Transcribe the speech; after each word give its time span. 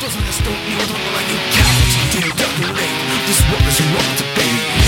Doesn't 0.00 0.24
don't 0.24 0.54
know 0.64 0.86
the 0.86 0.96
like 1.12 1.28
you 1.28 1.36
cowards 1.52 1.96
dare 2.10 2.32
decorate 2.32 3.26
This 3.28 3.40
world 3.50 3.66
is 3.68 3.80
wrong 3.92 4.16
to 4.16 4.24
be 4.34 4.79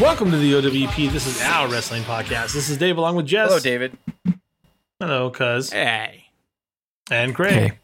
Welcome 0.00 0.30
to 0.30 0.38
the 0.38 0.54
OWP. 0.54 1.12
This 1.12 1.26
is 1.26 1.42
our 1.42 1.68
wrestling 1.68 2.04
podcast. 2.04 2.54
This 2.54 2.70
is 2.70 2.78
Dave 2.78 2.96
along 2.96 3.16
with 3.16 3.26
Jess. 3.26 3.48
Hello, 3.48 3.60
David. 3.60 3.98
Hello, 4.98 5.28
cuz. 5.28 5.70
Hey. 5.70 6.24
And 7.10 7.34
Craig. 7.34 7.76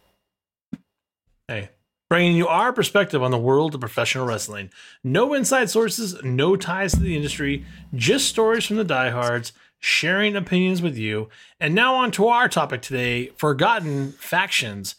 Hey. 1.47 1.69
Bringing 2.09 2.35
you 2.35 2.49
our 2.49 2.73
perspective 2.73 3.23
on 3.23 3.33
the 3.33 3.39
world 3.39 3.75
of 3.75 3.83
professional 3.83 4.25
wrestling. 4.27 4.71
No 5.05 5.35
inside 5.35 5.69
sources, 5.69 6.17
no 6.25 6.57
ties 6.57 6.93
to 6.93 7.01
the 7.01 7.15
industry, 7.15 7.67
just 7.95 8.31
stories 8.31 8.65
from 8.65 8.77
the 8.77 8.85
diehards, 8.85 9.53
sharing 9.79 10.37
opinions 10.37 10.81
with 10.81 10.97
you. 10.97 11.29
And 11.61 11.75
now 11.75 11.97
on 11.97 12.13
to 12.13 12.29
our 12.29 12.49
topic 12.49 12.81
today 12.81 13.27
forgotten 13.37 14.13
factions. 14.13 14.95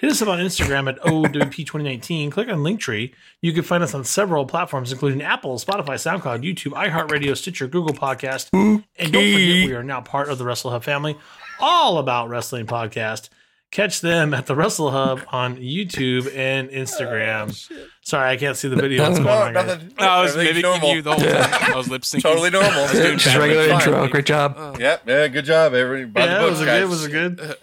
Hit 0.00 0.10
us 0.10 0.22
up 0.22 0.28
on 0.28 0.38
Instagram 0.38 0.88
at 0.88 0.98
OWP2019. 1.00 2.32
Click 2.32 2.48
on 2.48 2.58
Linktree. 2.60 3.12
You 3.42 3.52
can 3.52 3.62
find 3.62 3.82
us 3.82 3.92
on 3.94 4.04
several 4.04 4.46
platforms, 4.46 4.92
including 4.92 5.20
Apple, 5.22 5.56
Spotify, 5.58 5.94
SoundCloud, 5.96 6.42
YouTube, 6.42 6.72
iHeartRadio, 6.72 7.36
Stitcher, 7.36 7.66
Google 7.66 7.94
Podcast. 7.94 8.48
And 8.52 8.82
don't 8.98 9.12
forget, 9.12 9.22
we 9.68 9.72
are 9.74 9.82
now 9.82 10.00
part 10.00 10.30
of 10.30 10.38
the 10.38 10.44
Wrestle 10.44 10.70
Hub 10.70 10.84
family, 10.84 11.18
all 11.60 11.98
about 11.98 12.30
wrestling 12.30 12.66
podcast. 12.66 13.28
Catch 13.70 14.00
them 14.00 14.34
at 14.34 14.46
the 14.46 14.56
Wrestle 14.56 14.90
Hub 14.90 15.20
on 15.28 15.56
YouTube 15.58 16.34
and 16.34 16.70
Instagram. 16.70 17.68
Oh, 17.70 17.86
Sorry, 18.00 18.30
I 18.30 18.36
can't 18.36 18.56
see 18.56 18.66
the 18.68 18.74
video. 18.76 19.02
What's 19.04 19.18
going 19.20 19.26
No, 19.28 19.42
on? 19.42 19.52
guys? 19.54 19.66
nothing. 19.66 19.92
No, 20.00 20.06
I 20.08 20.22
was 20.22 20.32
Everything's 20.36 20.62
mimicking 20.64 20.90
you 20.90 21.02
the 21.02 21.12
whole 21.12 21.20
time. 21.24 21.72
I 21.72 21.76
was 21.76 21.88
lip 21.88 22.02
syncing. 22.02 22.22
Totally 22.22 22.50
normal. 22.50 22.88
Just 22.88 23.26
regular 23.36 23.68
Fine. 23.68 23.74
intro. 23.80 24.08
Great 24.08 24.26
job. 24.26 24.54
Oh. 24.56 24.74
Yep. 24.78 25.02
Yeah. 25.06 25.28
Good 25.28 25.44
job, 25.44 25.74
everybody. 25.74 26.26
Yeah, 26.26 26.44
it 26.44 26.50
was 26.50 26.60
it 26.62 26.64
good? 26.64 26.82
it 26.82 26.88
Was 26.88 27.04
it 27.04 27.10
good? 27.12 27.56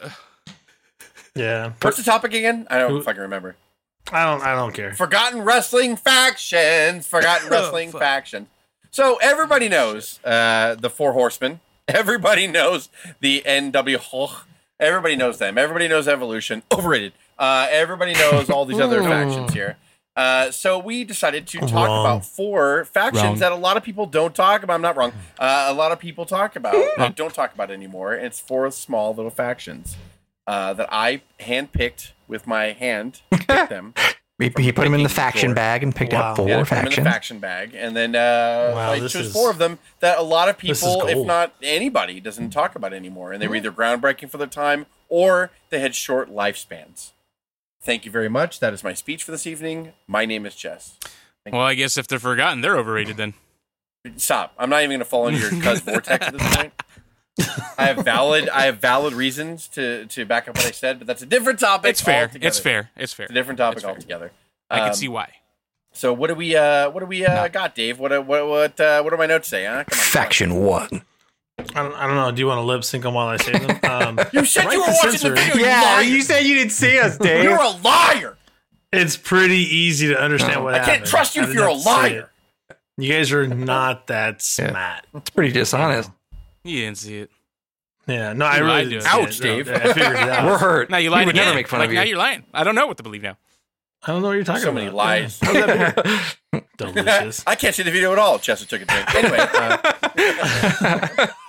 Yeah, 1.37 1.71
What's 1.81 1.97
the 1.97 2.03
topic 2.03 2.33
again? 2.33 2.67
I 2.69 2.79
don't 2.79 2.91
Who- 2.91 3.01
fucking 3.03 3.21
remember. 3.21 3.55
I 4.11 4.23
don't. 4.23 4.41
I 4.41 4.55
don't 4.55 4.73
care. 4.73 4.93
Forgotten 4.93 5.41
wrestling 5.41 5.97
factions. 5.97 7.05
Forgotten 7.07 7.49
wrestling 7.51 7.91
fuck. 7.91 7.99
factions. 8.01 8.47
So 8.91 9.17
everybody 9.21 9.67
knows 9.67 10.19
uh, 10.23 10.75
the 10.75 10.89
Four 10.89 11.11
Horsemen. 11.13 11.59
Everybody 11.89 12.47
knows 12.47 12.89
the 13.19 13.43
NW. 13.45 14.31
Everybody 14.79 15.15
knows 15.15 15.37
them. 15.39 15.57
Everybody 15.57 15.87
knows 15.87 16.07
Evolution. 16.07 16.63
Overrated. 16.71 17.13
Uh, 17.37 17.67
everybody 17.69 18.13
knows 18.13 18.49
all 18.49 18.65
these 18.65 18.79
other 18.79 19.03
factions 19.13 19.53
here. 19.53 19.77
Uh, 20.15 20.49
so 20.51 20.79
we 20.79 21.03
decided 21.03 21.45
to 21.47 21.59
talk 21.59 21.87
Wrong. 21.87 22.05
about 22.05 22.25
four 22.25 22.85
factions 22.85 23.23
Wrong. 23.23 23.37
that 23.39 23.51
a 23.51 23.55
lot 23.55 23.77
of 23.77 23.83
people 23.83 24.05
don't 24.07 24.33
talk 24.33 24.63
about. 24.63 24.73
I'm 24.73 24.81
not 24.81 24.95
wrong. 24.97 25.11
Uh, 25.37 25.67
a 25.69 25.73
lot 25.73 25.91
of 25.91 25.99
people 25.99 26.25
talk 26.25 26.55
about, 26.55 26.75
uh, 26.97 27.09
don't 27.09 27.33
talk 27.33 27.53
about 27.53 27.69
anymore. 27.69 28.13
And 28.13 28.25
it's 28.25 28.39
four 28.39 28.69
small 28.71 29.13
little 29.13 29.29
factions 29.29 29.95
uh, 30.47 30.73
that 30.73 30.87
I 30.91 31.21
handpicked 31.39 32.11
with 32.27 32.47
my 32.47 32.71
hand. 32.71 33.21
Picked 33.31 33.69
them. 33.69 33.93
He, 34.39 34.51
he 34.59 34.71
put 34.71 34.83
them 34.83 34.93
in 34.93 35.01
the 35.01 35.09
faction 35.09 35.49
door. 35.49 35.55
bag 35.55 35.81
and 35.81 35.95
picked 35.95 36.13
Wow. 36.13 36.21
out 36.21 36.35
four 36.37 36.47
Yeah, 36.47 36.59
put 36.63 36.71
'em 36.73 36.77
in 36.77 36.83
factions. 36.85 37.03
the 37.05 37.09
faction 37.11 37.39
bag, 37.39 37.73
and 37.73 37.95
then 37.95 38.15
uh, 38.15 38.71
Wow, 38.75 38.91
I 38.91 38.99
chose 38.99 39.15
is- 39.15 39.33
four 39.33 39.49
of 39.49 39.57
them 39.57 39.79
that 39.99 40.19
a 40.19 40.21
lot 40.21 40.47
of 40.47 40.57
people, 40.59 41.07
if 41.07 41.25
not 41.25 41.55
anybody, 41.63 42.19
doesn't 42.19 42.51
talk 42.51 42.75
about 42.75 42.93
anymore, 42.93 43.31
and 43.31 43.41
they 43.41 43.47
were 43.47 43.55
either 43.55 43.71
groundbreaking 43.71 44.29
for 44.29 44.37
their 44.37 44.45
time 44.45 44.85
or 45.09 45.49
they 45.71 45.79
had 45.79 45.95
short 45.95 46.29
lifespans. 46.31 47.11
Thank 47.81 48.05
you 48.05 48.11
very 48.11 48.29
much. 48.29 48.59
That 48.59 48.73
is 48.73 48.83
my 48.83 48.93
speech 48.93 49.23
for 49.23 49.31
this 49.31 49.47
evening. 49.47 49.93
My 50.07 50.25
name 50.25 50.45
is 50.45 50.53
Jess. 50.55 50.97
Well, 51.51 51.61
I 51.61 51.73
guess 51.73 51.97
if 51.97 52.07
they're 52.07 52.19
forgotten, 52.19 52.61
they're 52.61 52.77
overrated 52.77 53.17
then. 53.17 53.33
Stop. 54.17 54.53
I'm 54.59 54.69
not 54.69 54.79
even 54.81 54.89
going 54.91 54.99
to 54.99 55.05
fall 55.05 55.27
into 55.27 55.39
your 55.39 55.61
cuz 55.63 55.79
vortex 55.81 56.27
at 56.27 56.37
this 56.37 56.55
point. 56.55 56.73
I 57.77 57.85
have 57.85 58.03
valid, 58.03 58.49
I 58.49 58.65
have 58.65 58.79
valid 58.79 59.13
reasons 59.13 59.67
to 59.69 60.05
to 60.07 60.25
back 60.25 60.47
up 60.47 60.55
what 60.57 60.65
I 60.65 60.71
said, 60.71 60.97
but 60.99 61.07
that's 61.07 61.21
a 61.21 61.25
different 61.25 61.59
topic. 61.59 61.89
It's 61.91 62.01
fair. 62.01 62.23
altogether. 62.23 62.47
It's 62.47 62.59
fair. 62.59 62.89
It's 62.97 63.13
fair. 63.13 63.25
It's 63.25 63.31
a 63.31 63.33
different 63.33 63.57
topic 63.59 63.77
It's 63.77 63.83
fair. 63.85 63.93
altogether. 63.93 64.31
I 64.69 64.79
can 64.79 64.87
Um, 64.89 64.93
see 64.95 65.07
why. 65.07 65.33
So 65.93 66.13
what 66.13 66.27
do 66.27 66.35
we 66.35 66.55
uh 66.55 66.89
what 66.89 66.99
do 67.01 67.05
we 67.05 67.25
uh 67.25 67.47
got, 67.47 67.75
Dave? 67.75 67.99
What 67.99 68.11
what 68.25 68.47
what 68.47 68.79
uh, 68.79 69.01
what 69.01 69.11
do 69.11 69.17
my 69.17 69.25
notes 69.25 69.47
say? 69.47 69.65
Huh? 69.65 69.71
Come 69.71 69.77
on, 69.79 69.85
come 69.85 69.97
on. 69.99 70.03
Faction 70.05 70.55
one. 70.55 71.01
I 71.59 71.63
don't, 71.81 71.93
I 71.95 72.05
don't 72.05 72.15
know. 72.15 72.31
Do 72.31 72.39
you 72.39 72.47
want 72.47 72.59
to 72.59 72.63
lip 72.63 72.83
sync 72.83 73.03
them 73.03 73.15
while 73.15 73.27
I 73.27 73.37
say 73.37 73.51
them? 73.53 73.79
Um, 73.83 74.19
You 74.31 74.45
said 74.45 74.65
Right 74.65 74.73
you 74.73 74.79
were 74.81 74.85
to 74.85 74.91
watching 74.93 75.11
censor. 75.11 75.29
the 75.29 75.35
video. 75.35 75.55
Yeah, 75.65 75.79
you, 75.79 75.85
liar. 75.85 76.03
you 76.17 76.21
said 76.21 76.39
you 76.41 76.55
didn't 76.55 76.71
see 76.71 76.99
us, 76.99 77.17
Dave. 77.17 77.43
You're 77.43 77.57
a 77.59 77.69
liar. 77.69 78.37
it's 78.93 79.17
pretty 79.17 79.57
easy 79.57 80.07
to 80.09 80.19
understand 80.21 80.63
what 80.63 80.75
happened. 80.75 80.75
I 80.75 80.93
happened. 80.93 80.97
can't 81.05 81.09
trust 81.09 81.35
you 81.35 81.41
I 81.41 81.45
if 81.47 81.53
you're 81.55 81.63
a 81.65 81.73
have 81.73 81.77
to 81.77 81.83
say 81.83 81.89
liar. 81.89 82.29
You 82.99 83.11
guys 83.13 83.31
are 83.31 83.47
not 83.47 84.07
that 84.07 84.41
smart. 84.43 85.05
It's 85.15 85.29
pretty 85.31 85.51
dishonest. 85.51 86.11
You 86.67 86.81
didn't 86.81 86.97
see 86.97 87.17
it. 87.19 87.31
Yeah, 88.07 88.33
no, 88.33 88.45
I 88.45 88.57
really 88.59 88.69
lied 88.69 88.89
did. 88.89 89.01
to 89.01 89.07
us. 89.07 89.13
Ouch, 89.13 89.37
Dave. 89.39 89.69
I 89.69 89.79
figured 89.93 89.97
it 90.13 90.15
out. 90.29 90.45
We're 90.45 90.57
hurt. 90.57 90.89
Now 90.89 90.97
you 90.97 91.09
We 91.09 91.15
lied 91.15 91.25
would 91.27 91.35
again. 91.35 91.45
never 91.45 91.55
make 91.55 91.67
fun 91.67 91.79
like, 91.79 91.89
of 91.89 91.95
now 91.95 92.03
you. 92.03 92.09
you're 92.09 92.17
lying. 92.17 92.43
I 92.53 92.63
don't 92.63 92.75
know 92.75 92.87
what 92.87 92.97
to 92.97 93.03
believe 93.03 93.21
now. 93.21 93.37
I 94.03 94.11
don't 94.11 94.21
know 94.21 94.27
what 94.29 94.35
you're 94.35 94.43
talking 94.45 94.61
So 94.61 94.69
about. 94.69 94.75
many 94.79 94.89
lies. 94.91 95.39
How's 95.41 95.53
that 95.53 96.31
been? 96.51 96.63
Delicious. 96.77 97.43
I 97.47 97.55
can't 97.55 97.73
see 97.75 97.83
the 97.83 97.91
video 97.91 98.13
at 98.13 98.19
all. 98.19 98.37
Chester 98.39 98.65
took 98.67 98.81
a 98.83 98.85
drink. 98.85 99.15
Anyway, 99.15 99.37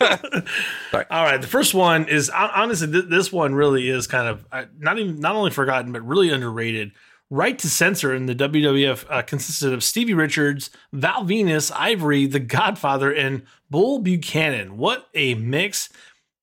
uh, 0.01 1.05
All 1.11 1.25
right, 1.25 1.41
the 1.41 1.47
first 1.47 1.75
one 1.75 2.09
is 2.09 2.31
honestly 2.31 2.87
this 3.03 3.31
one 3.33 3.55
really 3.55 3.89
is 3.89 4.07
kind 4.07 4.29
of 4.29 4.45
uh, 4.51 4.65
not 4.79 4.99
even 4.99 5.21
not 5.21 5.37
only 5.37 5.51
forgotten 5.51 5.93
but 5.93 6.05
really 6.07 6.31
underrated. 6.31 6.93
Right 7.31 7.59
to 7.59 7.69
censor 7.69 8.15
in 8.15 8.25
the 8.27 8.35
WWF 8.35 9.05
uh, 9.11 9.23
consisted 9.23 9.73
of 9.73 9.85
Stevie 9.85 10.15
Richards, 10.15 10.71
Val 10.93 11.25
Venis, 11.25 11.71
Ivory, 11.75 12.27
The 12.27 12.41
Godfather, 12.41 13.13
and 13.13 13.43
Bull 13.69 13.99
Buchanan. 13.99 14.79
What 14.79 15.09
a 15.15 15.35
mix! 15.35 15.91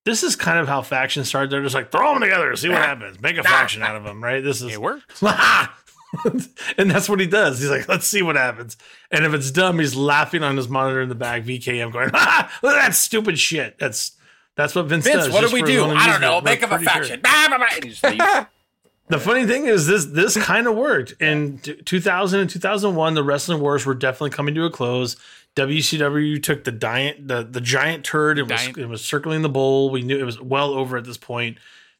This 0.04 0.22
is 0.22 0.36
kind 0.36 0.60
of 0.60 0.68
how 0.68 0.82
factions 0.82 1.26
started. 1.26 1.50
They're 1.50 1.62
just 1.62 1.74
like 1.74 1.90
throw 1.90 2.12
them 2.12 2.22
together, 2.22 2.54
see 2.54 2.68
what 2.68 2.78
happens, 2.78 3.20
make 3.20 3.36
a 3.36 3.42
faction 3.42 3.82
out 3.82 3.96
of 3.96 4.04
them. 4.04 4.22
Right? 4.22 4.44
This 4.44 4.62
is 4.62 4.72
It 4.72 4.80
worked. 4.80 5.20
and 6.78 6.90
that's 6.90 7.08
what 7.08 7.20
he 7.20 7.26
does. 7.26 7.58
He's 7.58 7.70
like, 7.70 7.88
let's 7.88 8.06
see 8.06 8.22
what 8.22 8.36
happens. 8.36 8.76
And 9.10 9.24
if 9.24 9.34
it's 9.34 9.50
dumb, 9.50 9.78
he's 9.80 9.96
laughing 9.96 10.42
on 10.42 10.56
his 10.56 10.68
monitor 10.68 11.00
in 11.02 11.08
the 11.08 11.14
back, 11.14 11.42
VKM, 11.42 11.92
going, 11.92 12.10
ah, 12.14 12.52
look 12.62 12.76
at 12.76 12.82
that 12.86 12.94
stupid 12.94 13.38
shit. 13.38 13.78
That's 13.78 14.12
that's 14.56 14.74
what 14.74 14.86
Vince, 14.86 15.04
Vince, 15.04 15.24
does. 15.24 15.32
what 15.32 15.46
do 15.46 15.52
we 15.52 15.62
do? 15.62 15.84
I 15.84 16.06
don't 16.06 16.20
know. 16.20 16.40
Make 16.40 16.62
up 16.62 16.70
a 16.70 16.78
pretty 16.78 17.08
sure. 17.08 17.16
The 19.08 19.20
funny 19.20 19.46
thing 19.46 19.66
is, 19.66 19.86
this 19.86 20.06
this 20.06 20.36
kind 20.36 20.66
of 20.66 20.74
worked 20.74 21.14
in 21.20 21.58
t- 21.58 21.74
2000 21.74 22.40
and 22.40 22.50
2001. 22.50 23.14
The 23.14 23.22
wrestling 23.22 23.60
wars 23.60 23.86
were 23.86 23.94
definitely 23.94 24.30
coming 24.30 24.54
to 24.56 24.64
a 24.64 24.70
close. 24.70 25.16
WCW 25.54 26.42
took 26.42 26.64
the 26.64 26.72
giant 26.72 27.28
the, 27.28 27.42
the 27.42 27.60
giant 27.60 28.04
turd 28.04 28.38
and 28.38 28.50
was, 28.50 28.68
it 28.76 28.88
was 28.88 29.04
circling 29.04 29.42
the 29.42 29.48
bowl. 29.48 29.90
We 29.90 30.02
knew 30.02 30.18
it 30.18 30.24
was 30.24 30.40
well 30.40 30.72
over 30.72 30.96
at 30.96 31.04
this 31.04 31.16
point. 31.16 31.58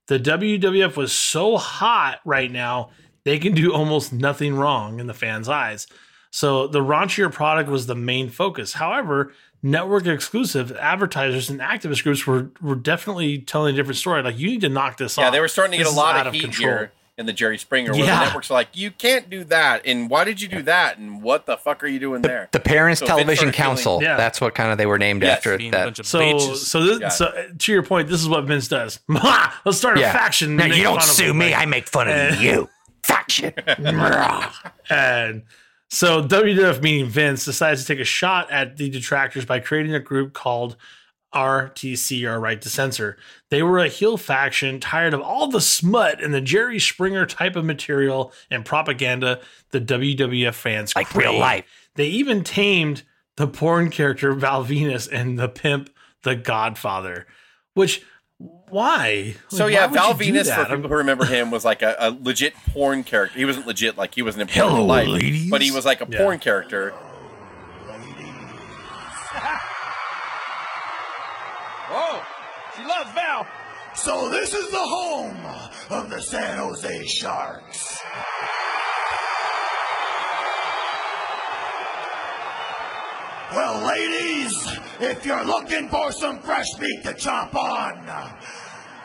The 0.08 0.18
WWF 0.18 0.96
was 0.96 1.12
so 1.12 1.56
hot 1.56 2.20
right 2.24 2.50
now 2.50 2.90
they 3.26 3.40
can 3.40 3.54
do 3.54 3.72
almost 3.74 4.12
nothing 4.12 4.54
wrong 4.54 5.00
in 5.00 5.08
the 5.08 5.14
fans' 5.14 5.48
eyes. 5.48 5.86
So 6.30 6.66
the 6.66 6.80
raunchier 6.80 7.32
product 7.32 7.68
was 7.68 7.86
the 7.86 7.94
main 7.94 8.30
focus. 8.30 8.74
However, 8.74 9.32
network 9.62 10.06
exclusive 10.06 10.72
advertisers 10.76 11.50
and 11.50 11.60
activist 11.60 12.02
groups 12.02 12.26
were 12.26 12.50
were 12.60 12.74
definitely 12.76 13.38
telling 13.38 13.74
a 13.74 13.76
different 13.76 13.96
story. 13.98 14.22
Like 14.22 14.38
you 14.38 14.48
need 14.48 14.60
to 14.62 14.68
knock 14.68 14.96
this 14.98 15.16
off. 15.18 15.22
Yeah, 15.24 15.30
they 15.30 15.40
were 15.40 15.48
starting 15.48 15.72
to 15.72 15.76
get 15.78 15.84
This 15.84 15.92
a 15.92 15.94
is 15.94 15.96
lot 15.96 16.14
out 16.16 16.22
of 16.26 16.28
of 16.28 16.34
heat 16.34 16.42
control. 16.42 16.68
here 16.70 16.92
in 17.18 17.24
the 17.24 17.32
Jerry 17.32 17.56
Springer, 17.56 17.92
where 17.92 18.04
Yeah. 18.04 18.18
the 18.20 18.24
networks 18.26 18.50
are 18.50 18.54
like, 18.54 18.68
"You 18.74 18.90
can't 18.90 19.30
do 19.30 19.42
that," 19.44 19.82
and 19.86 20.10
why 20.10 20.24
did 20.24 20.40
you 20.42 20.48
do 20.48 20.60
that, 20.62 20.98
and 20.98 21.22
what 21.22 21.46
the 21.46 21.56
fuck 21.56 21.82
are 21.82 21.86
you 21.86 21.98
doing 21.98 22.20
there? 22.20 22.48
The 22.52 22.60
Parents 22.60 23.00
So 23.00 23.06
Television 23.06 23.36
started 23.36 23.56
feeling- 23.56 23.76
Council. 23.76 24.02
Yeah. 24.02 24.16
That's 24.18 24.38
what 24.40 24.54
kind 24.54 24.70
of 24.70 24.76
they 24.76 24.84
were 24.84 24.98
named 24.98 25.22
Yes, 25.22 25.38
after 25.38 25.56
Being 25.56 25.70
a 25.74 25.78
that. 25.78 25.84
bunch 25.84 25.98
of 25.98 26.06
So, 26.06 26.18
bitches. 26.20 26.56
so, 26.56 26.84
this, 26.84 27.00
Yeah. 27.00 27.08
so 27.08 27.32
to 27.58 27.72
your 27.72 27.82
point, 27.82 28.08
this 28.10 28.20
is 28.20 28.28
what 28.28 28.44
Vince 28.44 28.68
does. 28.68 29.00
Let's 29.64 29.78
start 29.78 29.96
a 29.96 30.00
Yeah. 30.02 30.12
faction. 30.12 30.56
Now, 30.56 30.66
you 30.66 30.82
don't 30.82 31.02
sue 31.02 31.32
me. 31.32 31.54
right? 31.54 31.62
I 31.62 31.64
make 31.66 31.88
fun 31.88 32.06
of 32.08 32.40
you. 32.42 32.68
Faction. 33.02 33.54
And 34.90 35.42
so 35.90 36.22
WWF, 36.22 36.82
meaning 36.82 37.06
Vince, 37.06 37.44
decides 37.44 37.82
to 37.82 37.86
take 37.86 38.00
a 38.00 38.04
shot 38.04 38.50
at 38.50 38.76
the 38.76 38.90
detractors 38.90 39.44
by 39.44 39.60
creating 39.60 39.94
a 39.94 40.00
group 40.00 40.32
called 40.32 40.76
RTC, 41.34 42.24
or 42.24 42.40
Right 42.40 42.60
to 42.62 42.70
Censor. 42.70 43.16
They 43.50 43.62
were 43.62 43.78
a 43.78 43.88
heel 43.88 44.16
faction 44.16 44.80
tired 44.80 45.12
of 45.12 45.20
all 45.20 45.48
the 45.48 45.60
smut 45.60 46.22
and 46.22 46.32
the 46.32 46.40
Jerry 46.40 46.78
Springer 46.78 47.26
type 47.26 47.56
of 47.56 47.64
material 47.64 48.32
and 48.50 48.64
propaganda 48.64 49.40
the 49.70 49.80
WWF 49.80 50.54
fans 50.54 50.96
like 50.96 51.14
real 51.14 51.38
life. 51.38 51.64
They 51.94 52.06
even 52.06 52.42
tamed 52.42 53.02
the 53.36 53.46
porn 53.46 53.90
character 53.90 54.32
Val 54.32 54.64
Venis 54.64 55.08
and 55.10 55.38
the 55.38 55.48
pimp, 55.48 55.90
the 56.22 56.36
Godfather, 56.36 57.26
which 57.74 58.02
Why? 58.38 59.34
So 59.48 59.66
yeah, 59.66 59.86
why 59.86 59.94
Val 59.94 60.08
would 60.08 60.18
Venus, 60.18 60.52
for 60.52 60.64
people 60.66 60.88
who 60.90 60.96
remember 60.96 61.24
him, 61.24 61.50
was 61.50 61.64
like 61.64 61.82
a, 61.82 61.96
a 61.98 62.10
legit 62.10 62.54
porn 62.72 63.02
character. 63.04 63.38
He 63.38 63.44
wasn't 63.44 63.66
legit, 63.66 63.96
like 63.96 64.14
he 64.14 64.22
wasn't 64.22 64.42
in 64.50 64.54
porn 64.54 64.66
in 64.68 64.74
Hello, 64.76 64.84
life, 64.86 65.08
ladies. 65.08 65.50
but 65.50 65.62
he 65.62 65.70
was 65.70 65.84
like 65.86 66.00
a 66.02 66.06
Yeah. 66.10 66.18
porn 66.18 66.38
character. 66.38 66.92
Oh, 71.88 72.26
she 72.76 72.82
loves 72.84 73.10
Val. 73.12 73.46
So 73.94 74.28
this 74.28 74.52
is 74.52 74.70
the 74.70 74.76
home 74.78 75.36
of 75.90 76.10
the 76.10 76.20
San 76.20 76.58
Jose 76.58 77.06
Sharks. 77.06 78.00
Well, 83.52 83.86
ladies, 83.86 84.76
if 85.00 85.24
you're 85.24 85.44
looking 85.44 85.88
for 85.88 86.10
some 86.10 86.40
fresh 86.40 86.66
meat 86.80 87.04
to 87.04 87.12
chomp 87.14 87.54
on, 87.54 88.04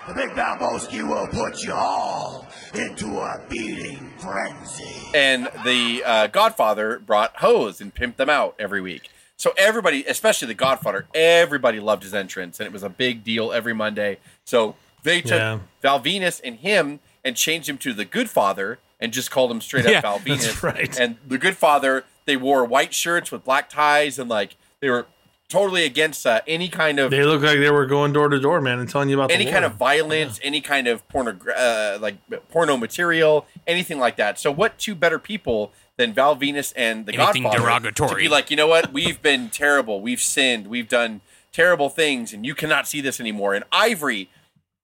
the 0.07 0.13
Big 0.15 0.31
Valbowski 0.31 1.07
will 1.07 1.27
put 1.27 1.61
you 1.63 1.73
all 1.73 2.47
into 2.73 3.19
a 3.19 3.39
beating 3.49 4.11
frenzy. 4.17 5.09
And 5.13 5.47
the 5.63 6.03
uh, 6.03 6.27
Godfather 6.27 6.99
brought 6.99 7.37
hoes 7.37 7.81
and 7.81 7.93
pimped 7.93 8.15
them 8.15 8.29
out 8.29 8.55
every 8.57 8.81
week. 8.81 9.09
So 9.37 9.53
everybody, 9.57 10.05
especially 10.05 10.47
the 10.47 10.53
Godfather, 10.55 11.07
everybody 11.13 11.79
loved 11.79 12.03
his 12.03 12.13
entrance, 12.13 12.59
and 12.59 12.65
it 12.65 12.73
was 12.73 12.83
a 12.83 12.89
big 12.89 13.23
deal 13.23 13.51
every 13.51 13.73
Monday. 13.73 14.17
So 14.43 14.75
they 15.03 15.21
took 15.21 15.39
Yeah. 15.39 15.59
Val 15.81 15.99
Venis 15.99 16.41
and 16.43 16.57
him 16.57 16.99
and 17.23 17.35
changed 17.35 17.69
him 17.69 17.77
to 17.79 17.93
the 17.93 18.05
Good 18.05 18.29
Father 18.29 18.79
and 18.99 19.13
just 19.13 19.29
called 19.31 19.51
him 19.51 19.61
straight 19.61 19.85
up 19.85 19.91
Yeah, 19.91 20.01
Val 20.01 20.19
that's 20.25 20.63
right. 20.63 20.99
And 20.99 21.17
the 21.27 21.37
Good 21.37 21.57
Father, 21.57 22.05
they 22.25 22.37
wore 22.37 22.63
white 22.65 22.93
shirts 22.93 23.31
with 23.31 23.43
black 23.43 23.69
ties 23.69 24.19
and 24.19 24.29
like 24.29 24.55
they 24.79 24.89
were 24.89 25.07
totally 25.51 25.83
against 25.83 26.25
uh, 26.25 26.39
any 26.47 26.69
kind 26.69 26.97
of 26.97 27.11
They 27.11 27.23
look 27.23 27.41
like 27.41 27.59
they 27.59 27.69
were 27.69 27.85
going 27.85 28.13
door 28.13 28.29
to 28.29 28.39
door, 28.39 28.61
man, 28.61 28.79
and 28.79 28.89
telling 28.89 29.09
you 29.09 29.15
about 29.19 29.31
any 29.31 29.45
the 29.45 29.51
kind 29.51 29.63
war. 29.63 29.71
of 29.71 29.77
violence, 29.77 30.39
any 30.41 30.61
kind 30.61 30.87
of 30.87 31.07
porno, 31.09 31.37
uh, 31.55 31.97
like 32.01 32.15
porno 32.49 32.77
material, 32.77 33.45
anything 33.67 33.99
like 33.99 34.15
that. 34.15 34.39
So, 34.39 34.49
what 34.49 34.77
two 34.77 34.95
better 34.95 35.19
people 35.19 35.73
than 35.97 36.13
Val 36.13 36.35
Venis 36.35 36.73
and 36.75 37.05
the 37.05 37.13
Anything 37.13 37.43
Godfather 37.43 37.65
derogatory. 37.65 38.09
to 38.09 38.15
be 38.15 38.29
like, 38.29 38.49
you 38.49 38.57
know 38.57 38.67
what? 38.67 38.93
We've 38.93 39.21
been 39.21 39.49
terrible. 39.49 40.01
We've 40.01 40.21
sinned. 40.21 40.67
We've 40.67 40.87
done 40.87 41.21
terrible 41.51 41.89
things, 41.89 42.33
and 42.33 42.45
you 42.45 42.55
cannot 42.55 42.87
see 42.87 43.01
this 43.01 43.19
anymore. 43.19 43.53
And 43.53 43.65
Ivory 43.71 44.29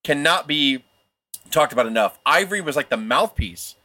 cannot 0.03 0.47
be 0.47 0.83
talked 1.49 1.71
about 1.71 1.87
enough. 1.87 2.19
Ivory 2.25 2.61
was 2.61 2.75
like 2.75 2.89
the 2.89 2.97
mouthpiece. 2.97 3.75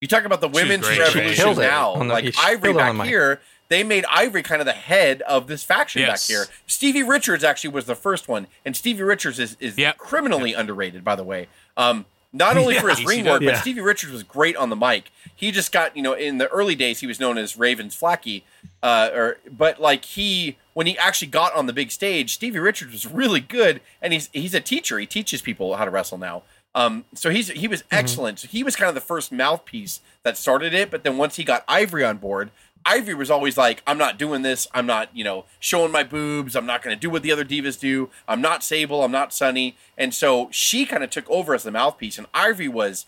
You 0.00 0.08
talk 0.08 0.24
about 0.24 0.40
the 0.40 0.48
women's 0.48 0.86
great. 0.86 0.96
She 1.08 1.18
revolution 1.18 1.56
now, 1.58 1.92
on 1.92 2.08
the- 2.08 2.14
like 2.14 2.24
she 2.26 2.32
Ivory 2.38 2.72
killed 2.72 2.76
it 2.76 2.82
on 2.82 2.96
back 2.98 3.04
the 3.06 3.10
here. 3.10 3.40
They 3.68 3.82
made 3.82 4.04
Ivory 4.10 4.42
kind 4.42 4.60
of 4.60 4.66
the 4.66 4.72
head 4.72 5.22
of 5.22 5.46
this 5.48 5.62
faction 5.64 6.02
Yes. 6.02 6.26
back 6.28 6.34
here. 6.36 6.46
Stevie 6.66 7.02
Richards 7.02 7.42
actually 7.42 7.70
was 7.70 7.86
the 7.86 7.96
first 7.96 8.28
one, 8.28 8.46
and 8.64 8.76
Stevie 8.76 9.02
Richards 9.02 9.38
is, 9.40 9.56
is 9.58 9.76
Yep. 9.76 9.98
criminally 9.98 10.52
underrated, 10.54 11.02
by 11.02 11.16
the 11.16 11.24
way. 11.24 11.48
Um, 11.76 12.04
not 12.32 12.56
only 12.56 12.74
for 12.78 12.90
his 12.90 13.04
ring 13.04 13.24
work, 13.24 13.40
does. 13.42 13.52
but 13.52 13.60
Stevie 13.60 13.80
Richards 13.80 14.12
was 14.12 14.22
great 14.22 14.54
on 14.56 14.68
the 14.70 14.76
mic. 14.76 15.10
He 15.34 15.50
just 15.50 15.72
got, 15.72 15.96
you 15.96 16.02
know, 16.02 16.12
in 16.12 16.38
the 16.38 16.46
early 16.48 16.74
days, 16.76 17.00
he 17.00 17.06
was 17.06 17.18
known 17.18 17.38
as 17.38 17.56
Ravens 17.56 17.98
Flacky, 17.98 18.42
uh, 18.82 19.08
or 19.12 19.38
but 19.50 19.80
like 19.80 20.04
he 20.04 20.58
when 20.74 20.86
he 20.86 20.96
actually 20.98 21.28
got 21.28 21.54
on 21.54 21.64
the 21.66 21.72
big 21.72 21.90
stage, 21.90 22.34
Stevie 22.34 22.58
Richards 22.58 22.92
was 22.92 23.06
really 23.06 23.40
good, 23.40 23.80
and 24.02 24.12
he's 24.12 24.28
he's 24.32 24.54
a 24.54 24.60
teacher. 24.60 24.98
He 24.98 25.06
teaches 25.06 25.40
people 25.42 25.74
how 25.76 25.86
to 25.86 25.90
wrestle 25.90 26.18
now. 26.18 26.42
Um, 26.76 27.06
so 27.14 27.30
he's 27.30 27.48
he 27.48 27.66
was 27.66 27.82
excellent. 27.90 28.38
So 28.40 28.48
he 28.48 28.62
was 28.62 28.76
kind 28.76 28.90
of 28.90 28.94
the 28.94 29.00
first 29.00 29.32
mouthpiece 29.32 30.00
that 30.24 30.36
started 30.36 30.74
it. 30.74 30.90
But 30.90 31.04
then 31.04 31.16
once 31.16 31.36
he 31.36 31.42
got 31.42 31.64
Ivory 31.66 32.04
on 32.04 32.18
board, 32.18 32.50
Ivory 32.84 33.14
was 33.14 33.30
always 33.30 33.56
like, 33.56 33.82
"I'm 33.86 33.96
not 33.96 34.18
doing 34.18 34.42
this. 34.42 34.68
I'm 34.74 34.84
not, 34.84 35.08
you 35.16 35.24
know, 35.24 35.46
showing 35.58 35.90
my 35.90 36.04
boobs. 36.04 36.54
I'm 36.54 36.66
not 36.66 36.82
going 36.82 36.94
to 36.94 37.00
do 37.00 37.08
what 37.08 37.22
the 37.22 37.32
other 37.32 37.46
divas 37.46 37.80
do. 37.80 38.10
I'm 38.28 38.42
not 38.42 38.62
Sable. 38.62 39.02
I'm 39.02 39.10
not 39.10 39.32
Sunny." 39.32 39.74
And 39.96 40.12
so 40.12 40.48
she 40.52 40.84
kind 40.84 41.02
of 41.02 41.08
took 41.08 41.28
over 41.30 41.54
as 41.54 41.62
the 41.62 41.70
mouthpiece, 41.70 42.18
and 42.18 42.26
Ivory 42.34 42.68
was 42.68 43.06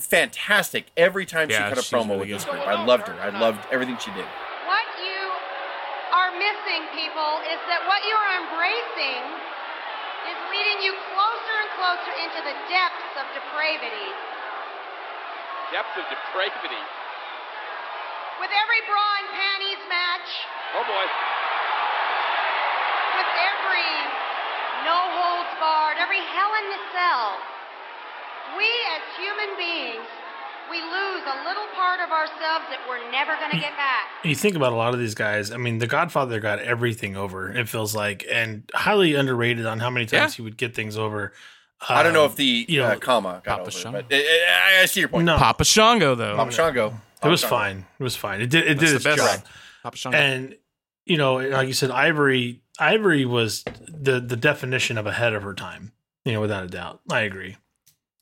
fantastic 0.00 0.86
every 0.96 1.24
time 1.24 1.48
Yeah, 1.48 1.68
she 1.68 1.74
cut 1.76 1.78
a 1.78 1.86
promo 1.86 2.08
really 2.08 2.18
with 2.18 2.28
this 2.30 2.44
group. 2.44 2.66
I 2.66 2.84
loved 2.84 3.06
her. 3.06 3.14
I 3.14 3.30
loved 3.30 3.64
everything 3.70 3.96
she 3.98 4.10
did. 4.10 4.26
What 4.66 4.86
you 4.98 5.22
are 6.10 6.34
missing, 6.34 6.82
people, 6.98 7.30
is 7.46 7.62
that 7.70 7.86
what 7.86 8.02
you 8.02 8.14
are 8.18 8.32
embracing 8.42 9.22
is 10.26 10.38
leading 10.50 10.82
you 10.82 10.92
closer 11.84 12.14
into 12.16 12.40
the 12.48 12.56
depths 12.72 13.12
of 13.20 13.28
depravity. 13.36 14.08
Depth 15.68 15.92
of 16.00 16.06
depravity. 16.08 16.80
With 18.40 18.48
every 18.56 18.80
bra 18.88 19.04
and 19.20 19.28
panties 19.36 19.82
match, 19.92 20.28
Oh 20.80 20.84
boy. 20.88 21.04
with 23.20 23.30
every 23.36 23.90
no 24.88 24.96
holds 25.12 25.52
barred, 25.60 26.00
every 26.00 26.24
hell 26.32 26.52
in 26.64 26.66
the 26.72 26.80
cell, 26.96 27.36
we 28.56 28.68
as 28.96 29.02
human 29.20 29.50
beings, 29.60 30.08
we 30.72 30.80
lose 30.80 31.22
a 31.28 31.36
little 31.46 31.68
part 31.76 32.00
of 32.00 32.08
ourselves 32.10 32.64
that 32.72 32.80
we're 32.88 33.04
never 33.12 33.36
going 33.36 33.50
to 33.52 33.60
get 33.60 33.76
back. 33.76 34.08
you 34.24 34.34
think 34.34 34.56
about 34.56 34.72
a 34.72 34.76
lot 34.76 34.94
of 34.94 35.00
these 35.00 35.14
guys. 35.14 35.50
I 35.52 35.58
mean, 35.58 35.78
the 35.78 35.86
Godfather 35.86 36.40
got 36.40 36.58
everything 36.60 37.16
over. 37.16 37.52
It 37.52 37.68
feels 37.68 37.94
like, 37.94 38.24
and 38.30 38.62
highly 38.74 39.14
underrated 39.14 39.66
on 39.66 39.78
how 39.80 39.90
many 39.90 40.06
times 40.06 40.32
Yeah. 40.32 40.36
he 40.36 40.42
would 40.42 40.56
get 40.56 40.74
things 40.74 40.96
over. 40.96 41.32
I 41.88 42.02
don't 42.02 42.12
know 42.12 42.24
Um, 42.24 42.30
if 42.30 42.36
the 42.36 42.66
you 42.68 42.80
know, 42.80 42.86
uh, 42.86 42.96
Kama 42.96 43.40
got 43.44 43.58
Papa 43.58 43.60
over, 43.62 43.70
Shango. 43.70 44.02
but 44.08 44.14
I, 44.16 44.78
I, 44.78 44.82
I 44.82 44.84
see 44.86 45.00
your 45.00 45.08
point. 45.08 45.24
No, 45.26 45.36
Papa 45.36 45.64
Shango 45.64 46.14
though. 46.14 46.36
Papa 46.36 46.52
Shango. 46.52 46.94
it 47.22 47.28
was 47.28 47.40
Shango. 47.40 47.56
fine. 47.56 47.86
It 47.98 48.02
was 48.02 48.16
fine. 48.16 48.40
It 48.40 48.50
did. 48.50 48.64
It 48.64 48.78
That's 48.78 48.90
did 48.90 48.94
its 48.96 49.04
best. 49.04 49.18
job. 49.40 49.46
Papa 49.82 49.96
Shango. 49.96 50.16
And 50.18 50.56
you 51.06 51.16
know, 51.16 51.34
like 51.36 51.68
you 51.68 51.74
said, 51.74 51.90
Ivory. 51.90 52.60
Ivory 52.78 53.24
was 53.24 53.64
the 53.88 54.20
the 54.20 54.36
definition 54.36 54.98
of 54.98 55.06
ahead 55.06 55.32
of 55.34 55.42
her 55.42 55.54
time. 55.54 55.92
You 56.24 56.32
know, 56.32 56.40
without 56.40 56.64
a 56.64 56.68
doubt. 56.68 57.00
I 57.10 57.20
agree. 57.20 57.56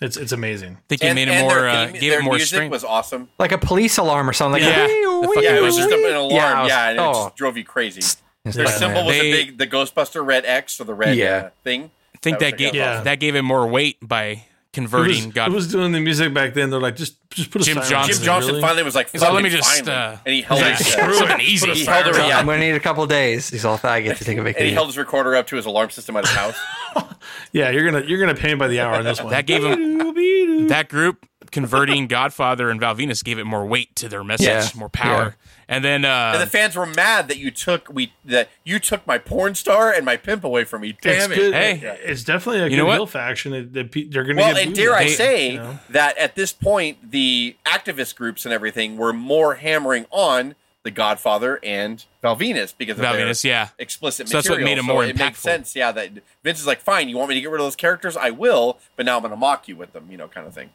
It's 0.00 0.16
it's 0.16 0.32
amazing. 0.32 0.72
I 0.78 0.80
think 0.88 1.02
it 1.02 1.06
And, 1.06 1.14
made 1.14 1.28
it 1.28 1.40
more, 1.40 1.54
their, 1.54 1.68
uh, 1.68 1.86
gave 1.86 2.00
their 2.00 2.18
it 2.18 2.24
more 2.24 2.34
music 2.34 2.48
strength. 2.56 2.72
was 2.72 2.82
awesome. 2.82 3.28
Like 3.38 3.52
a 3.52 3.58
police 3.58 3.98
alarm 3.98 4.28
or 4.28 4.32
something. 4.32 4.60
Like 4.60 4.68
Yeah. 4.74 4.86
"Wee, 4.86 5.26
wee, 5.36 5.44
Yeah, 5.44 5.54
it 5.56 5.62
was 5.62 5.76
just 5.76 5.88
an 5.92 6.02
alarm. 6.16 6.30
Yeah, 6.32 6.62
was- 6.62 6.68
Yeah, 6.68 6.88
and 6.88 6.98
it 6.98 7.02
oh. 7.02 7.12
just 7.26 7.36
drove 7.36 7.56
you 7.56 7.62
crazy. 7.64 8.00
It's 8.44 8.56
Their 8.56 8.64
like, 8.66 8.74
symbol 8.74 9.06
was 9.06 9.14
They- 9.16 9.30
the 9.30 9.44
big, 9.46 9.58
the 9.58 9.66
Ghostbuster 9.68 10.26
red 10.26 10.44
X 10.44 10.80
or 10.80 10.84
the 10.84 10.94
red 10.94 11.16
Yeah. 11.16 11.36
uh, 11.36 11.50
thing. 11.62 11.92
I 12.22 12.24
think 12.24 12.38
That 12.38 12.50
that, 12.52 12.56
gave 12.58 12.74
Yeah. 12.74 13.00
that 13.02 13.16
gave 13.16 13.34
it 13.34 13.42
more 13.42 13.66
weight 13.66 13.96
by 14.00 14.24
It 14.24 14.36
was, 14.38 14.44
converting 14.72 15.30
God. 15.30 15.50
it 15.50 15.54
was 15.54 15.70
doing 15.70 15.92
the 15.92 16.00
music 16.00 16.32
back 16.32 16.54
then. 16.54 16.70
They're 16.70 16.80
like, 16.80 16.96
just 16.96 17.16
just 17.30 17.50
put 17.50 17.62
a 17.62 17.64
Jim 17.64 17.74
sign 17.74 17.82
on 17.84 17.90
Johnston. 17.90 18.16
Jim 18.16 18.24
Johnston 18.24 18.54
really? 18.54 18.62
finally 18.62 18.82
was 18.84 18.94
like, 18.94 19.10
He's 19.10 19.20
like, 19.22 19.32
"Let 19.32 19.42
me 19.42 19.50
just, 19.50 19.88
uh, 19.88 20.16
and 20.24 20.34
he 20.34 20.40
held 20.42 20.60
He's 20.62 20.78
his, 20.78 20.86
uh, 20.94 20.98
"Screw 21.02 21.14
something 21.14 21.40
it. 21.40 21.42
easy. 21.46 21.66
Put 21.66 21.76
He 21.76 21.84
held 21.84 22.06
it." 22.06 22.16
yeah. 22.16 22.38
I'm 22.38 22.46
gonna 22.46 22.58
need 22.60 22.70
a 22.74 22.80
couple 22.80 23.04
days. 23.06 23.48
He's 23.50 23.64
all, 23.64 23.78
I 23.82 24.00
get 24.02 24.16
to 24.18 24.24
take 24.24 24.38
a 24.38 24.40
and 24.42 24.56
he 24.56 24.72
held 24.72 24.86
his 24.88 24.96
recorder 24.98 25.34
up 25.34 25.46
to 25.48 25.56
his 25.56 25.66
alarm 25.66 25.90
system 25.90 26.16
at 26.16 26.26
his 26.26 26.34
house. 26.34 26.56
Yeah, 27.52 27.70
you're 27.70 27.84
gonna 27.84 28.04
you're 28.06 28.18
gonna 28.18 28.34
pay 28.34 28.48
me 28.48 28.54
by 28.54 28.68
the 28.68 28.80
hour 28.80 28.94
on 28.94 29.04
this 29.04 29.20
one. 29.22 29.30
That 29.30 29.46
gave 29.46 29.62
him 29.64 30.68
that 30.68 30.88
group 30.88 31.26
converting 31.52 32.06
Godfather 32.08 32.68
and 32.70 32.80
Val 32.80 32.96
Venis 32.96 33.22
gave 33.22 33.38
it 33.38 33.44
more 33.44 33.64
weight 33.64 33.94
to 33.96 34.08
their 34.08 34.24
message, 34.24 34.46
Yeah. 34.46 34.68
more 34.74 34.88
power. 34.88 35.36
And 35.68 35.84
then 35.84 36.04
uh, 36.04 36.32
and 36.34 36.42
the 36.42 36.46
fans 36.46 36.74
were 36.76 36.84
mad 36.86 37.28
that 37.28 37.38
you 37.38 37.50
took 37.50 37.88
we 37.90 38.12
that 38.24 38.48
you 38.64 38.78
took 38.78 39.06
my 39.06 39.16
porn 39.18 39.54
star 39.54 39.92
and 39.92 40.04
my 40.04 40.16
pimp 40.16 40.42
away 40.44 40.64
from 40.64 40.82
me. 40.82 40.90
it's 40.90 40.98
Damn 41.00 41.32
it! 41.32 41.36
good. 41.36 41.54
Hey. 41.54 41.98
it's 42.04 42.24
definitely 42.24 42.60
a 42.60 42.64
You 42.64 42.70
good 42.70 42.76
know 42.78 42.90
heel 42.90 43.06
faction. 43.06 43.52
That, 43.52 43.72
that 43.74 44.10
they're 44.10 44.24
gonna 44.24 44.36
Well, 44.40 44.54
get 44.54 44.66
and 44.66 44.74
dare 44.74 44.94
I 44.94 45.04
at, 45.04 45.10
say 45.10 45.52
you 45.52 45.58
know? 45.58 45.78
that 45.90 46.18
at 46.18 46.34
this 46.34 46.52
point, 46.52 47.10
the 47.12 47.56
activist 47.64 48.16
groups 48.16 48.44
and 48.44 48.52
everything 48.52 48.96
were 48.96 49.12
more 49.12 49.54
hammering 49.54 50.06
on 50.10 50.56
the 50.82 50.90
Godfather 50.90 51.60
and 51.62 52.04
Val 52.22 52.36
Venis 52.36 52.74
because 52.76 52.96
of 52.98 53.02
Val 53.02 53.12
their 53.14 53.32
yeah. 53.44 53.68
explicit 53.78 54.28
So 54.28 54.38
that's 54.38 54.48
what 54.48 54.58
material. 54.58 54.64
made 54.76 54.78
it 54.78 54.82
more 54.82 55.04
it 55.04 55.16
makes 55.16 55.38
sense, 55.38 55.76
yeah. 55.76 55.92
That 55.92 56.10
Vince 56.42 56.58
is 56.58 56.66
like, 56.66 56.80
fine, 56.80 57.08
you 57.08 57.16
want 57.16 57.28
me 57.28 57.36
to 57.36 57.40
get 57.40 57.50
rid 57.50 57.60
of 57.60 57.64
those 57.66 57.76
characters? 57.76 58.16
I 58.16 58.30
will, 58.30 58.78
but 58.96 59.06
now 59.06 59.14
I'm 59.16 59.22
going 59.22 59.30
to 59.30 59.36
mock 59.36 59.68
you 59.68 59.76
with 59.76 59.92
them, 59.92 60.08
you 60.10 60.16
know, 60.18 60.26
kind 60.26 60.44
of 60.44 60.52
thing. 60.52 60.70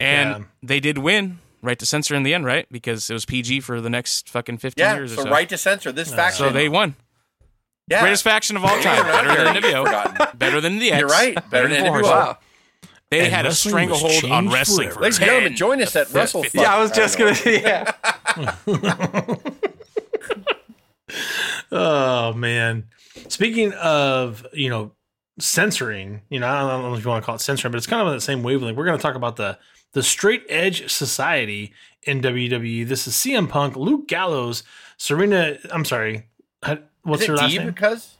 And 0.00 0.28
Yeah. 0.30 0.44
they 0.62 0.80
did 0.80 0.98
win 0.98 1.38
right 1.62 1.78
to 1.78 1.86
censor 1.86 2.14
in 2.14 2.22
the 2.22 2.32
end, 2.34 2.44
right? 2.44 2.66
Because 2.70 3.08
it 3.10 3.12
was 3.14 3.24
PG 3.24 3.60
for 3.60 3.80
the 3.80 3.90
next 3.90 4.28
fucking 4.28 4.58
15 4.58 4.82
Yeah, 4.82 4.94
years 4.94 5.12
or 5.12 5.16
so 5.16 5.22
so. 5.24 5.30
right 5.30 5.48
to 5.48 5.58
censor 5.58 5.90
this 5.92 6.14
faction. 6.14 6.46
So 6.46 6.50
they 6.52 6.68
won. 6.68 6.94
yeah. 7.88 8.00
Greatest 8.02 8.22
faction 8.24 8.56
of 8.56 8.64
all 8.64 8.80
time. 8.82 9.02
Better 9.04 9.28
than 9.44 9.60
very 9.62 9.74
Nibio. 9.74 9.84
forgotten. 9.84 10.38
Better 10.38 10.60
than 10.60 10.78
the 10.78 10.92
X. 10.92 11.00
You're 11.00 11.08
right. 11.08 11.50
Better 11.50 11.68
than 11.68 11.80
Four 11.80 11.88
NWO. 11.88 11.92
Horsemen. 11.92 12.10
Wow. 12.18 12.38
They 13.10 13.20
And 13.20 13.32
had 13.32 13.46
a 13.46 13.52
stranglehold 13.54 14.24
on 14.24 14.30
changed 14.44 14.52
wrestling 14.52 14.88
for 14.88 14.94
forever. 14.94 15.02
Ladies 15.04 15.18
and 15.18 15.26
10 15.26 15.28
gentlemen, 15.34 15.56
join 15.56 15.82
us 15.82 15.94
at 15.96 16.12
Wrestle 16.12 16.44
Yeah, 16.52 16.74
I 16.74 16.80
was 16.80 16.90
just 16.90 17.16
gonna. 17.18 17.36
Yeah. 17.46 17.92
Oh 21.72 22.32
man. 22.32 22.84
Speaking 23.28 23.72
of, 23.74 24.46
you 24.52 24.68
know, 24.70 24.92
censoring, 25.38 26.22
you 26.30 26.38
know, 26.40 26.46
I 26.48 26.60
don't 26.68 26.82
know 26.82 26.94
if 26.94 27.04
you 27.04 27.10
want 27.10 27.22
to 27.22 27.26
call 27.26 27.34
it 27.36 27.40
censoring, 27.40 27.72
but 27.72 27.78
it's 27.78 27.86
kind 27.86 28.00
of 28.00 28.08
on 28.08 28.14
the 28.14 28.20
same 28.20 28.42
wavelength. 28.42 28.76
We're 28.76 28.84
going 28.84 28.96
to 28.98 29.02
talk 29.02 29.14
about 29.16 29.36
the 29.36 29.58
the 29.96 30.02
Straight 30.02 30.44
Edge 30.50 30.92
Society 30.92 31.72
in 32.02 32.20
WWE. 32.20 32.86
This 32.86 33.06
is 33.08 33.14
CM 33.14 33.48
Punk, 33.48 33.76
Luke 33.76 34.06
Gallows, 34.06 34.62
Serena. 34.98 35.56
I'm 35.70 35.86
sorry, 35.86 36.26
what's 37.02 37.22
Is 37.22 37.28
it 37.28 37.30
her 37.30 37.36
last 37.38 37.52
Deeb 37.54 37.58
name? 37.60 37.66
because? 37.68 38.14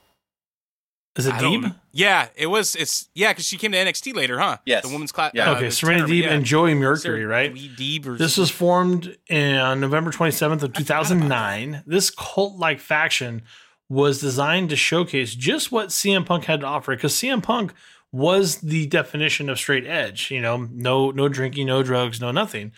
Is 1.17 1.27
it 1.27 1.35
I 1.35 1.39
don't- 1.39 1.63
Deeb? 1.65 1.75
Yeah, 1.91 2.29
it 2.35 2.47
was. 2.47 2.75
It's 2.75 3.09
yeah, 3.13 3.31
because 3.31 3.45
she 3.45 3.57
came 3.57 3.73
to 3.73 3.77
NXT 3.77 4.15
later, 4.15 4.39
huh? 4.39 4.57
Yes. 4.65 4.87
the 4.87 4.91
women's 4.91 5.11
class. 5.11 5.33
Yeah. 5.35 5.51
uh, 5.51 5.55
Okay, 5.57 5.65
the 5.65 5.71
Serena 5.71 6.05
Deeb 6.05 6.23
yeah. 6.23 6.33
and 6.33 6.43
Joey 6.43 6.73
Mercury, 6.73 7.25
right? 7.25 7.53
Lee 7.53 7.69
Deeb 7.69 8.07
or 8.07 8.17
This 8.17 8.37
was 8.37 8.49
formed 8.49 9.15
in, 9.27 9.55
on 9.57 9.79
November 9.79 10.09
27th 10.11 10.63
of 10.63 10.73
2009. 10.73 11.83
This 11.85 12.09
cult-like 12.09 12.79
faction 12.79 13.43
was 13.87 14.19
designed 14.19 14.71
to 14.71 14.75
showcase 14.75 15.35
just 15.35 15.71
what 15.71 15.89
CM 15.89 16.25
Punk 16.25 16.45
had 16.45 16.61
to 16.61 16.65
offer 16.65 16.95
because 16.95 17.13
CM 17.13 17.41
Punk 17.43 17.71
was 18.11 18.57
the 18.61 18.87
definition 18.87 19.49
of 19.49 19.57
straight 19.57 19.85
edge. 19.85 20.31
You 20.31 20.41
know, 20.41 20.67
no 20.71 21.11
no 21.11 21.27
drinking, 21.29 21.67
no 21.67 21.83
drugs, 21.83 22.19
no 22.21 22.31
nothing. 22.31 22.71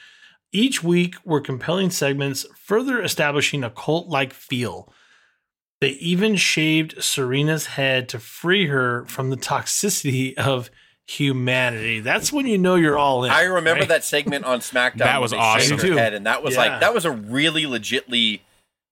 Each 0.52 0.82
week 0.84 1.16
were 1.24 1.42
compelling 1.42 1.92
segments, 1.92 2.46
further 2.58 3.02
establishing 3.02 3.64
a 3.64 3.70
cult 3.70 4.08
like 4.08 4.34
feel. 4.34 4.92
They 5.82 5.90
even 5.92 6.36
shaved 6.36 7.02
Serena's 7.04 7.68
head 7.68 8.10
to 8.10 8.20
free 8.20 8.68
her 8.68 9.06
from 9.06 9.30
the 9.30 9.38
toxicity 9.38 10.34
of 10.38 10.70
humanity. 11.08 12.00
That's 12.02 12.34
when 12.34 12.48
you 12.48 12.58
know 12.58 12.76
you're 12.76 12.98
all 12.98 13.24
in. 13.24 13.32
I 13.32 13.44
remember 13.44 13.82
right? 13.82 13.90
that 13.90 14.04
segment 14.04 14.46
on 14.46 14.60
SmackDown. 14.60 14.98
That 14.98 15.22
was 15.22 15.32
they 15.32 15.38
awesome. 15.38 15.78
her 15.78 15.84
too. 15.88 15.96
head, 15.96 16.14
and 16.14 16.26
that 16.26 16.44
was 16.44 16.56
Yeah. 16.56 16.60
like 16.62 16.80
that 16.82 16.94
was 16.94 17.06
a 17.06 17.12
really 17.12 17.64
legitly 17.64 18.42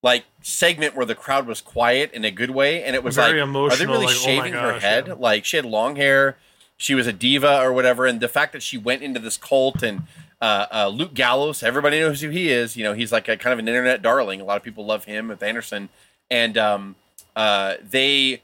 like 0.02 0.26
segment 0.42 0.96
where 0.96 1.06
the 1.06 1.16
crowd 1.16 1.48
was 1.48 1.62
quiet 1.62 2.12
in 2.14 2.24
a 2.24 2.32
good 2.32 2.52
way, 2.52 2.84
and 2.84 2.96
it 2.96 3.04
was 3.04 3.16
Very 3.16 3.42
like, 3.42 3.56
are 3.56 3.76
they 3.76 3.86
really 3.86 4.06
like, 4.06 4.16
oh 4.16 4.20
shaving 4.20 4.54
her 4.54 4.80
head? 4.80 5.08
yeah. 5.08 5.14
Like 5.14 5.46
she 5.46 5.58
had 5.58 5.66
long 5.66 5.96
hair, 5.96 6.38
she 6.78 6.96
was 6.96 7.08
a 7.08 7.14
diva 7.14 7.62
or 7.62 7.74
whatever, 7.74 8.06
and 8.06 8.20
the 8.20 8.28
fact 8.28 8.54
that 8.54 8.64
she 8.64 8.78
went 8.78 9.02
into 9.04 9.20
this 9.20 9.38
cult 9.38 9.84
and. 9.84 10.04
Uh, 10.40 10.68
uh, 10.72 10.88
Luke 10.88 11.16
Gallows, 11.16 11.64
everybody 11.64 12.00
knows 12.00 12.22
who 12.22 12.30
he 12.30 12.50
is. 12.50 12.78
You 12.78 12.84
know, 12.84 12.94
he's 12.94 13.12
like 13.12 13.28
a 13.28 13.38
kind 13.38 13.54
of 13.54 13.58
an 13.58 13.68
internet 13.68 14.04
darling. 14.04 14.40
A 14.40 14.44
lot 14.44 14.56
of 14.56 14.62
people 14.62 14.86
love 14.86 15.06
him 15.06 15.30
with 15.30 15.42
Anderson, 15.42 15.90
and 16.30 16.56
um, 16.60 16.96
uh, 17.36 17.78
they 17.82 18.44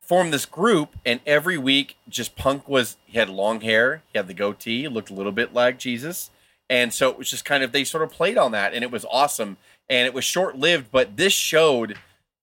formed 0.00 0.32
this 0.32 0.46
group, 0.46 0.94
and 1.04 1.18
every 1.26 1.58
week, 1.58 1.96
just 2.08 2.36
Punk 2.36 2.68
was 2.68 2.96
he 3.06 3.18
had 3.18 3.28
long 3.28 3.60
hair, 3.62 4.04
he 4.12 4.18
had 4.18 4.28
the 4.28 4.34
goatee, 4.34 4.86
looked 4.86 5.10
a 5.10 5.14
little 5.14 5.32
bit 5.32 5.52
like 5.52 5.80
Jesus, 5.80 6.30
and 6.70 6.92
so 6.92 7.10
it 7.10 7.18
was 7.18 7.28
just 7.28 7.44
kind 7.44 7.64
of 7.64 7.72
they 7.72 7.82
sort 7.82 8.04
of 8.04 8.10
played 8.12 8.38
on 8.38 8.52
that, 8.52 8.72
and 8.72 8.84
it 8.84 8.92
was 8.92 9.04
awesome, 9.10 9.56
and 9.88 10.06
it 10.06 10.14
was 10.14 10.24
short 10.24 10.56
lived, 10.56 10.90
but 10.90 11.16
this 11.16 11.32
showed 11.32 11.98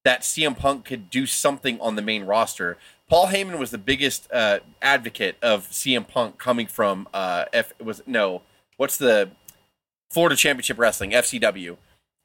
that 0.05 0.21
CM 0.21 0.57
Punk 0.57 0.85
could 0.85 1.09
do 1.09 1.25
something 1.25 1.79
on 1.81 1.95
the 1.95 2.01
main 2.01 2.23
roster. 2.23 2.77
Paul 3.09 3.27
Heyman 3.27 3.57
was 3.57 3.71
the 3.71 3.77
biggest 3.77 4.31
uh, 4.31 4.59
advocate 4.81 5.35
of 5.41 5.67
CM 5.69 6.07
Punk 6.07 6.37
coming 6.37 6.67
from 6.67 7.07
uh, 7.13 7.45
F 7.51 7.73
it 7.79 7.85
was 7.85 8.01
no 8.05 8.43
what's 8.77 8.97
the 8.97 9.31
Florida 10.09 10.35
Championship 10.35 10.77
Wrestling 10.77 11.11
FCW. 11.11 11.77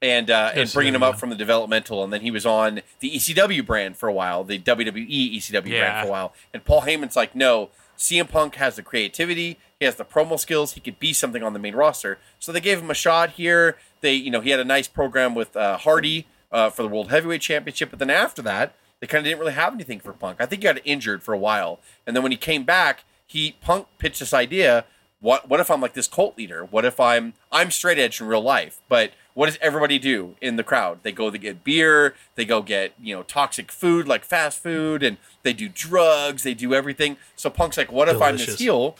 And 0.02 0.30
uh, 0.30 0.50
and 0.54 0.70
bringing 0.70 0.94
him 0.94 1.02
up 1.02 1.18
from 1.18 1.30
the 1.30 1.36
developmental, 1.36 2.04
and 2.04 2.12
then 2.12 2.20
he 2.20 2.30
was 2.30 2.44
on 2.44 2.82
the 3.00 3.10
ECW 3.10 3.64
brand 3.64 3.96
for 3.96 4.06
a 4.06 4.12
while, 4.12 4.44
the 4.44 4.58
WWE 4.58 5.36
ECW 5.36 5.62
brand 5.78 6.02
for 6.02 6.08
a 6.08 6.10
while. 6.10 6.34
And 6.52 6.62
Paul 6.62 6.82
Heyman's 6.82 7.16
like, 7.16 7.34
no, 7.34 7.70
CM 7.96 8.28
Punk 8.28 8.56
has 8.56 8.76
the 8.76 8.82
creativity, 8.82 9.56
he 9.78 9.86
has 9.86 9.94
the 9.94 10.04
promo 10.04 10.38
skills, 10.38 10.72
he 10.72 10.80
could 10.80 10.98
be 10.98 11.14
something 11.14 11.42
on 11.42 11.54
the 11.54 11.58
main 11.58 11.74
roster. 11.74 12.18
So 12.38 12.52
they 12.52 12.60
gave 12.60 12.80
him 12.80 12.90
a 12.90 12.94
shot 12.94 13.30
here. 13.30 13.78
They, 14.04 14.12
you 14.12 14.30
know, 14.30 14.42
he 14.42 14.50
had 14.50 14.60
a 14.60 14.64
nice 14.66 14.86
program 14.86 15.34
with 15.34 15.56
uh, 15.56 15.78
Hardy 15.78 16.26
uh, 16.52 16.68
for 16.68 16.82
the 16.82 16.88
World 16.88 17.10
Heavyweight 17.10 17.40
Championship, 17.40 17.88
but 17.88 17.98
then 17.98 18.10
after 18.10 18.42
that, 18.42 18.74
they 19.00 19.06
kind 19.06 19.20
of 19.20 19.24
didn't 19.24 19.40
really 19.40 19.54
have 19.54 19.72
anything 19.72 19.98
for 19.98 20.12
Punk. 20.12 20.42
I 20.42 20.46
think 20.46 20.60
he 20.60 20.68
got 20.68 20.78
injured 20.84 21.22
for 21.22 21.32
a 21.32 21.38
while, 21.38 21.80
and 22.06 22.14
then 22.14 22.22
when 22.22 22.30
he 22.30 22.36
came 22.36 22.64
back, 22.64 23.04
he 23.26 23.56
Punk 23.62 23.86
pitched 23.96 24.20
this 24.20 24.34
idea: 24.34 24.84
what 25.20 25.48
what 25.48 25.58
if 25.58 25.70
I'm 25.70 25.80
like 25.80 25.94
this 25.94 26.06
cult 26.06 26.36
leader? 26.36 26.66
What 26.66 26.84
if 26.84 27.00
I'm 27.00 27.32
I'm 27.50 27.70
straight 27.70 27.98
edge 27.98 28.20
in 28.20 28.26
real 28.26 28.42
life, 28.42 28.82
but 28.90 29.12
what 29.32 29.46
does 29.46 29.58
everybody 29.62 29.98
do 29.98 30.36
in 30.42 30.56
the 30.56 30.62
crowd? 30.62 30.98
They 31.02 31.10
go 31.10 31.30
to 31.30 31.38
get 31.38 31.64
beer, 31.64 32.14
they 32.34 32.44
go 32.44 32.60
get, 32.60 32.92
you 33.02 33.16
know, 33.16 33.22
toxic 33.22 33.72
food 33.72 34.06
like 34.06 34.22
fast 34.22 34.62
food, 34.62 35.02
and 35.02 35.16
they 35.44 35.54
do 35.54 35.70
drugs, 35.70 36.42
they 36.42 36.52
do 36.52 36.74
everything. 36.74 37.16
So 37.36 37.48
Punk's 37.48 37.78
like, 37.78 37.90
what 37.90 38.10
if 38.10 38.20
I'm 38.20 38.36
this 38.36 38.58
heel 38.58 38.96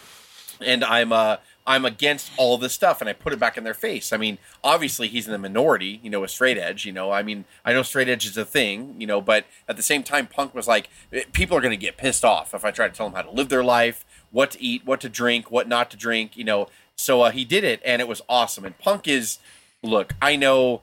and 0.61 0.83
I'm 0.83 1.13
uh 1.13 1.37
I'm 1.67 1.85
against 1.87 2.31
all 2.37 2.59
this 2.59 2.75
stuff 2.75 3.01
and 3.01 3.09
I 3.09 3.15
put 3.15 3.33
it 3.33 3.39
back 3.39 3.57
in 3.57 3.65
their 3.65 3.75
face. 3.75 4.13
I 4.13 4.19
mean, 4.19 4.37
obviously 4.63 5.09
he's 5.09 5.27
in 5.27 5.33
the 5.33 5.39
minority, 5.39 5.99
you 6.03 6.11
know, 6.11 6.21
with 6.21 6.31
straight 6.31 6.59
edge, 6.59 6.85
you 6.85 6.93
know. 6.93 7.11
I 7.11 7.23
mean, 7.23 7.47
I 7.65 7.73
know 7.73 7.83
straight 7.83 8.09
edge 8.09 8.27
is 8.27 8.37
a 8.37 8.45
thing, 8.45 8.95
you 8.99 9.07
know, 9.07 9.23
but 9.23 9.47
at 9.67 9.77
the 9.77 9.83
same 9.83 10.03
time 10.03 10.27
Punk 10.27 10.55
was 10.55 10.69
like 10.69 10.91
eh, 11.13 11.23
people 11.33 11.57
are 11.57 11.63
going 11.63 11.71
to 11.71 11.77
get 11.79 11.97
pissed 11.97 12.25
off 12.25 12.53
if 12.53 12.65
I 12.65 12.71
try 12.71 12.87
to 12.87 12.95
tell 12.95 13.07
them 13.07 13.15
how 13.15 13.23
to 13.23 13.31
live 13.31 13.49
their 13.49 13.65
life, 13.65 14.05
what 14.31 14.51
to 14.53 14.63
eat, 14.63 14.85
what 14.85 15.01
to 15.01 15.09
drink, 15.09 15.51
what 15.51 15.67
not 15.67 15.91
to 15.93 15.97
drink, 15.97 16.37
you 16.37 16.45
know. 16.45 16.69
So 16.97 17.23
uh, 17.23 17.31
he 17.31 17.47
did 17.47 17.65
it 17.65 17.81
and 17.85 18.03
it 18.03 18.09
was 18.09 18.21
awesome. 18.29 18.67
And 18.67 18.77
Punk 18.79 19.09
is 19.09 19.39
look, 19.83 20.15
I 20.21 20.37
know 20.37 20.83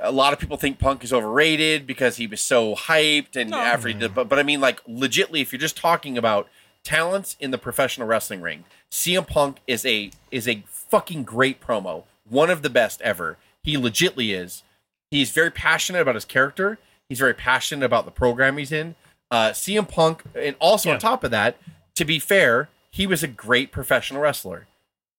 a 0.00 0.12
lot 0.12 0.32
of 0.32 0.38
people 0.38 0.56
think 0.56 0.78
Punk 0.78 1.02
is 1.02 1.12
overrated 1.12 1.86
because 1.86 2.16
he 2.16 2.26
was 2.26 2.40
so 2.40 2.74
hyped 2.74 3.34
and 3.34 3.52
after 3.52 3.88
he 3.88 3.94
did, 3.94 4.14
but 4.14 4.28
but 4.28 4.38
I 4.38 4.44
mean 4.44 4.60
like 4.60 4.84
legitly, 4.84 5.42
if 5.42 5.52
you're 5.52 5.60
just 5.60 5.76
talking 5.76 6.16
about 6.16 6.48
talents 6.84 7.36
in 7.40 7.50
the 7.50 7.58
professional 7.58 8.06
wrestling 8.06 8.40
ring, 8.40 8.64
CM 8.90 9.26
Punk 9.26 9.58
is 9.66 9.84
a 9.86 10.10
is 10.30 10.48
a 10.48 10.62
fucking 10.68 11.22
great 11.24 11.60
promo, 11.60 12.04
one 12.28 12.50
of 12.50 12.62
the 12.62 12.70
best 12.70 13.00
ever. 13.02 13.36
He 13.62 13.76
legitly 13.76 14.34
is. 14.34 14.62
He's 15.10 15.30
very 15.30 15.50
passionate 15.50 16.00
about 16.00 16.14
his 16.14 16.24
character. 16.24 16.78
He's 17.08 17.18
very 17.18 17.34
passionate 17.34 17.84
about 17.84 18.04
the 18.04 18.10
program 18.10 18.56
he's 18.56 18.72
in. 18.72 18.94
Uh, 19.30 19.50
CM 19.50 19.86
Punk, 19.88 20.22
and 20.34 20.56
also 20.58 20.88
Yeah. 20.88 20.94
on 20.94 21.00
top 21.00 21.24
of 21.24 21.30
that, 21.30 21.56
to 21.96 22.04
be 22.04 22.18
fair, 22.18 22.68
he 22.90 23.06
was 23.06 23.22
a 23.22 23.28
great 23.28 23.70
professional 23.72 24.20
wrestler 24.22 24.66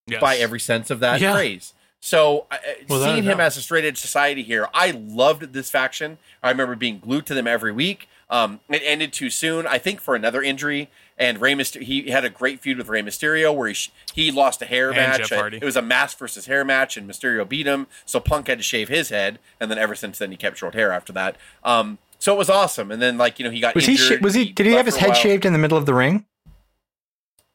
Yes. 0.06 0.20
by 0.20 0.36
every 0.36 0.60
sense 0.60 0.90
of 0.90 1.00
that 1.00 1.20
Yeah. 1.20 1.32
phrase. 1.34 1.72
So, 2.00 2.46
uh, 2.50 2.58
Without 2.88 3.12
seeing 3.12 3.22
him 3.22 3.38
as 3.40 3.56
a 3.56 3.62
straight 3.62 3.84
edge 3.84 3.98
society 3.98 4.42
here, 4.42 4.68
I 4.74 4.90
loved 4.90 5.52
this 5.52 5.70
faction. 5.70 6.18
I 6.42 6.50
remember 6.50 6.74
being 6.74 6.98
glued 6.98 7.26
to 7.26 7.34
them 7.34 7.46
every 7.46 7.70
week. 7.72 8.08
Um, 8.28 8.60
it 8.68 8.82
ended 8.84 9.12
too 9.12 9.30
soon, 9.30 9.66
I 9.66 9.78
think, 9.78 10.00
for 10.00 10.14
another 10.16 10.42
injury. 10.42 10.90
And 11.18 11.40
Rey 11.40 11.52
Mysterio, 11.54 11.82
he 11.82 12.10
had 12.10 12.24
a 12.24 12.30
great 12.30 12.60
feud 12.60 12.78
with 12.78 12.88
Rey 12.88 13.02
Mysterio 13.02 13.54
where 13.54 13.68
he 13.68 13.74
sh- 13.74 13.92
he 14.14 14.30
lost 14.32 14.60
a 14.62 14.64
hair 14.66 14.88
And 14.88 14.96
match. 14.96 15.28
Jeff 15.28 15.38
Hardy. 15.38 15.58
It 15.58 15.64
was 15.64 15.76
a 15.76 15.82
mask 15.82 16.18
versus 16.18 16.46
hair 16.46 16.64
match, 16.64 16.96
and 16.96 17.08
Mysterio 17.08 17.48
beat 17.48 17.66
him. 17.66 17.86
So 18.06 18.18
Punk 18.18 18.48
had 18.48 18.58
to 18.58 18.64
shave 18.64 18.88
his 18.88 19.10
head, 19.10 19.38
and 19.60 19.70
then 19.70 19.78
ever 19.78 19.94
since 19.94 20.18
then 20.18 20.30
he 20.30 20.36
kept 20.36 20.56
short 20.58 20.74
hair 20.74 20.90
after 20.90 21.12
that. 21.12 21.36
Um, 21.62 21.98
so 22.18 22.34
it 22.34 22.38
was 22.38 22.48
awesome. 22.50 22.90
And 22.90 23.00
then 23.02 23.18
like 23.18 23.38
you 23.38 23.44
know 23.44 23.50
he 23.50 23.60
got 23.60 23.74
Was 23.74 23.86
he? 23.86 23.96
Sh- 23.96 24.20
was 24.20 24.34
he? 24.34 24.50
Did 24.52 24.66
he 24.66 24.72
have 24.72 24.86
his 24.86 24.96
head 24.96 25.16
shaved 25.16 25.44
in 25.44 25.52
the 25.52 25.58
middle 25.58 25.76
of 25.78 25.86
the 25.86 25.94
ring? 25.94 26.24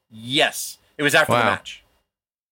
Yes, 0.10 0.78
it 0.98 1.04
was 1.04 1.14
after 1.16 1.34
the 1.34 1.40
Wow. 1.40 1.46
match. 1.46 1.84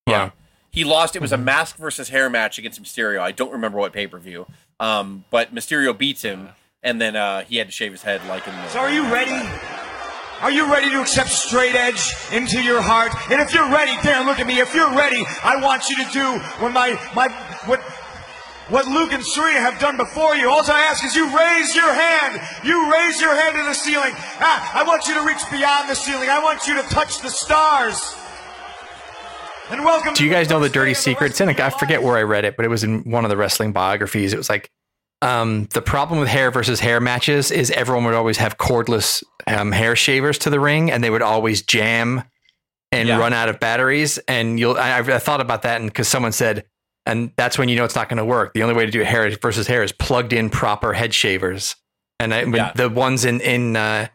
Yeah. 0.07 0.31
He 0.71 0.83
lost. 0.83 1.15
It 1.15 1.21
was 1.21 1.31
a 1.31 1.37
mask 1.37 1.77
versus 1.77 2.09
hair 2.09 2.29
match 2.29 2.57
against 2.57 2.81
Mysterio. 2.83 3.19
I 3.21 3.31
don't 3.31 3.51
remember 3.51 3.77
what 3.77 3.93
pay 3.93 4.07
per 4.07 4.19
view. 4.19 4.45
Um, 4.79 5.23
but 5.29 5.55
Mysterio 5.55 5.97
beats 5.97 6.21
him, 6.21 6.49
and 6.83 6.99
then 6.99 7.15
uh, 7.15 7.43
he 7.45 7.57
had 7.57 7.67
to 7.67 7.71
shave 7.71 7.93
his 7.93 8.03
head 8.03 8.21
like 8.27 8.45
in 8.47 8.53
the. 8.53 8.67
So 8.69 8.79
are 8.79 8.91
you 8.91 9.03
ready? 9.11 9.31
Are 10.41 10.51
you 10.51 10.71
ready 10.71 10.89
to 10.91 11.01
accept 11.01 11.29
straight 11.29 11.75
edge 11.75 12.13
into 12.31 12.61
your 12.61 12.81
heart? 12.81 13.11
And 13.31 13.41
if 13.41 13.53
you're 13.53 13.69
ready, 13.71 13.93
Darren, 14.03 14.25
look 14.25 14.39
at 14.39 14.47
me. 14.47 14.59
If 14.59 14.75
you're 14.75 14.93
ready, 14.95 15.23
I 15.43 15.61
want 15.61 15.89
you 15.89 15.95
to 16.03 16.11
do 16.11 16.39
what 16.59 16.71
my 16.71 16.99
my 17.15 17.29
what 17.65 17.81
what 18.69 18.87
Luke 18.87 19.13
and 19.13 19.23
Serena 19.23 19.59
have 19.59 19.79
done 19.79 19.95
before 19.95 20.35
you. 20.35 20.49
All 20.49 20.61
I 20.69 20.81
ask 20.81 21.03
is 21.05 21.15
you 21.15 21.25
raise 21.25 21.75
your 21.75 21.93
hand. 21.93 22.41
You 22.63 22.91
raise 22.91 23.21
your 23.21 23.35
hand 23.35 23.55
to 23.55 23.63
the 23.63 23.73
ceiling. 23.73 24.11
Ah, 24.39 24.79
I 24.79 24.83
want 24.83 25.07
you 25.07 25.13
to 25.13 25.21
reach 25.21 25.41
beyond 25.51 25.89
the 25.89 25.95
ceiling. 25.95 26.29
I 26.29 26.43
want 26.43 26.67
you 26.67 26.75
to 26.81 26.87
touch 26.89 27.21
the 27.21 27.29
stars. 27.29 28.15
And 29.69 29.83
welcome. 29.83 30.13
Do 30.13 30.23
you 30.23 30.29
guys 30.29 30.49
know 30.49 30.59
the 30.59 30.69
dirty 30.69 30.93
secret? 30.93 31.31
It's 31.31 31.41
in 31.41 31.49
a, 31.49 31.53
I 31.53 31.69
forget 31.71 32.03
where 32.03 32.17
I 32.17 32.21
read 32.21 32.45
it, 32.45 32.55
but 32.55 32.65
it 32.65 32.69
was 32.69 32.83
in 32.83 33.01
one 33.03 33.23
of 33.23 33.29
the 33.29 33.37
wrestling 33.37 33.71
biographies. 33.71 34.33
It 34.33 34.37
was 34.37 34.49
like 34.49 34.69
um, 35.25 35.65
the 35.73 35.81
problem 35.81 36.19
with 36.19 36.29
hair 36.29 36.51
versus 36.51 36.79
hair 36.79 36.99
matches 36.99 37.51
is 37.51 37.71
everyone 37.71 38.05
would 38.05 38.13
always 38.13 38.37
have 38.37 38.57
cordless 38.57 39.23
um, 39.47 39.71
hair 39.71 39.95
shavers 39.95 40.37
to 40.39 40.49
the 40.49 40.59
ring, 40.59 40.91
and 40.91 41.03
they 41.03 41.09
would 41.09 41.21
always 41.21 41.61
jam 41.61 42.23
and 42.91 43.07
Yeah. 43.09 43.17
run 43.17 43.33
out 43.33 43.49
of 43.49 43.59
batteries. 43.59 44.17
And 44.27 44.59
you'll, 44.59 44.77
I, 44.77 44.99
I 44.99 45.19
thought 45.19 45.41
about 45.41 45.63
that, 45.63 45.81
and 45.81 45.89
because 45.89 46.07
someone 46.07 46.31
said, 46.31 46.65
and 47.05 47.31
that's 47.37 47.57
when 47.57 47.69
you 47.69 47.75
know 47.75 47.83
it's 47.85 47.95
not 47.95 48.09
going 48.09 48.17
to 48.17 48.25
work. 48.25 48.53
The 48.53 48.63
only 48.63 48.75
way 48.75 48.85
to 48.85 48.91
do 48.91 49.01
hair 49.03 49.29
versus 49.41 49.67
hair 49.67 49.83
is 49.83 49.91
plugged 49.91 50.33
in 50.33 50.49
proper 50.49 50.93
head 50.93 51.13
shavers. 51.13 51.75
And 52.19 52.33
I, 52.33 52.43
when 52.43 52.53
Yeah. 52.55 52.71
the 52.75 52.89
ones 52.89 53.25
in 53.25 53.41
in, 53.41 53.75
uh, 53.75 54.07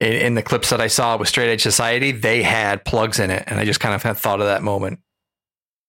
in 0.00 0.12
in 0.12 0.34
the 0.34 0.42
clips 0.42 0.70
that 0.70 0.80
I 0.80 0.86
saw 0.88 1.16
with 1.16 1.28
Straight 1.28 1.50
Edge 1.50 1.62
Society, 1.62 2.12
they 2.12 2.42
had 2.42 2.84
plugs 2.84 3.18
in 3.18 3.30
it, 3.30 3.44
and 3.46 3.58
I 3.58 3.64
just 3.64 3.80
kind 3.80 3.94
of 3.94 4.02
had 4.02 4.16
thought 4.16 4.40
of 4.40 4.46
that 4.46 4.62
moment. 4.62 5.00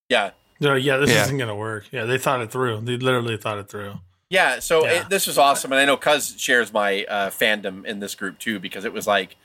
Yeah, 0.10 0.32
No, 0.62 0.74
yeah, 0.76 0.98
this 0.98 1.10
Yeah. 1.12 1.24
isn't 1.24 1.38
gonna 1.38 1.56
work. 1.56 1.86
Yeah, 1.92 2.04
they 2.06 2.18
thought 2.18 2.42
it 2.42 2.52
through. 2.52 2.82
They 2.82 2.98
literally 2.98 3.38
thought 3.38 3.60
it 3.60 3.70
through. 3.70 3.94
Yeah. 4.30 4.60
So 4.60 4.86
Yeah. 4.86 5.02
It, 5.02 5.10
this 5.10 5.28
was 5.28 5.38
awesome, 5.38 5.72
and 5.72 5.80
I 5.80 5.86
know 5.86 5.98
Cuz 5.98 6.36
shares 6.40 6.72
my 6.74 7.04
uh, 7.06 7.30
fandom 7.30 7.86
in 7.86 8.00
this 8.00 8.16
group 8.16 8.40
too 8.40 8.60
because 8.60 8.86
it 8.86 8.94
was 8.94 9.08
like 9.08 9.36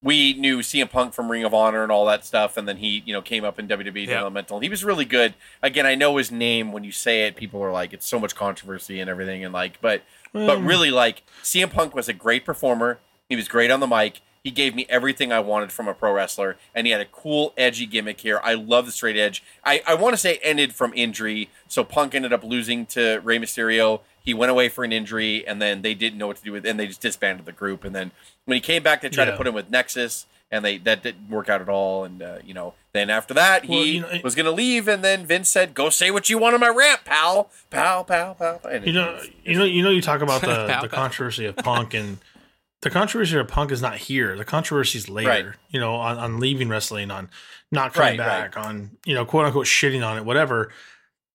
we 0.00 0.32
knew 0.34 0.58
CM 0.60 0.88
Punk 0.88 1.12
from 1.12 1.28
Ring 1.28 1.42
of 1.44 1.52
Honor 1.52 1.82
and 1.82 1.90
all 1.90 2.06
that 2.06 2.24
stuff, 2.24 2.56
and 2.56 2.68
then 2.68 2.76
he 2.76 3.02
you 3.04 3.12
know 3.12 3.22
came 3.22 3.44
up 3.44 3.58
in 3.58 3.66
WWE 3.66 4.02
Yeah. 4.02 4.14
Developmental. 4.14 4.60
He 4.60 4.68
was 4.68 4.84
really 4.84 5.04
good. 5.04 5.34
Again, 5.62 5.86
I 5.86 5.94
know 5.94 6.16
his 6.16 6.30
name 6.30 6.72
when 6.72 6.84
you 6.84 6.92
say 6.92 7.26
it, 7.26 7.36
people 7.36 7.62
are 7.62 7.72
like, 7.72 7.92
it's 7.92 8.06
so 8.06 8.18
much 8.20 8.34
controversy 8.34 9.00
and 9.00 9.10
everything, 9.10 9.44
and 9.44 9.52
like, 9.52 9.80
but 9.80 10.02
but 10.32 10.58
Um, 10.58 10.66
really 10.66 10.90
like 10.90 11.22
CM 11.42 11.72
Punk 11.72 11.94
was 11.94 12.08
a 12.08 12.12
great 12.12 12.44
performer. 12.44 13.00
He 13.28 13.36
was 13.36 13.48
great 13.48 13.70
on 13.70 13.80
the 13.80 13.86
mic. 13.86 14.20
He 14.44 14.50
gave 14.52 14.74
me 14.74 14.86
everything 14.88 15.32
I 15.32 15.40
wanted 15.40 15.72
from 15.72 15.88
a 15.88 15.94
pro 15.94 16.12
wrestler, 16.12 16.56
and 16.74 16.86
he 16.86 16.92
had 16.92 17.00
a 17.00 17.04
cool, 17.06 17.52
edgy 17.56 17.86
gimmick 17.86 18.20
here. 18.20 18.40
I 18.44 18.54
love 18.54 18.86
the 18.86 18.92
straight 18.92 19.16
edge. 19.16 19.42
I, 19.64 19.82
I 19.86 19.94
want 19.94 20.14
to 20.14 20.16
say 20.16 20.34
it 20.34 20.40
ended 20.42 20.74
from 20.74 20.92
injury, 20.94 21.50
so 21.66 21.82
Punk 21.82 22.14
ended 22.14 22.32
up 22.32 22.44
losing 22.44 22.86
to 22.86 23.20
Rey 23.24 23.38
Mysterio. 23.38 24.00
He 24.28 24.34
went 24.34 24.50
away 24.50 24.68
for 24.68 24.84
an 24.84 24.92
injury, 24.92 25.46
and 25.48 25.60
then 25.62 25.80
they 25.80 25.94
didn't 25.94 26.18
know 26.18 26.26
what 26.26 26.36
to 26.36 26.42
do 26.44 26.52
with, 26.52 26.66
and 26.66 26.78
they 26.78 26.86
just 26.86 27.00
disbanded 27.00 27.46
the 27.46 27.52
group. 27.52 27.82
And 27.82 27.94
then 27.94 28.10
when 28.44 28.56
he 28.56 28.60
came 28.60 28.82
back, 28.82 29.00
they 29.00 29.08
tried 29.08 29.24
to 29.24 29.36
put 29.38 29.46
him 29.46 29.54
with 29.54 29.70
Nexus, 29.70 30.26
and 30.50 30.62
they 30.62 30.76
that 30.78 31.02
didn't 31.02 31.30
work 31.30 31.48
out 31.48 31.62
at 31.62 31.68
all. 31.70 32.04
And 32.04 32.20
uh, 32.22 32.38
you 32.44 32.52
know, 32.52 32.74
then 32.92 33.08
after 33.08 33.32
that, 33.32 33.64
he 33.64 33.74
Well, 33.74 33.84
you 33.86 34.00
know, 34.02 34.08
it- 34.10 34.22
was 34.24 34.34
going 34.34 34.44
to 34.44 34.52
leave, 34.52 34.86
and 34.86 35.02
then 35.02 35.24
Vince 35.24 35.48
said, 35.48 35.72
"Go 35.72 35.88
say 35.88 36.10
what 36.10 36.28
you 36.28 36.36
want 36.36 36.52
on 36.52 36.60
my 36.60 36.68
ramp, 36.68 37.06
pal, 37.06 37.50
pal, 37.70 38.04
pal, 38.04 38.34
pal." 38.34 38.60
And 38.70 38.86
You 38.86 38.92
know, 38.92 39.14
it's- 39.14 39.28
you 39.44 39.58
know, 39.58 39.64
you 39.64 39.82
know. 39.82 39.88
You 39.90 40.02
talk 40.02 40.20
about 40.20 40.40
the, 40.50 40.66
Pow, 40.68 40.82
the 40.82 40.88
pow. 40.90 40.96
controversy 40.96 41.46
of 41.46 41.56
Punk, 41.56 41.94
and 41.94 42.18
the 42.82 42.90
controversy 42.90 43.38
of 43.38 43.48
Punk 43.48 43.72
is 43.72 43.80
not 43.80 43.96
here. 43.96 44.36
The 44.36 44.44
controversy 44.44 44.98
is 44.98 45.08
later. 45.08 45.28
Right. 45.30 45.46
You 45.70 45.80
know, 45.80 45.94
on, 45.94 46.18
on 46.18 46.38
leaving 46.38 46.68
wrestling, 46.68 47.10
on 47.10 47.30
not 47.72 47.94
coming 47.94 48.18
Right, 48.18 48.52
back, 48.52 48.58
on 48.58 48.90
you 49.06 49.14
know, 49.14 49.24
quote 49.24 49.46
unquote 49.46 49.66
shitting 49.66 50.06
on 50.06 50.18
it, 50.18 50.24
whatever. 50.26 50.70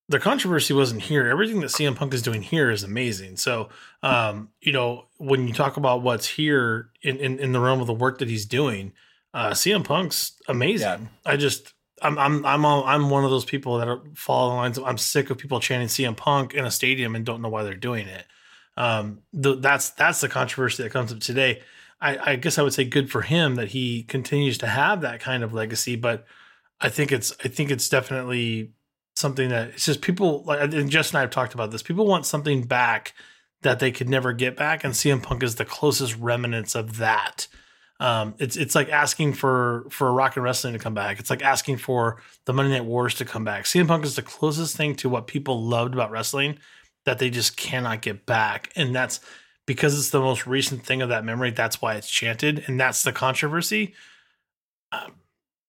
The 0.10 0.20
controversy 0.20 0.74
wasn't 0.74 1.04
here. 1.04 1.28
Everything 1.28 1.62
that 1.62 1.70
CM 1.70 1.96
Punk 1.96 2.14
is 2.14 2.22
doing 2.22 2.42
here 2.42 2.70
is 2.70 2.84
amazing. 2.84 3.38
So, 3.38 3.70
um, 4.02 4.50
you 4.60 4.74
know, 4.74 5.06
when 5.18 5.48
you 5.48 5.54
talk 5.54 5.78
about 5.78 6.02
what's 6.02 6.28
here 6.28 6.90
in, 7.02 7.18
in, 7.18 7.40
in 7.40 7.52
the 7.54 7.60
realm 7.60 7.80
of 7.80 7.88
the 7.88 7.94
work 7.94 8.18
that 8.20 8.28
he's 8.28 8.46
doing, 8.46 8.92
uh, 9.34 9.52
CM 9.52 9.84
Punk's 9.84 10.34
amazing. 10.48 11.10
Yeah. 11.26 11.32
I 11.32 11.38
just, 11.38 11.74
I'm, 12.02 12.18
I'm, 12.20 12.46
I'm, 12.46 12.66
all, 12.66 12.84
I'm 12.84 13.10
one 13.10 13.24
of 13.24 13.32
those 13.32 13.46
people 13.46 13.78
that 13.78 13.88
are 13.88 14.02
follow 14.14 14.50
the 14.50 14.56
lines. 14.56 14.78
Of, 14.78 14.84
I'm 14.84 14.98
sick 14.98 15.30
of 15.30 15.38
people 15.38 15.60
chanting 15.62 15.88
CM 15.88 16.18
Punk 16.18 16.54
in 16.54 16.66
a 16.66 16.72
stadium 16.72 17.16
and 17.16 17.26
don't 17.26 17.42
know 17.42 17.50
why 17.50 17.64
they're 17.64 17.74
doing 17.76 18.08
it. 18.08 18.26
Um, 18.76 19.20
the, 19.32 19.56
that's 19.56 19.92
that's 19.92 20.22
the 20.22 20.30
controversy 20.30 20.84
that 20.84 20.92
comes 20.92 21.14
up 21.14 21.20
today. 21.20 21.62
I, 22.02 22.32
I 22.32 22.36
guess 22.36 22.58
I 22.58 22.64
would 22.64 22.74
say 22.74 22.84
good 22.84 23.10
for 23.10 23.22
him 23.22 23.56
that 23.56 23.70
he 23.70 24.04
continues 24.04 24.58
to 24.60 24.68
have 24.68 25.02
that 25.02 25.22
kind 25.22 25.44
of 25.44 25.54
legacy, 25.54 25.96
but 25.96 26.26
I 26.82 26.90
think 26.90 27.12
it's 27.12 27.34
I 27.44 27.48
think 27.48 27.72
it's 27.72 27.88
definitely 27.88 28.72
something 29.16 29.50
that 29.50 29.70
it's 29.70 29.86
just 29.86 30.02
people 30.02 30.44
like 30.44 30.74
and 30.74 30.90
Jess 30.90 31.12
and 31.12 31.18
I 31.18 31.22
have 31.22 31.30
talked 31.30 31.54
about 31.54 31.72
this. 31.72 31.84
People 31.84 32.06
want 32.06 32.26
something 32.26 32.64
back 32.64 33.14
that 33.62 33.80
they 33.80 33.92
could 33.92 34.10
never 34.10 34.34
get 34.34 34.56
back, 34.56 34.84
and 34.84 34.94
CM 34.94 35.22
Punk 35.22 35.44
is 35.44 35.56
the 35.56 35.66
closest 35.66 36.18
remnants 36.18 36.76
of 36.76 36.98
that. 36.98 37.48
Um, 38.00 38.36
it's 38.40 38.58
it's 38.58 38.76
like 38.76 38.90
asking 38.90 39.34
for 39.34 39.86
for 39.90 40.12
rock 40.12 40.36
and 40.36 40.44
wrestling 40.44 40.74
to 40.74 40.80
come 40.80 40.94
back. 40.94 41.20
It's 41.20 41.30
like 41.30 41.42
asking 41.42 41.78
for 41.78 42.22
the 42.46 42.54
Monday 42.54 42.74
Night 42.74 42.86
Wars 42.86 43.16
to 43.16 43.26
come 43.26 43.46
back. 43.46 43.66
CM 43.66 43.88
Punk 43.88 44.04
is 44.04 44.16
the 44.16 44.22
closest 44.22 44.76
thing 44.76 44.96
to 44.98 45.10
what 45.10 45.28
people 45.28 45.64
loved 45.64 45.94
about 45.94 46.12
wrestling 46.12 46.60
that 47.06 47.20
they 47.20 47.30
just 47.30 47.58
cannot 47.58 48.02
get 48.02 48.26
back, 48.26 48.72
and 48.76 48.96
that's 48.96 49.20
because 49.66 49.98
it's 49.98 50.10
the 50.10 50.20
most 50.20 50.46
recent 50.46 50.86
thing 50.86 51.02
of 51.02 51.10
that 51.10 51.24
memory. 51.24 51.52
That's 51.52 51.82
why 51.82 51.96
it's 51.96 52.10
chanted, 52.10 52.64
and 52.68 52.80
that's 52.80 53.04
the 53.04 53.14
controversy. 53.14 53.94
Um, 54.92 55.14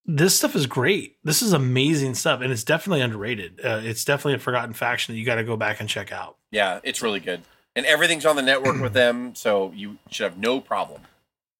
this 0.06 0.37
stuff 0.37 0.54
is 0.54 0.66
great. 0.66 1.16
This 1.25 1.42
is 1.42 1.52
amazing 1.52 2.14
stuff, 2.14 2.40
and 2.40 2.52
it's 2.52 2.64
definitely 2.64 3.00
underrated. 3.00 3.61
Uh, 3.64 3.80
it's 3.82 4.04
definitely 4.04 4.34
a 4.34 4.38
forgotten 4.38 4.73
faction 4.75 5.14
that 5.14 5.18
you 5.18 5.25
got 5.25 5.37
to 5.37 5.44
go 5.44 5.56
back 5.56 5.80
and 5.80 5.88
check 5.88 6.12
out. 6.12 6.37
yeah, 6.50 6.80
it's 6.82 7.02
really 7.02 7.20
good, 7.20 7.42
and 7.75 7.87
everything's 7.87 8.26
on 8.26 8.37
the 8.37 8.42
network 8.42 8.80
with 8.80 8.92
them, 8.92 9.34
so 9.34 9.73
you 9.75 9.99
should 10.11 10.25
have 10.25 10.38
no 10.38 10.61
problem. 10.61 11.02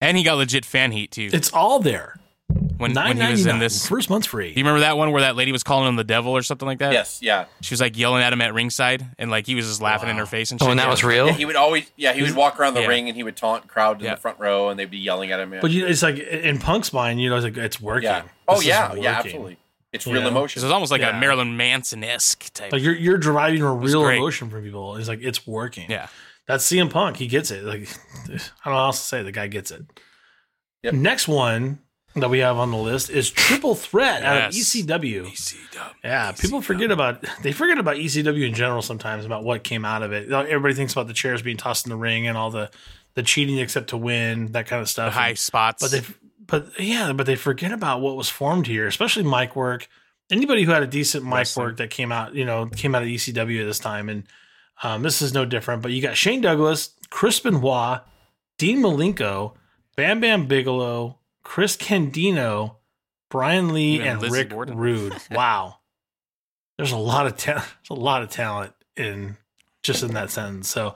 And 0.00 0.16
he 0.16 0.22
got 0.22 0.34
legit 0.34 0.64
fan 0.64 0.92
heat 0.92 1.10
too. 1.10 1.30
It's 1.32 1.52
all 1.52 1.80
there. 1.80 2.16
When, 2.78 2.93
Nine 2.93 3.16
when 3.19 3.26
he 3.26 3.33
was 3.33 3.47
in 3.47 3.59
this. 3.59 3.87
First 3.88 4.11
month's 4.11 4.26
free. 4.26 4.52
Do 4.52 4.61
you 4.61 4.64
remember 4.64 4.81
that 4.81 4.97
one 4.97 5.11
where 5.12 5.23
that 5.23 5.37
lady 5.37 5.52
was 5.52 5.62
calling 5.62 5.88
him 5.88 5.97
the 5.97 6.04
devil 6.04 6.33
or 6.37 6.43
something 6.43 6.66
like 6.66 6.78
that? 6.78 6.93
Yes, 6.93 7.21
yeah. 7.23 7.47
She 7.61 7.73
was 7.73 7.81
like 7.81 7.97
yelling 7.97 8.23
at 8.23 8.33
him 8.33 8.40
at 8.40 8.52
ringside, 8.54 9.07
and 9.19 9.31
like 9.31 9.47
he 9.47 9.54
was 9.54 9.66
just 9.66 9.81
laughing 9.81 10.09
in 10.11 10.16
her 10.16 10.26
face 10.26 10.50
and 10.50 10.61
oh, 10.61 10.64
shit. 10.64 10.69
Oh, 10.69 10.71
and 10.73 10.81
that 10.81 10.85
Yeah. 10.87 10.90
was 10.90 11.04
real. 11.04 11.26
Yeah, 11.26 11.33
he 11.35 11.45
would 11.45 11.57
always, 11.57 11.90
yeah, 11.97 12.12
he 12.12 12.23
would 12.23 12.35
walk 12.35 12.59
around 12.59 12.75
the 12.75 12.81
Yeah. 12.83 12.87
ring 12.88 13.09
and 13.09 13.16
he 13.16 13.23
would 13.23 13.37
taunt 13.37 13.69
crowd 13.69 13.99
in 14.00 14.04
Yeah. 14.07 14.14
the 14.16 14.21
front 14.21 14.38
row, 14.38 14.69
and 14.69 14.78
they'd 14.78 14.90
be 14.90 14.99
yelling 14.99 15.31
at 15.33 15.40
him. 15.40 15.54
But 15.61 15.71
you, 15.71 15.87
it's 15.87 16.02
like 16.02 16.19
in 16.19 16.59
Punk's 16.59 16.93
mind, 16.93 17.21
you 17.21 17.31
know, 17.31 17.37
it's 17.37 17.45
like 17.45 17.57
it's 17.57 17.81
working. 17.81 18.09
yeah. 18.11 18.23
Oh 18.49 18.57
This 18.57 18.66
yeah, 18.66 18.88
working. 18.88 19.04
yeah, 19.04 19.11
absolutely. 19.19 19.59
It's 19.93 20.07
You 20.07 20.12
real 20.14 20.23
know? 20.23 20.28
emotion. 20.28 20.61
It 20.61 20.64
was 20.64 20.73
almost 20.73 20.90
like 20.90 21.00
Yeah. 21.02 21.16
a 21.16 21.21
Marilyn 21.21 21.57
Manson 21.57 22.02
esque 22.02 22.52
type. 22.52 22.73
Like 22.73 22.83
you're 22.83 22.97
you're 22.97 23.19
deriving 23.19 23.62
a 23.62 23.73
real 23.73 24.07
emotion 24.09 24.50
from 24.50 24.62
people. 24.64 24.97
It's 24.97 25.09
like 25.09 25.21
it's 25.23 25.47
working. 25.47 25.88
yeah. 25.90 26.09
That's 26.47 26.66
CM 26.66 26.90
Punk. 26.90 27.16
He 27.16 27.26
gets 27.28 27.50
it. 27.52 27.62
Like 27.64 27.88
I 28.25 28.28
don't 28.28 28.37
know 28.38 28.40
how 28.73 28.85
else 28.87 28.99
to 29.00 29.07
say. 29.07 29.23
The 29.23 29.31
guy 29.33 29.47
gets 29.47 29.71
it. 29.71 29.83
Yep. 30.83 30.95
Next 30.95 31.28
one 31.28 31.78
that 32.16 32.30
we 32.30 32.38
have 32.40 32.56
on 32.59 32.71
the 32.71 32.76
list 32.76 33.11
is 33.11 33.30
Triple 33.30 33.75
Threat 33.75 34.23
out 34.23 34.49
of 34.49 34.54
ECW. 34.54 35.26
ECW. 35.26 35.90
Yeah, 36.04 36.33
people 36.33 36.61
forget 36.62 36.90
about 36.90 37.25
they 37.42 37.52
forget 37.52 37.78
about 37.78 37.97
ECW 37.97 38.47
in 38.47 38.54
general 38.54 38.83
sometimes 38.83 39.25
about 39.25 39.44
what 39.44 39.64
came 39.64 39.85
out 39.85 40.02
of 40.02 40.12
it. 40.12 40.30
Everybody 40.30 40.75
thinks 40.75 40.92
about 40.92 41.06
the 41.09 41.12
chairs 41.14 41.42
being 41.42 41.56
tossed 41.56 41.87
in 41.87 41.90
the 41.90 41.97
ring 41.97 42.26
and 42.26 42.37
all 42.37 42.50
the 42.50 42.71
the 43.14 43.23
cheating 43.23 43.59
except 43.59 43.90
to 43.90 43.97
win 43.97 44.52
that 44.52 44.66
kind 44.66 44.80
of 44.80 44.87
The 44.87 44.90
stuff. 44.90 45.12
high 45.14 45.35
spots. 45.35 45.83
but 45.83 45.90
they 45.90 46.06
but 46.47 46.80
yeah, 46.80 47.12
but 47.12 47.26
they 47.26 47.37
forget 47.37 47.73
about 47.73 48.00
what 48.00 48.16
was 48.16 48.28
formed 48.28 48.66
here, 48.66 48.87
especially 48.87 49.23
mic 49.25 49.56
work. 49.56 49.88
Anybody 50.30 50.62
who 50.62 50.73
had 50.73 50.82
a 50.82 50.86
decent 50.86 51.25
mic 51.25 51.49
work 51.56 51.76
that 51.78 51.91
came 51.91 52.10
out, 52.12 52.34
you 52.34 52.45
know, 52.45 52.67
came 52.67 52.95
out 52.95 53.02
of 53.02 53.08
ECW 53.08 53.60
at 53.60 53.67
this 53.67 53.78
time, 53.78 54.08
and 54.08 54.25
um, 54.82 55.02
this 55.02 55.21
is 55.23 55.32
no 55.34 55.45
different. 55.45 55.82
But 55.82 55.93
you 55.93 56.00
got 56.02 56.17
Shane 56.17 56.41
Douglas, 56.41 56.91
Chris 57.10 57.41
Benoit, 57.41 58.00
Dean 58.58 58.78
Malenko, 58.78 59.54
Bam 59.97 60.21
Bam 60.21 60.47
Bigelow, 60.47 61.19
Chris 61.45 61.76
Candido, 61.76 62.78
Brian 63.30 63.73
Lee, 63.73 63.95
Even 63.97 64.07
and 64.09 64.21
Lizzie 64.23 64.37
Rick 64.39 64.50
Borden. 64.50 64.76
Rude. 64.76 65.15
Wow, 65.30 65.76
there's 66.78 66.93
a 66.93 66.97
lot 66.97 67.26
of 67.26 67.37
ta- 67.37 67.54
there's 67.54 67.91
a 67.91 67.95
lot 67.95 68.23
of 68.23 68.30
talent 68.30 68.73
in 68.97 69.37
just 69.83 70.02
in 70.02 70.15
that 70.15 70.30
sentence. 70.30 70.69
So. 70.69 70.95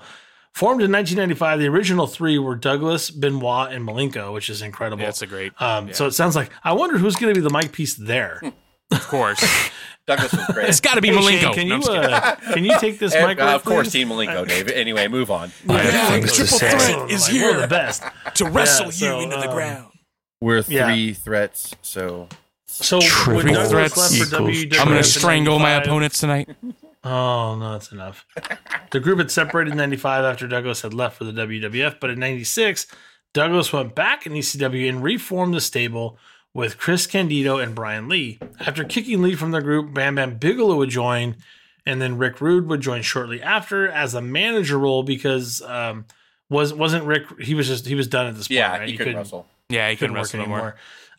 Formed 0.54 0.82
in 0.82 0.90
1995, 0.90 1.60
the 1.60 1.66
original 1.68 2.08
three 2.08 2.36
were 2.36 2.56
Douglas, 2.56 3.12
Benoit, 3.12 3.70
and 3.70 3.86
Malenko, 3.86 4.32
which 4.34 4.50
is 4.50 4.60
incredible. 4.60 5.04
yeah, 5.04 5.12
a 5.22 5.26
great. 5.26 5.52
Um, 5.62 5.92
So 5.92 6.06
it 6.06 6.12
sounds 6.12 6.34
like 6.34 6.50
I 6.64 6.72
wonder 6.72 6.98
who's 6.98 7.14
going 7.14 7.32
to 7.32 7.40
be 7.40 7.46
the 7.46 7.52
mic 7.56 7.70
piece 7.70 7.94
there. 7.94 8.40
Of 8.90 9.06
course, 9.06 9.38
Douglas 10.06 10.32
was 10.32 10.46
great. 10.46 10.68
it's 10.70 10.80
got 10.80 10.94
to 10.94 11.02
be 11.02 11.08
Hey, 11.08 11.20
Shane, 11.20 11.38
Malenko. 11.50 11.54
can 11.54 11.68
No, 11.68 11.76
you 11.76 11.82
uh, 11.92 12.34
can 12.54 12.64
you 12.64 12.76
take 12.80 12.98
this 12.98 13.14
mic? 13.14 13.38
uh, 13.38 13.54
of 13.54 13.62
course, 13.64 13.88
please? 13.90 13.92
Dean 13.92 14.08
Malenko, 14.08 14.48
David. 14.48 14.72
Anyway, 14.72 15.06
move 15.08 15.30
on. 15.30 15.52
I 15.68 15.78
have 15.82 16.08
things 16.10 16.32
to 16.32 16.38
Triple 16.46 16.58
threat. 16.58 17.10
Is 17.10 17.28
Like, 17.28 17.32
one 17.42 17.50
of 17.50 17.50
here. 17.56 17.60
the 17.60 17.68
best. 17.68 18.02
to 18.36 18.46
wrestle 18.46 18.86
Yeah, 18.86 18.90
so, 18.92 19.18
you 19.18 19.24
into 19.24 19.36
the 19.36 19.48
um, 19.50 19.54
ground. 19.54 19.87
We're 20.40 20.62
Yeah. 20.68 20.86
three 20.86 21.14
threats, 21.14 21.74
so 21.82 22.28
So 22.66 23.00
Triple 23.00 23.36
when 23.36 23.46
Douglas 23.46 23.70
threats 23.70 23.96
left 23.96 24.30
for 24.30 24.50
equals 24.50 24.78
I'm 24.78 24.86
gonna 24.86 24.98
in 24.98 25.04
strangle 25.04 25.58
my 25.58 25.72
opponents 25.72 26.20
tonight. 26.20 26.48
Oh 27.04 27.56
no, 27.56 27.72
that's 27.72 27.92
enough. 27.92 28.26
The 28.90 28.98
group 28.98 29.18
had 29.18 29.30
separated 29.30 29.70
in 29.70 29.76
'95 29.78 30.24
after 30.24 30.48
Douglas 30.48 30.82
had 30.82 30.92
left 30.92 31.16
for 31.16 31.24
the 31.24 31.32
WWF, 31.32 32.00
but 32.00 32.10
in 32.10 32.18
'96, 32.18 32.88
Douglas 33.32 33.72
went 33.72 33.94
back 33.94 34.26
in 34.26 34.32
ECW 34.32 34.88
and 34.88 35.02
reformed 35.02 35.54
the 35.54 35.60
stable 35.60 36.18
with 36.52 36.76
Chris 36.76 37.06
Candido 37.06 37.58
and 37.58 37.74
Brian 37.74 38.08
Lee. 38.08 38.40
After 38.60 38.82
kicking 38.82 39.22
Lee 39.22 39.36
from 39.36 39.52
the 39.52 39.60
group, 39.60 39.94
Bam 39.94 40.16
Bam 40.16 40.38
Bigelow 40.38 40.76
would 40.76 40.90
join, 40.90 41.36
and 41.86 42.02
then 42.02 42.18
Rick 42.18 42.40
Rude 42.40 42.66
would 42.66 42.80
join 42.80 43.02
shortly 43.02 43.40
after 43.40 43.88
as 43.88 44.14
a 44.14 44.20
manager 44.20 44.76
role 44.76 45.04
because 45.04 45.62
um, 45.62 46.04
was 46.50 46.74
wasn't 46.74 47.04
Rick? 47.04 47.40
He 47.40 47.54
was 47.54 47.68
just 47.68 47.86
he 47.86 47.94
was 47.94 48.08
done 48.08 48.26
at 48.26 48.34
this 48.34 48.48
point. 48.48 48.56
yeah, 48.56 48.76
right? 48.76 48.88
he 48.88 48.96
couldn't 48.96 49.16
wrestle. 49.16 49.46
Yeah, 49.68 49.90
he 49.90 49.96
couldn't 49.96 50.14
couldn't 50.14 50.14
work 50.14 50.24
wrestle 50.24 50.40
anymore. 50.40 50.58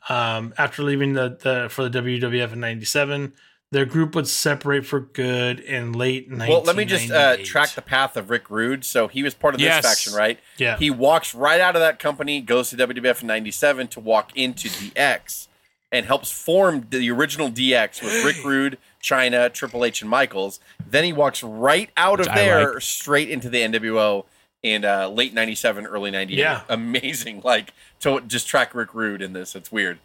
anymore. 0.09 0.37
Um, 0.37 0.53
after 0.57 0.81
leaving 0.83 1.13
the, 1.13 1.37
the 1.41 1.67
for 1.69 1.87
the 1.87 2.01
WWF 2.01 2.53
in 2.53 2.59
'97, 2.59 3.33
their 3.71 3.85
group 3.85 4.15
would 4.15 4.27
separate 4.27 4.85
for 4.85 4.99
good 5.01 5.59
in 5.59 5.91
late 5.93 6.27
Well, 6.31 6.63
let 6.63 6.75
me 6.75 6.85
just 6.85 7.11
uh, 7.11 7.37
track 7.43 7.71
the 7.75 7.81
path 7.83 8.17
of 8.17 8.29
Rick 8.31 8.49
Rude. 8.49 8.83
So 8.83 9.07
he 9.07 9.21
was 9.21 9.33
part 9.35 9.53
of 9.53 9.59
this 9.59 9.65
Yes. 9.67 9.85
faction, 9.85 10.13
right? 10.13 10.39
Yeah. 10.57 10.77
He 10.77 10.89
walks 10.89 11.35
right 11.35 11.61
out 11.61 11.75
of 11.75 11.81
that 11.81 11.99
company, 11.99 12.41
goes 12.41 12.71
to 12.71 12.77
WWF 12.77 13.21
in 13.21 13.27
'97 13.27 13.87
to 13.89 13.99
walk 13.99 14.31
into 14.35 14.67
DX, 14.69 15.47
and 15.91 16.07
helps 16.07 16.31
form 16.31 16.87
the 16.89 17.11
original 17.11 17.51
DX 17.51 18.01
with 18.01 18.23
Rick 18.25 18.43
Rude, 18.43 18.79
Chyna, 19.03 19.53
Triple 19.53 19.85
H, 19.85 20.01
and 20.01 20.09
Michaels. 20.09 20.59
Then 20.89 21.03
he 21.03 21.13
walks 21.13 21.43
right 21.43 21.91
out 21.97 22.19
of 22.19 22.27
I 22.29 22.35
there 22.35 22.73
like. 22.73 22.81
straight 22.81 23.29
into 23.29 23.49
the 23.49 23.59
NWO 23.61 24.25
in 24.63 24.83
uh, 24.85 25.07
late 25.09 25.33
'97, 25.33 25.85
early 25.85 26.11
'98. 26.11 26.37
Yeah. 26.37 26.61
amazing. 26.69 27.41
Like 27.43 27.73
to 28.01 28.21
just 28.21 28.47
track 28.47 28.73
Rick 28.75 28.93
Rude 28.93 29.21
in 29.21 29.33
this. 29.33 29.55
It's 29.55 29.71
weird. 29.71 29.99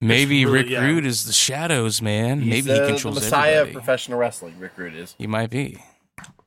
Maybe 0.00 0.44
really- 0.44 0.58
Rick 0.58 0.70
yeah. 0.70 0.84
Rude 0.84 1.04
is 1.04 1.24
the 1.24 1.32
shadows, 1.32 2.00
man. 2.00 2.40
He's 2.40 2.64
Maybe 2.64 2.78
the, 2.78 2.84
he 2.86 2.92
controls 2.92 3.16
the 3.16 3.20
messiah 3.22 3.52
everybody. 3.54 3.70
of 3.70 3.74
professional 3.84 4.18
wrestling. 4.18 4.58
Rick 4.58 4.72
Rude 4.76 4.94
is. 4.94 5.14
he 5.18 5.26
might 5.26 5.50
be. 5.50 5.82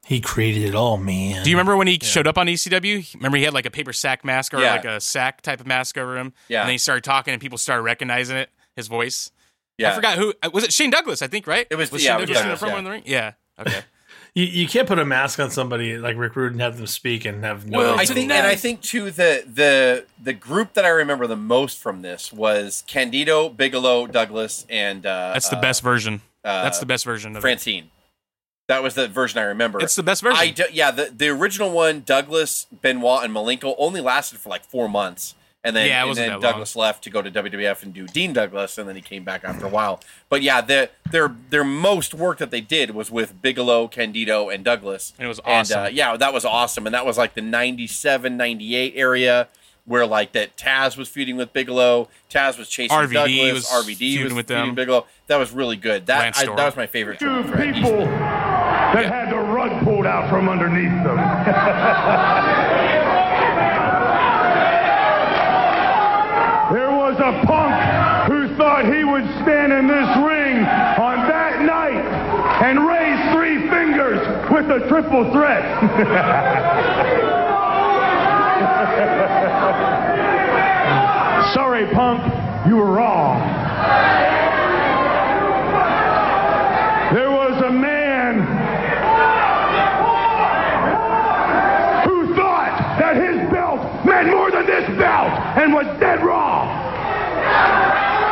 He 0.05 0.19
created 0.21 0.63
it 0.63 0.75
all, 0.75 0.97
man. 0.97 1.43
Do 1.43 1.49
you 1.49 1.55
remember 1.55 1.75
when 1.77 1.87
he 1.87 1.99
showed 2.01 2.27
up 2.27 2.37
on 2.37 2.47
ECW? 2.47 3.13
Remember 3.15 3.37
he 3.37 3.43
had 3.43 3.53
like 3.53 3.65
a 3.65 3.71
paper 3.71 3.93
sack 3.93 4.25
mask 4.25 4.53
or 4.53 4.59
Yeah. 4.59 4.71
like 4.71 4.85
a 4.85 4.99
sack 4.99 5.41
type 5.41 5.59
of 5.59 5.67
mask 5.67 5.97
over 5.97 6.17
him. 6.17 6.33
Yeah. 6.47 6.61
And 6.61 6.67
then 6.69 6.73
he 6.73 6.77
started 6.77 7.03
talking 7.03 7.33
and 7.33 7.41
people 7.41 7.57
started 7.57 7.83
recognizing 7.83 8.35
it, 8.37 8.49
his 8.75 8.87
voice. 8.87 9.31
Yeah, 9.77 9.91
I 9.91 9.95
forgot 9.95 10.17
who 10.17 10.33
uh, 10.43 10.49
was 10.53 10.63
it. 10.63 10.73
Shane 10.73 10.89
Douglas, 10.89 11.21
I 11.21 11.27
think, 11.27 11.45
right? 11.47 11.67
It 11.69 11.75
was- 11.75 11.91
was 11.91 12.03
yeah, 12.03 12.13
Shane 12.17 12.23
it 12.23 12.29
was 12.29 12.37
Douglas 12.37 12.41
in 12.43 12.49
the 12.49 12.55
Douglas, 12.55 12.59
front 12.59 12.71
yeah. 12.71 12.75
one 12.75 12.79
in 12.79 12.83
the 12.85 12.91
ring. 12.91 13.03
Yeah. 13.05 13.33
Okay. 13.59 13.85
You, 14.33 14.45
you 14.45 14.67
can't 14.67 14.87
put 14.87 14.97
a 14.97 15.03
mask 15.03 15.39
on 15.39 15.51
somebody 15.51 15.97
like 15.97 16.15
Rick 16.15 16.37
Rude 16.37 16.53
and 16.53 16.61
have 16.61 16.77
them 16.77 16.87
speak 16.87 17.25
and 17.25 17.43
have 17.43 17.67
no. 17.67 17.79
Well, 17.79 17.99
I 17.99 18.05
think, 18.05 18.31
and 18.31 18.47
I 18.47 18.55
think 18.55 18.81
too 18.81 19.11
the 19.11 19.43
the 19.45 20.05
the 20.23 20.31
group 20.31 20.73
that 20.75 20.85
I 20.85 20.89
remember 20.89 21.27
the 21.27 21.35
most 21.35 21.79
from 21.79 22.01
this 22.01 22.31
was 22.31 22.83
Candido, 22.87 23.49
Bigelow, 23.49 24.07
Douglas, 24.07 24.65
and 24.69 25.05
uh, 25.05 25.31
That's 25.33 25.49
the 25.49 25.57
uh, 25.57 25.61
best 25.61 25.81
version. 25.81 26.21
uh, 26.45 26.63
That's 26.63 26.79
the 26.79 26.85
best 26.85 27.03
version 27.03 27.31
of 27.31 27.37
it. 27.37 27.41
Francine. 27.41 27.91
That 28.69 28.83
was 28.83 28.93
the 28.93 29.09
version 29.09 29.37
I 29.39 29.43
remember. 29.43 29.81
It's 29.81 29.97
the 29.97 30.03
best 30.03 30.21
version. 30.21 30.39
I 30.39 30.51
do, 30.51 30.63
yeah, 30.71 30.91
the 30.91 31.11
the 31.13 31.27
original 31.27 31.71
one, 31.71 32.03
Douglas, 32.05 32.67
Benoit, 32.71 33.25
and 33.25 33.33
Malenko 33.35 33.75
only 33.77 33.99
lasted 33.99 34.39
for 34.39 34.47
like 34.47 34.63
four 34.63 34.87
months, 34.87 35.35
and 35.63 35.75
then 35.75 35.87
Yeah, 35.87 36.05
and 36.07 36.15
then 36.15 36.27
that 36.29 36.33
long. 36.33 36.41
Douglas 36.41 36.75
left 36.75 37.03
to 37.03 37.09
go 37.09 37.21
to 37.21 37.29
WWF 37.29 37.83
and 37.83 37.93
do 37.93 38.07
Dean 38.07 38.33
Douglas, 38.33 38.77
and 38.77 38.87
then 38.89 38.95
he 38.95 39.01
came 39.01 39.23
back 39.23 39.43
after 39.43 39.65
a 39.65 39.69
while. 39.69 39.99
But 40.29 40.41
yeah, 40.41 40.61
the, 40.61 40.89
their 41.11 41.35
their 41.49 41.63
most 41.63 42.13
work 42.13 42.39
that 42.39 42.51
they 42.51 42.61
did 42.61 42.91
was 42.91 43.11
with 43.11 43.41
Bigelow, 43.41 43.87
Candido, 43.87 44.49
and 44.49 44.63
Douglas. 44.65 45.13
And 45.19 45.25
it 45.25 45.29
was 45.29 45.39
And 45.39 45.47
awesome. 45.47 45.83
uh, 45.83 45.87
yeah, 45.89 46.17
that 46.17 46.33
was 46.33 46.45
awesome, 46.45 46.85
and 46.87 46.93
that 46.95 47.05
was 47.05 47.17
like 47.17 47.35
the 47.35 47.41
97, 47.41 48.37
98 48.37 48.93
area 48.95 49.47
where 49.85 50.05
like 50.05 50.31
that 50.33 50.55
Taz 50.57 50.95
was 50.95 51.09
feuding 51.09 51.37
with 51.37 51.51
Bigelow, 51.53 52.07
Taz 52.29 52.57
was 52.57 52.69
chasing 52.69 52.95
RVD 52.95 53.13
Douglas, 53.13 53.53
was 53.53 53.65
RVD 53.85 53.97
feuding 53.97 54.23
was 54.25 54.33
with 54.35 54.47
feuding 54.47 54.65
them. 54.67 54.75
Bigelow. 54.75 55.05
That 55.27 55.37
was 55.37 55.51
really 55.51 55.75
good. 55.75 56.05
That 56.05 56.19
Lance 56.19 56.37
I, 56.37 56.43
Storm. 56.43 56.57
that 56.57 56.65
was 56.65 56.75
my 56.77 56.85
favorite 56.87 57.19
triple 57.19 57.43
Two 57.43 57.49
threat. 57.49 57.73
people 57.73 57.97
that 58.05 59.05
had 59.05 59.31
the 59.31 59.37
rug 59.39 59.83
pulled 59.83 60.05
out 60.05 60.29
from 60.29 60.49
underneath 60.49 61.03
them. 61.03 61.17
there 66.73 66.91
was 66.91 67.17
a 67.19 67.45
punk 67.45 68.31
who 68.31 68.55
thought 68.55 68.85
he 68.85 69.03
would 69.03 69.25
stand 69.41 69.70
in 69.81 69.87
this 69.87 70.15
ring 70.17 70.57
on 70.61 71.27
that 71.27 71.61
night 71.63 72.05
and 72.61 72.85
raise 72.85 73.17
three 73.33 73.67
fingers 73.67 74.19
with 74.51 74.69
a 74.69 74.87
triple 74.87 75.31
threat. 75.31 75.65
Sorry, 81.55 81.87
punk, 81.95 82.21
you 82.67 82.75
were 82.75 82.91
wrong. 82.91 83.39
There 87.15 87.31
was 87.31 87.59
a 87.63 87.71
man 87.71 88.41
who 92.05 92.35
thought 92.35 92.77
that 92.99 93.15
his 93.15 93.49
belt 93.51 93.81
meant 94.05 94.29
more 94.29 94.51
than 94.51 94.67
this 94.67 94.87
belt 94.99 95.31
and 95.57 95.73
was 95.73 95.87
dead 95.99 96.23
wrong. 96.23 96.67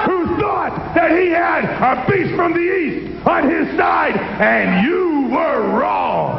Who 0.05 0.37
thought 0.39 0.95
that 0.95 1.11
he 1.11 1.29
had 1.29 1.65
a 1.89 2.05
beast 2.09 2.35
from 2.35 2.53
the 2.53 2.59
east 2.59 3.27
on 3.27 3.49
his 3.49 3.67
side 3.77 4.15
and 4.17 4.85
you 4.85 5.27
were 5.35 5.79
wrong. 5.79 6.37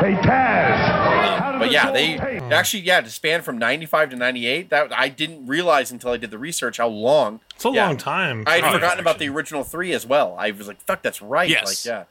Hey, 0.00 0.14
Taz. 0.14 1.40
Um, 1.42 1.58
but 1.58 1.72
yeah, 1.72 1.90
they 1.90 2.16
actually 2.54 2.84
yeah 2.84 3.00
to 3.00 3.10
span 3.10 3.42
from 3.42 3.58
ninety 3.58 3.84
five 3.84 4.10
to 4.10 4.16
ninety 4.16 4.46
eight. 4.46 4.70
That 4.70 4.92
I 4.96 5.08
didn't 5.08 5.46
realize 5.46 5.90
until 5.90 6.12
I 6.12 6.16
did 6.16 6.30
the 6.30 6.38
research 6.38 6.76
how 6.76 6.86
long. 6.86 7.40
It's 7.56 7.64
a 7.64 7.70
Yeah. 7.70 7.86
long 7.86 7.96
time. 7.96 8.44
I 8.46 8.56
had 8.60 8.64
Oh, 8.64 8.72
forgotten 8.74 9.00
about 9.00 9.18
the 9.18 9.28
original 9.28 9.64
three 9.64 9.92
as 9.92 10.06
well. 10.06 10.36
I 10.38 10.52
was 10.52 10.68
like, 10.68 10.80
"Fuck, 10.82 11.02
that's 11.02 11.20
right." 11.20 11.48
Yes. 11.50 11.84
Like, 11.84 11.84
yeah, 11.92 12.04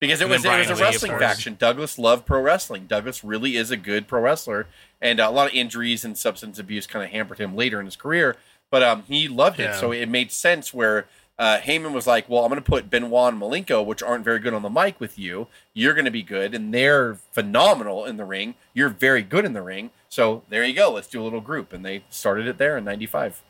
because 0.00 0.20
it 0.20 0.24
And 0.24 0.30
was 0.32 0.44
it 0.44 0.48
was 0.48 0.70
a 0.70 0.74
Lee, 0.74 0.80
wrestling 0.82 1.18
faction. 1.18 1.56
Douglas 1.58 1.98
loved 1.98 2.26
pro 2.26 2.40
wrestling. 2.40 2.86
Douglas 2.86 3.22
really 3.22 3.56
is 3.56 3.70
a 3.70 3.76
good 3.76 4.08
pro 4.08 4.20
wrestler, 4.22 4.66
and 5.00 5.20
uh, 5.20 5.28
a 5.28 5.30
lot 5.30 5.48
of 5.48 5.54
injuries 5.54 6.04
and 6.04 6.16
substance 6.18 6.58
abuse 6.58 6.86
kind 6.86 7.04
of 7.04 7.10
hampered 7.10 7.38
him 7.38 7.54
later 7.54 7.78
in 7.78 7.86
his 7.86 7.96
career. 7.96 8.36
But 8.70 8.82
um, 8.82 9.02
he 9.08 9.28
loved 9.28 9.58
it, 9.60 9.64
Yeah. 9.64 9.76
so 9.80 9.92
it 9.92 10.08
made 10.08 10.30
sense. 10.30 10.72
Where 10.72 11.06
uh, 11.38 11.58
Heyman 11.58 11.92
was 11.92 12.06
like, 12.06 12.28
"Well, 12.28 12.44
I'm 12.44 12.50
going 12.50 12.62
to 12.62 12.68
put 12.70 12.88
Benoit 12.90 13.32
and 13.32 13.42
Malenko, 13.42 13.84
which 13.84 14.02
aren't 14.02 14.24
very 14.24 14.38
good 14.38 14.54
on 14.54 14.62
the 14.62 14.70
mic, 14.70 15.00
with 15.00 15.18
you. 15.18 15.48
You're 15.74 15.94
going 15.94 16.04
to 16.04 16.10
be 16.10 16.22
good, 16.22 16.54
and 16.54 16.72
they're 16.72 17.14
phenomenal 17.32 18.04
in 18.04 18.16
the 18.16 18.24
ring. 18.24 18.54
You're 18.74 18.88
very 18.90 19.22
good 19.22 19.44
in 19.44 19.52
the 19.54 19.62
ring. 19.62 19.90
So 20.08 20.42
there 20.48 20.64
you 20.64 20.72
go. 20.74 20.92
Let's 20.92 21.08
do 21.08 21.20
a 21.20 21.24
little 21.24 21.40
group." 21.40 21.72
And 21.72 21.84
they 21.84 22.04
started 22.10 22.46
it 22.46 22.58
there 22.58 22.76
in 22.78 22.84
'95. 22.84 23.42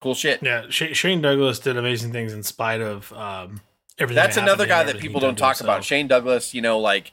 Cool 0.00 0.14
shit. 0.14 0.42
Yeah, 0.42 0.66
Sh- 0.68 0.92
Shane 0.96 1.20
Douglas 1.22 1.58
did 1.58 1.76
amazing 1.76 2.12
things 2.12 2.32
in 2.32 2.42
spite 2.42 2.80
of 2.82 3.10
um, 3.14 3.60
everything. 3.98 4.22
That's 4.22 4.36
that 4.36 4.42
another 4.42 4.66
guy 4.66 4.84
that 4.84 4.98
people 4.98 5.20
don't 5.20 5.36
talk 5.38 5.60
about. 5.60 5.84
Shane 5.84 6.08
Douglas, 6.08 6.54
you 6.54 6.60
know, 6.62 6.78
like 6.78 7.12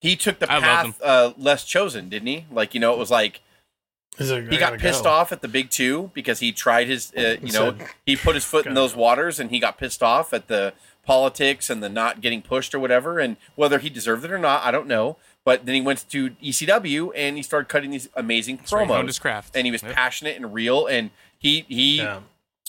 he 0.00 0.16
took 0.16 0.38
the 0.38 0.50
I 0.52 0.60
path 0.60 1.00
uh, 1.02 1.32
less 1.36 1.64
chosen, 1.64 2.08
didn't 2.08 2.28
he? 2.28 2.46
Like, 2.50 2.74
you 2.74 2.80
know, 2.80 2.92
it 2.92 2.98
was 2.98 3.10
like 3.10 3.40
like, 4.18 4.50
he 4.50 4.56
got 4.58 4.78
pissed 4.78 5.04
go." 5.04 5.10
off 5.10 5.32
at 5.32 5.42
the 5.42 5.48
big 5.48 5.70
two 5.70 6.10
because 6.14 6.40
he 6.40 6.52
tried 6.52 6.86
his, 6.86 7.12
uh, 7.16 7.36
you 7.42 7.52
know, 7.52 7.76
said, 7.76 7.88
he 8.04 8.16
put 8.16 8.34
his 8.34 8.44
foot 8.44 8.66
in 8.66 8.74
those 8.74 8.94
go." 8.94 9.00
waters 9.00 9.38
and 9.40 9.50
he 9.50 9.58
got 9.58 9.78
pissed 9.78 10.02
off 10.02 10.32
at 10.32 10.48
the 10.48 10.72
politics 11.04 11.70
and 11.70 11.82
the 11.82 11.88
not 11.88 12.20
getting 12.20 12.42
pushed 12.42 12.74
or 12.74 12.78
whatever. 12.78 13.18
And 13.18 13.36
whether 13.54 13.78
he 13.78 13.88
deserved 13.90 14.24
it 14.24 14.32
or 14.32 14.38
not, 14.38 14.64
I 14.64 14.70
don't 14.70 14.86
know. 14.86 15.16
But 15.44 15.64
then 15.64 15.74
he 15.76 15.80
went 15.80 16.08
to 16.10 16.30
ECW 16.42 17.12
and 17.14 17.36
he 17.36 17.42
started 17.42 17.68
cutting 17.68 17.90
these 17.90 18.08
amazing 18.14 18.58
where 18.68 18.82
he 18.84 18.88
honed 18.92 19.04
promos. 19.04 19.06
his 19.06 19.18
craft. 19.20 19.54
And 19.56 19.64
he 19.64 19.70
was 19.70 19.82
Yep. 19.82 19.94
passionate 19.94 20.36
and 20.36 20.52
real. 20.52 20.86
And 20.86 21.10
he 21.38 21.64
he 21.68 21.98
Yeah. 21.98 22.20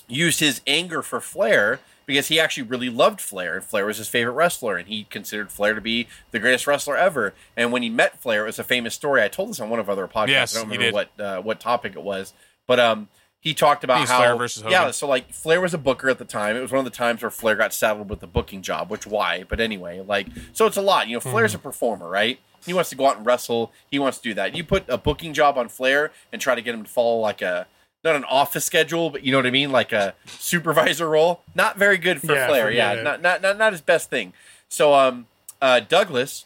used 0.07 0.39
his 0.39 0.61
anger 0.67 1.01
for 1.01 1.19
Flair 1.19 1.79
because 2.07 2.29
he 2.29 2.39
actually 2.39 2.63
really 2.63 2.89
loved 2.89 3.21
Flair, 3.21 3.53
and 3.55 3.63
Flair 3.63 3.85
was 3.85 3.97
his 3.97 4.07
favorite 4.07 4.33
wrestler, 4.33 4.77
and 4.77 4.87
he 4.87 5.03
considered 5.03 5.51
Flair 5.51 5.75
to 5.75 5.81
be 5.81 6.07
the 6.31 6.39
greatest 6.39 6.65
wrestler 6.65 6.97
ever. 6.97 7.35
And 7.55 7.71
when 7.71 7.83
he 7.83 7.89
met 7.91 8.19
Flair, 8.19 8.41
it 8.43 8.47
was 8.47 8.57
a 8.57 8.63
famous 8.63 8.95
story. 8.95 9.21
I 9.21 9.27
told 9.27 9.49
this 9.49 9.59
on 9.59 9.69
one 9.69 9.79
of 9.79 9.87
our 9.89 9.93
other 9.93 10.07
podcasts. 10.07 10.27
Yes, 10.29 10.55
I 10.55 10.61
don't 10.61 10.69
remember 10.71 10.91
what 10.93 11.19
uh, 11.19 11.41
what 11.43 11.59
topic 11.59 11.93
it 11.95 12.01
was, 12.01 12.33
but 12.65 12.79
um, 12.79 13.09
he 13.39 13.53
talked 13.53 13.83
about 13.83 14.01
it's 14.01 14.09
how 14.09 14.17
Flair 14.17 14.35
versus 14.35 14.63
Hogan. 14.63 14.71
yeah. 14.71 14.91
So 14.91 15.07
like 15.07 15.31
Flair 15.31 15.61
was 15.61 15.73
a 15.73 15.77
booker 15.77 16.09
at 16.09 16.17
the 16.17 16.25
time. 16.25 16.55
It 16.55 16.61
was 16.61 16.71
one 16.71 16.79
of 16.79 16.85
the 16.85 16.97
times 16.97 17.21
where 17.21 17.29
Flair 17.29 17.55
got 17.55 17.73
saddled 17.73 18.09
with 18.09 18.21
the 18.21 18.27
booking 18.27 18.61
job. 18.63 18.89
Which 18.89 19.05
why? 19.05 19.43
But 19.47 19.59
anyway, 19.59 19.99
like 20.01 20.27
so 20.53 20.65
it's 20.65 20.77
a 20.77 20.81
lot. 20.81 21.07
You 21.07 21.17
know, 21.17 21.19
Flair's 21.19 21.51
Hmm. 21.53 21.57
a 21.57 21.61
performer, 21.61 22.09
right? 22.09 22.39
He 22.65 22.73
wants 22.73 22.89
to 22.89 22.95
go 22.97 23.05
out 23.07 23.17
and 23.17 23.25
wrestle. 23.25 23.71
He 23.91 23.99
wants 23.99 24.17
to 24.17 24.23
do 24.23 24.33
that. 24.33 24.55
You 24.55 24.63
put 24.63 24.85
a 24.89 24.97
booking 24.97 25.33
job 25.33 25.57
on 25.57 25.69
Flair 25.69 26.11
and 26.33 26.41
try 26.41 26.55
to 26.55 26.61
get 26.61 26.73
him 26.73 26.83
to 26.83 26.89
follow 26.89 27.17
like 27.19 27.41
a 27.41 27.67
not 28.03 28.15
an 28.15 28.23
office 28.25 28.65
schedule, 28.65 29.09
but 29.09 29.23
you 29.23 29.31
know 29.31 29.37
what 29.37 29.45
I 29.45 29.51
mean, 29.51 29.71
like 29.71 29.91
a 29.91 30.13
supervisor 30.25 31.09
role. 31.09 31.41
Not 31.55 31.77
very 31.77 31.97
good 31.97 32.21
for 32.21 32.33
Yeah, 32.33 32.47
Flair. 32.47 32.71
Yeah, 32.71 33.01
not, 33.01 33.21
not 33.21 33.41
not 33.41 33.57
not 33.57 33.73
his 33.73 33.81
best 33.81 34.09
thing. 34.09 34.33
So 34.69 34.93
um, 34.93 35.27
uh, 35.61 35.79
Douglas 35.79 36.45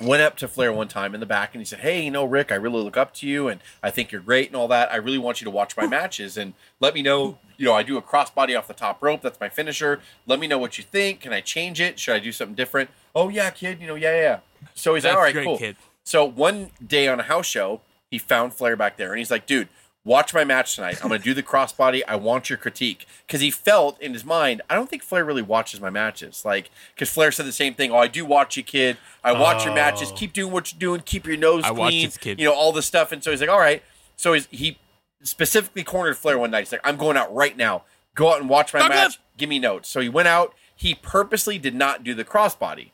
went 0.00 0.22
up 0.22 0.36
to 0.36 0.48
Flair 0.48 0.72
one 0.72 0.88
time 0.88 1.14
in 1.14 1.20
the 1.20 1.26
back 1.26 1.54
and 1.54 1.60
he 1.60 1.64
said, 1.64 1.80
"Hey, 1.80 2.04
you 2.04 2.10
know, 2.10 2.24
Rick, 2.24 2.50
I 2.50 2.56
really 2.56 2.82
look 2.82 2.96
up 2.96 3.14
to 3.14 3.26
you 3.26 3.48
and 3.48 3.60
I 3.82 3.90
think 3.90 4.12
you're 4.12 4.20
great 4.20 4.48
and 4.48 4.56
all 4.56 4.68
that. 4.68 4.92
I 4.92 4.96
really 4.96 5.18
want 5.18 5.40
you 5.40 5.44
to 5.44 5.50
watch 5.50 5.76
my 5.76 5.86
matches 5.86 6.36
and 6.36 6.54
let 6.80 6.94
me 6.94 7.02
know. 7.02 7.38
You 7.56 7.66
know, 7.66 7.74
I 7.74 7.82
do 7.82 7.96
a 7.96 8.02
crossbody 8.02 8.58
off 8.58 8.66
the 8.66 8.74
top 8.74 9.02
rope. 9.02 9.22
That's 9.22 9.38
my 9.40 9.48
finisher. 9.48 10.00
Let 10.26 10.40
me 10.40 10.46
know 10.46 10.58
what 10.58 10.78
you 10.78 10.84
think. 10.84 11.20
Can 11.20 11.32
I 11.32 11.40
change 11.40 11.80
it? 11.80 11.98
Should 11.98 12.14
I 12.14 12.18
do 12.18 12.32
something 12.32 12.54
different? 12.54 12.90
Oh 13.14 13.28
yeah, 13.28 13.50
kid. 13.50 13.80
You 13.80 13.86
know, 13.86 13.94
yeah, 13.94 14.14
yeah. 14.14 14.22
yeah. 14.22 14.38
So 14.74 14.94
he's 14.94 15.04
like, 15.04 15.14
all 15.14 15.20
right, 15.20 15.34
great, 15.34 15.44
cool. 15.44 15.58
kid. 15.58 15.76
So 16.04 16.24
one 16.24 16.70
day 16.84 17.08
on 17.08 17.20
a 17.20 17.24
house 17.24 17.46
show, 17.46 17.80
he 18.10 18.18
found 18.18 18.52
Flair 18.52 18.76
back 18.76 18.96
there 18.96 19.10
and 19.10 19.18
he's 19.18 19.30
like, 19.30 19.46
dude, 19.46 19.68
watch 20.04 20.34
my 20.34 20.44
match 20.44 20.74
tonight. 20.74 20.98
I'm 21.02 21.08
going 21.08 21.20
to 21.20 21.24
do 21.24 21.34
the 21.34 21.42
crossbody. 21.42 22.02
I 22.06 22.16
want 22.16 22.50
your 22.50 22.56
critique. 22.56 23.06
Because 23.26 23.40
he 23.40 23.50
felt 23.50 24.00
in 24.00 24.12
his 24.12 24.24
mind, 24.24 24.62
I 24.68 24.74
don't 24.74 24.88
think 24.90 25.02
Flair 25.02 25.24
really 25.24 25.42
watches 25.42 25.80
my 25.80 25.90
matches. 25.90 26.44
Like, 26.44 26.70
because 26.94 27.10
Flair 27.10 27.32
said 27.32 27.46
the 27.46 27.52
same 27.52 27.74
thing. 27.74 27.90
Oh, 27.90 27.98
I 27.98 28.08
do 28.08 28.24
watch 28.24 28.56
you, 28.56 28.62
kid. 28.62 28.96
I 29.22 29.32
watch 29.32 29.64
your 29.64 29.74
matches. 29.74 30.10
Oh. 30.10 30.16
Keep 30.16 30.32
doing 30.32 30.52
what 30.52 30.72
you're 30.72 30.80
doing. 30.80 31.02
Keep 31.02 31.26
your 31.26 31.36
nose 31.36 31.64
I 31.64 31.72
clean. 31.72 32.06
this 32.06 32.18
kid. 32.18 32.40
You 32.40 32.46
know, 32.46 32.54
all 32.54 32.72
this 32.72 32.86
stuff. 32.86 33.12
And 33.12 33.22
so 33.22 33.30
he's 33.30 33.40
like, 33.40 33.50
all 33.50 33.60
right. 33.60 33.82
So 34.16 34.32
he's, 34.32 34.46
he 34.50 34.78
specifically 35.22 35.84
cornered 35.84 36.16
Flair 36.16 36.38
one 36.38 36.50
night. 36.50 36.60
He's 36.60 36.72
like, 36.72 36.80
I'm 36.84 36.96
going 36.96 37.16
out 37.16 37.32
right 37.34 37.56
now. 37.56 37.84
Go 38.14 38.32
out 38.32 38.40
and 38.40 38.48
watch 38.48 38.74
my 38.74 38.88
match. 38.88 39.18
Give 39.36 39.48
me 39.48 39.58
notes. 39.58 39.88
So 39.88 40.00
he 40.00 40.08
went 40.08 40.28
out. 40.28 40.54
He 40.74 40.94
purposely 40.94 41.58
did 41.58 41.74
not 41.74 42.04
do 42.04 42.14
the 42.14 42.24
crossbody 42.24 42.90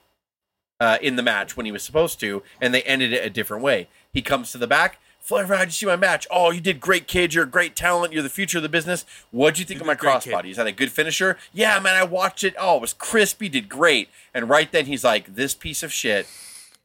uh, 0.79 0.99
in 1.01 1.17
the 1.17 1.23
match 1.23 1.57
when 1.57 1.67
he 1.67 1.73
was 1.73 1.83
supposed 1.83 2.21
to, 2.21 2.43
and 2.61 2.73
they 2.73 2.83
ended 2.83 3.13
it 3.13 3.25
a 3.25 3.31
different 3.31 3.63
way. 3.63 3.89
He 4.13 4.23
comes 4.23 4.53
to 4.53 4.59
the 4.59 4.67
back. 4.67 5.01
Flair, 5.21 5.45
how'd 5.47 5.67
you 5.67 5.73
see 5.73 5.87
my 5.87 5.97
match? 5.97 6.27
Oh, 6.31 6.51
you 6.51 6.61
did 6.61 6.81
great, 6.81 7.07
kid. 7.07 7.35
You're 7.35 7.45
a 7.45 7.49
great 7.49 7.77
talent. 7.77 8.13
You're 8.13 8.23
the 8.23 8.29
future 8.31 8.59
of 8.59 8.63
the 8.63 8.69
business. 8.69 9.05
What'd 9.31 9.59
you 9.59 9.65
think 9.65 9.79
You 9.79 9.83
of 9.83 9.87
my 9.87 9.93
did 9.95 10.01
great, 10.01 10.21
kid. 10.23 10.33
crossbody? 10.33 10.51
Is 10.51 10.57
that 10.57 10.67
a 10.67 10.73
good 10.73 10.91
finisher? 10.91 11.37
Yeah, 11.53 11.79
man, 11.81 11.97
I 11.97 12.05
watched 12.05 12.45
it. 12.45 12.55
Oh, 12.59 12.77
it 12.77 12.81
was 12.81 12.95
crispy. 12.95 13.49
Did 13.49 13.69
great. 13.69 14.09
And 14.33 14.49
right 14.49 14.71
then 14.73 14.87
he's 14.87 15.05
like, 15.05 15.35
this 15.35 15.55
piece 15.55 15.83
of 15.83 15.93
shit. 15.93 16.27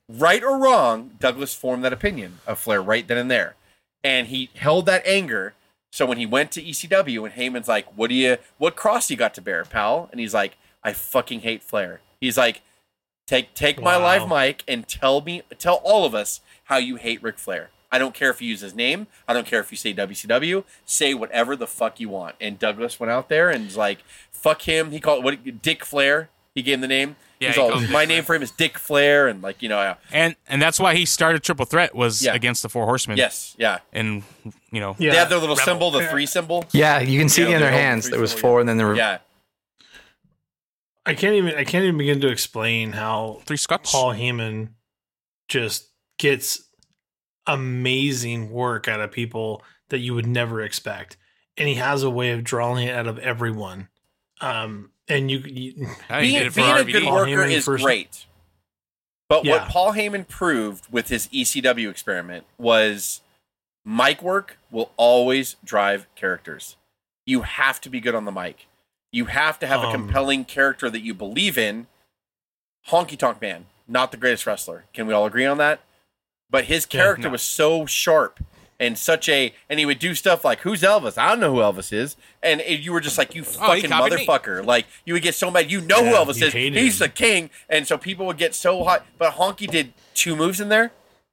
Right 0.10 0.44
or 0.44 0.58
wrong, 0.58 1.12
Douglas 1.20 1.54
formed 1.54 1.84
that 1.86 1.94
opinion 1.94 2.40
of 2.46 2.60
Flair 2.60 2.82
right 2.82 3.08
then 3.08 3.18
and 3.18 3.32
there. 3.32 3.56
And 4.04 4.28
he 4.28 4.50
held 4.56 4.86
that 4.88 5.06
anger. 5.06 5.54
So 5.92 6.06
when 6.06 6.18
he 6.18 6.26
went 6.26 6.52
to 6.52 6.62
ECW 6.62 7.24
and 7.24 7.34
Heyman's 7.36 7.68
like, 7.70 7.86
what 7.96 8.10
do 8.10 8.16
you, 8.16 8.38
what 8.58 8.76
cross 8.76 9.10
you 9.10 9.16
got 9.16 9.34
to 9.36 9.42
bear, 9.42 9.64
pal? 9.64 10.10
And 10.12 10.20
he's 10.20 10.34
like, 10.34 10.58
I 10.84 10.92
fucking 10.92 11.42
hate 11.42 11.64
Flair. 11.64 12.02
He's 12.20 12.38
like, 12.38 12.62
Take 13.26 13.54
take 13.54 13.82
my 13.82 13.96
live 13.96 14.28
mic 14.28 14.66
and 14.68 14.86
tell 14.86 15.22
me 15.22 15.44
tell 15.58 15.76
all 15.86 16.04
of 16.06 16.14
us 16.14 16.42
how 16.66 16.76
you 16.76 16.98
hate 16.98 17.24
Ric 17.24 17.40
Flair. 17.40 17.70
I 17.94 18.00
don't 18.00 18.16
care 18.16 18.32
if 18.32 18.42
you 18.42 18.50
use 18.50 18.62
his 18.62 18.74
name. 18.74 19.06
I 19.28 19.34
don't 19.34 19.46
care 19.46 19.60
if 19.60 19.70
you 19.72 19.78
say 19.78 19.94
WCW. 19.94 20.64
Say 20.84 21.14
whatever 21.14 21.56
the 21.56 21.68
fuck 21.68 22.00
you 22.00 22.10
want. 22.10 22.36
And 22.42 22.58
Douglas 22.58 23.00
went 23.00 23.12
out 23.12 23.30
there 23.30 23.52
and 23.52 23.66
was 23.66 23.78
like, 23.78 24.00
"Fuck 24.32 24.64
him." 24.64 24.90
He 24.92 25.00
called 25.00 25.24
what 25.24 25.62
Dick 25.62 25.86
Flair. 25.86 26.30
He 26.56 26.64
gave 26.64 26.76
him 26.76 26.82
the 26.82 26.88
name. 26.88 27.16
Yeah, 27.40 27.50
He's 27.50 27.56
he 27.56 27.62
all, 27.62 27.82
my 27.92 28.02
Dick 28.06 28.10
name 28.10 28.24
for 28.24 28.36
him 28.36 28.42
is 28.42 28.50
Dick 28.52 28.78
Flair, 28.80 29.28
and 29.28 29.42
like 29.44 29.62
you 29.62 29.70
know, 29.70 29.80
yeah. 29.80 29.96
and 30.12 30.36
and 30.48 30.60
that's 30.62 30.80
why 30.80 30.96
he 30.96 31.06
started 31.06 31.44
Triple 31.44 31.66
Threat 31.66 31.94
was 31.94 32.22
Yeah. 32.24 32.34
against 32.34 32.64
the 32.64 32.70
Four 32.70 32.86
Horsemen. 32.86 33.18
yes, 33.18 33.54
yeah. 33.60 33.80
and 33.92 34.24
you 34.72 34.80
know, 34.80 34.96
Yeah, 34.98 35.12
They 35.12 35.18
have 35.18 35.30
their 35.30 35.38
little 35.40 35.56
Rebel. 35.56 35.66
symbol, 35.66 35.92
the 35.92 36.00
Yeah. 36.02 36.10
three 36.12 36.26
symbol. 36.26 36.66
Yeah, 36.72 37.00
you 37.00 37.20
can 37.20 37.30
see 37.30 37.44
Yeah, 37.44 37.50
it 37.50 37.54
in 37.56 37.60
their 37.62 37.72
hands. 37.72 38.06
three 38.06 38.12
There 38.14 38.22
was 38.22 38.32
symbol, 38.32 38.42
four, 38.42 38.60
and 38.62 38.68
then 38.70 38.78
there 38.78 38.88
were 38.88 38.96
Yeah, 38.96 39.20
I 41.06 41.14
can't 41.14 41.36
even 41.36 41.54
I 41.56 41.64
can't 41.64 41.84
even 41.84 41.98
begin 41.98 42.22
to 42.22 42.28
explain 42.30 42.94
how 42.94 43.42
three 43.46 43.58
Scotch. 43.58 43.92
Paul 43.92 44.14
Heyman 44.14 44.70
just 45.50 45.90
gets 46.18 46.63
amazing 47.48 48.52
work 48.52 48.88
out 48.88 49.00
of 49.00 49.12
people 49.12 49.64
that 49.90 50.00
you 50.00 50.14
would 50.14 50.28
never 50.28 50.62
expect, 50.62 51.18
and 51.58 51.68
he 51.68 51.76
has 51.76 52.04
a 52.04 52.10
way 52.10 52.32
of 52.32 52.44
drawing 52.44 52.88
it 52.88 52.96
out 52.96 53.08
of 53.08 53.20
everyone. 53.20 53.90
Um, 54.42 54.92
and 55.08 55.30
you, 55.30 55.40
you 55.40 55.74
Yeah, 56.10 56.22
being, 56.22 56.52
being 56.52 56.68
a 56.70 56.74
RVD. 56.84 56.92
good 56.92 57.04
Paul 57.04 57.14
worker 57.16 57.30
Heyman 57.32 57.52
is 57.52 57.66
first- 57.66 57.84
great. 57.84 58.26
But 59.30 59.46
Yeah. 59.46 59.54
what 59.54 59.70
Paul 59.70 59.94
Heyman 59.94 60.28
proved 60.28 60.92
with 60.92 61.08
his 61.08 61.28
ECW 61.32 61.90
experiment 61.90 62.46
was 62.58 63.22
mic 63.86 64.22
work 64.22 64.58
will 64.70 64.92
always 64.98 65.56
drive 65.64 66.08
characters. 66.16 66.76
You 67.26 67.42
have 67.44 67.80
to 67.82 67.90
be 67.90 68.00
good 68.00 68.16
on 68.16 68.26
the 68.26 68.32
mic. 68.32 68.68
You 69.12 69.26
have 69.26 69.60
to 69.60 69.68
have 69.68 69.82
a 69.82 69.88
Um, 69.88 69.92
compelling 69.94 70.46
character 70.46 70.90
that 70.90 71.02
you 71.02 71.14
believe 71.14 71.58
in. 71.58 71.88
Honky 72.90 73.18
Tonk 73.18 73.42
Man 73.42 73.68
not 73.88 74.12
the 74.12 74.18
greatest 74.18 74.46
wrestler. 74.46 74.86
Can 74.94 75.08
we 75.08 75.14
all 75.14 75.26
agree 75.26 75.46
on 75.46 75.58
that? 75.58 75.82
But 76.50 76.66
his 76.66 76.86
character 76.86 77.28
no. 77.28 77.32
was 77.32 77.42
so 77.42 77.86
sharp 77.86 78.40
and 78.80 78.98
such 78.98 79.30
a, 79.30 79.54
and 79.70 79.80
he 79.80 79.86
would 79.86 80.00
do 80.00 80.14
stuff 80.14 80.44
like, 80.44 80.60
"Who's 80.62 80.82
Elvis? 80.82 81.18
I 81.18 81.30
don't 81.30 81.40
know 81.40 81.54
who 81.54 81.62
Elvis 81.62 81.94
is," 81.94 82.16
and 82.42 82.62
you 82.62 82.92
were 82.92 83.02
just 83.02 83.18
like, 83.18 83.34
"You 83.36 83.42
Oh, 83.42 83.46
fucking 83.46 83.90
me. 83.90 83.96
motherfucker!" 83.96 84.66
Like 84.66 84.86
you 85.06 85.14
would 85.14 85.24
get 85.24 85.36
so 85.36 85.50
mad. 85.50 85.72
You 85.72 85.82
know 85.82 86.04
who 86.06 86.12
Elvis 86.14 86.42
is? 86.42 86.54
He's 86.54 87.00
him. 87.02 87.06
the 87.06 87.10
king, 87.10 87.50
and 87.70 87.88
so 87.88 87.98
people 87.98 88.26
would 88.26 88.38
get 88.38 88.54
so 88.56 88.84
hot. 88.84 89.06
But 89.18 89.34
Honky 89.36 89.68
did 89.70 89.94
two 90.14 90.36
moves 90.36 90.60
in 90.60 90.70
there, 90.70 90.92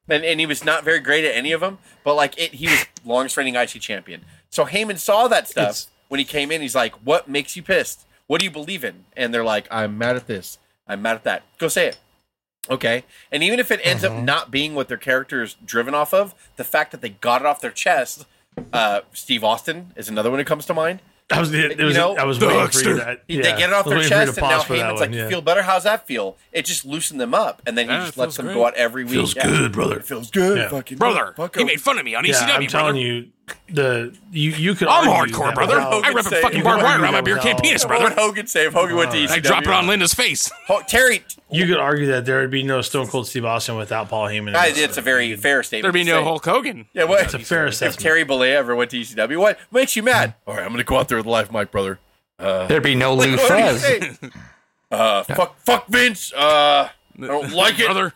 and, 0.09 0.25
and 0.25 0.38
he 0.40 0.46
was 0.46 0.64
not 0.64 0.85
very 0.85 1.01
great 1.01 1.25
at 1.25 1.35
any 1.35 1.53
of 1.53 1.61
them. 1.61 1.79
But 2.05 2.14
like 2.14 2.38
it, 2.38 2.55
he 2.55 2.66
was 2.66 2.87
longest 3.05 3.37
reigning 3.37 3.57
IC 3.57 3.81
champion. 3.81 4.25
So 4.49 4.64
Heyman 4.66 4.99
saw 4.99 5.29
that 5.29 5.49
stuff 5.49 5.62
It's- 5.70 5.87
when 6.09 6.18
he 6.18 6.25
came 6.25 6.51
in. 6.53 6.61
He's 6.62 6.75
like, 6.75 6.94
"What 7.05 7.29
makes 7.29 7.57
you 7.57 7.62
pissed? 7.62 8.07
What 8.27 8.38
do 8.40 8.44
you 8.44 8.51
believe 8.51 8.85
in?" 8.85 9.05
And 9.16 9.35
they're 9.35 9.44
like, 9.44 9.66
"I'm 9.70 9.99
mad 9.99 10.16
at 10.16 10.27
this. 10.27 10.59
I'm 10.87 11.03
mad 11.03 11.16
at 11.16 11.25
that. 11.25 11.42
Go 11.59 11.68
say 11.68 11.88
it." 11.88 11.99
Okay. 12.68 13.05
And 13.33 13.42
even 13.42 13.59
if 13.59 13.70
it 13.70 13.81
ends 13.83 14.03
Mm-hmm. 14.05 14.18
up 14.18 14.25
not 14.25 14.51
being 14.51 14.75
what 14.75 14.88
their 14.88 14.96
character 14.99 15.42
is 15.42 15.55
driven 15.64 15.94
off 15.94 16.12
of, 16.12 16.35
the 16.57 16.64
fact 16.64 16.90
that 16.92 17.01
they 17.01 17.09
got 17.11 17.40
it 17.40 17.46
off 17.46 17.61
their 17.61 17.70
chest, 17.70 18.27
uh, 18.73 19.01
Steve 19.12 19.42
Austin 19.44 19.92
is 19.96 20.09
another 20.09 20.31
one 20.31 20.38
who 20.38 20.44
comes 20.44 20.66
to 20.66 20.75
mind. 20.75 21.01
I 21.33 21.38
was, 21.38 21.53
it, 21.55 21.79
You 21.79 21.87
was 21.87 21.96
know, 21.96 22.16
I 22.16 22.25
was 22.25 22.40
waiting 22.40 22.57
for 22.68 22.79
you. 22.81 22.96
Dexter. 22.96 23.14
To, 23.14 23.20
They 23.29 23.42
get 23.42 23.61
it 23.61 23.73
off 23.73 23.85
their 23.87 23.99
waiting 23.99 24.11
for 24.11 24.18
you 24.18 24.27
to 24.27 24.27
chest, 24.27 24.38
and 24.38 24.49
now 24.49 24.59
pause 24.59 24.66
Heyman's 24.66 25.01
like, 25.01 25.11
one, 25.11 25.12
"You 25.12 25.18
yeah. 25.23 25.29
feel 25.29 25.40
better? 25.40 25.62
How's 25.62 25.85
that 25.85 26.05
feel?" 26.09 26.37
It 26.51 26.64
just 26.64 26.85
loosened 26.85 27.20
them 27.20 27.35
up, 27.35 27.62
and 27.66 27.79
then 27.79 27.87
he 27.88 27.92
Yeah, 27.94 28.05
just 28.07 28.18
lets 28.18 28.37
them 28.37 28.46
great. 28.46 28.55
go 28.57 28.66
out 28.66 28.75
every 28.75 29.05
week. 29.05 29.12
Feels 29.12 29.37
Yeah. 29.37 29.46
good, 29.46 29.70
brother. 29.70 29.99
It 30.01 30.07
feels 30.07 30.29
good, 30.29 30.59
Yeah. 30.59 30.68
fucking 30.70 30.99
brother. 30.99 31.33
Fuck 31.37 31.55
He 31.57 31.62
made 31.62 31.81
fun 31.81 31.99
of 31.99 32.05
me 32.05 32.16
on 32.16 32.25
Yeah, 32.25 32.33
ECW, 32.35 32.55
I'm 32.57 32.66
telling 32.66 32.96
you, 32.96 33.29
the 33.69 34.17
you 34.33 34.51
you 34.53 34.75
could. 34.75 34.89
I'm 34.89 35.07
hardcore, 35.09 35.55
brother. 35.55 35.77
without- 35.77 36.05
I 36.05 36.09
rip 36.09 36.27
a 36.27 36.31
fucking 36.31 36.59
you 36.59 36.65
barbed 36.65 36.83
wire 36.83 37.01
around 37.01 37.13
my 37.13 37.19
that 37.19 37.25
beer 37.25 37.37
can 37.39 37.47
without- 37.49 37.63
penis, 37.63 37.85
brother. 37.85 38.05
What 38.05 38.17
would. 38.17 38.23
Hogan 38.23 38.47
say 38.47 38.67
if 38.67 38.73
Hogan 38.73 38.97
went 38.97 39.11
to 39.13 39.17
ECW? 39.19 39.31
I 39.31 39.39
drop 39.41 39.63
it 39.63 39.69
on 39.71 39.87
Linda's 39.87 40.15
face. 40.15 40.51
Ho- 40.67 40.83
Terry. 40.87 41.23
You 41.51 41.67
could 41.67 41.79
argue 41.79 42.07
that 42.07 42.25
there 42.27 42.41
would 42.41 42.51
be 42.51 42.63
no 42.63 42.81
Stone 42.83 43.09
Cold 43.09 43.27
Steve 43.27 43.45
Austin 43.45 43.77
without 43.77 44.09
Paul 44.09 44.27
Heyman. 44.29 44.55
I, 44.55 44.69
it's 44.69 44.97
a 44.97 45.03
very 45.03 45.35
fair 45.37 45.63
statement. 45.63 45.83
There'd 45.85 45.95
be 45.95 46.05
to 46.05 46.11
no 46.13 46.21
say. 46.21 46.25
Hulk 46.25 46.45
Hogan. 46.45 46.87
Yeah, 46.93 47.05
what? 47.05 47.25
It's 47.25 47.35
a 47.35 47.39
fair 47.39 47.71
statement. 47.73 47.95
If 47.95 47.99
assessment. 47.99 48.01
Terry 48.01 48.25
Bollea 48.25 48.55
ever 48.55 48.77
went 48.77 48.91
to 48.93 48.99
ECW, 49.01 49.39
what 49.39 49.59
makes 49.73 49.97
you 49.97 50.03
mad? 50.03 50.35
All 50.47 50.55
right, 50.55 50.65
I'm 50.65 50.71
gonna 50.71 50.85
go 50.85 50.97
out 50.99 51.09
there 51.09 51.17
with 51.19 51.27
a 51.27 51.31
live 51.31 51.53
mic, 51.53 51.71
brother. 51.71 51.99
There'd 52.39 52.83
be 52.83 52.95
no 52.95 53.15
Lou 53.15 53.37
What 53.37 53.49
do 53.49 53.55
you 53.57 53.61
Thesz. 53.61 53.79
say? 53.79 54.31
Uh, 54.93 55.23
fuck, 55.23 55.57
fuck 55.61 55.87
Vince. 55.87 56.33
Uh, 56.33 56.89
I 57.23 57.27
don't 57.27 57.53
like 57.55 57.79
it. 57.79 57.85
brother. 57.87 58.13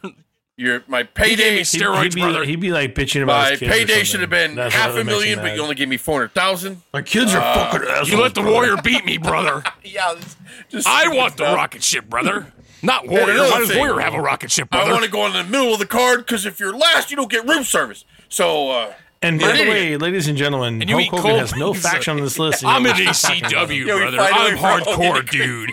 You're 0.57 0.85
my 0.87 1.01
He 1.01 1.05
gave 1.05 1.09
me 1.17 1.37
payday. 1.37 1.57
He'd, 1.57 1.63
steroids, 1.65 2.03
he'd 2.05 2.15
be, 2.15 2.21
brother. 2.21 2.45
he'd 2.45 2.61
be 2.61 2.71
like 2.71 2.95
bitching 2.95 3.23
about 3.25 3.43
My 3.43 3.51
his 3.51 3.59
kids 3.59 3.73
payday 3.73 4.05
should 4.05 4.21
have 4.21 4.31
been 4.31 4.55
That's 4.55 4.73
half 4.73 4.95
a 4.95 5.03
million, 5.03 5.41
but 5.41 5.55
you 5.57 5.61
only 5.63 5.75
gave 5.75 5.89
me 5.89 5.97
four 5.97 6.21
hundred 6.21 6.35
thousand. 6.35 6.83
My 6.93 7.03
kids 7.03 7.35
are 7.35 7.41
fucking 7.41 7.89
assholes. 7.89 8.09
You 8.11 8.21
let 8.21 8.35
the 8.37 8.41
brother. 8.43 8.55
warrior 8.55 8.77
beat 8.83 9.05
me, 9.05 9.19
brother. 9.19 9.63
Yeah, 9.85 10.13
it's 10.13 10.37
just 10.71 10.89
I 10.89 11.03
stupid 11.03 11.17
want 11.17 11.37
the 11.37 11.45
rocket 11.45 11.83
ship, 11.83 12.09
brother. 12.09 12.53
Not 12.83 13.07
warrior. 13.09 13.31
another 13.33 13.51
Why 13.51 13.59
does 13.61 13.77
warrior 13.77 13.99
have 14.01 14.15
a 14.15 14.21
rocket 14.21 14.51
ship, 14.51 14.71
Brother? 14.71 14.91
I 14.91 14.93
want 14.93 15.05
to 15.05 15.11
go 15.11 15.25
in 15.27 15.33
the 15.33 15.45
middle 15.45 15.73
of 15.73 15.79
the 15.79 15.87
card 15.87 16.19
because 16.21 16.45
if 16.47 16.59
you're 16.61 16.77
last, 16.77 17.11
you 17.11 17.17
don't 17.17 17.31
get 17.31 17.47
room 17.49 17.65
service. 17.65 18.05
So, 18.29 18.71
uh, 18.71 18.93
And 19.23 19.41
by 19.41 19.53
the 19.57 19.63
way, 19.63 19.97
ladies 19.97 20.27
and 20.29 20.37
gentlemen, 20.37 20.83
And 20.83 20.91
you 20.91 20.97
Hulk 20.97 21.07
eat 21.07 21.11
Hogan 21.21 21.39
has 21.39 21.55
no 21.57 21.73
pizza. 21.73 21.89
faction 21.89 22.17
on 22.19 22.23
this 22.23 22.39
list. 22.39 22.63
I'm 22.65 22.85
an 22.85 22.93
we're 22.97 23.05
talking 23.13 23.45
about 23.47 23.69
ECW, 23.69 23.83
him. 23.83 23.87
Yeah, 23.89 23.95
we 23.95 24.01
brother. 24.01 24.17
find 24.19 24.37
a 24.37 24.39
way 24.45 24.51
I'm 24.51 24.85
for 24.85 24.91
hardcore, 24.93 25.31
dude. 25.31 25.71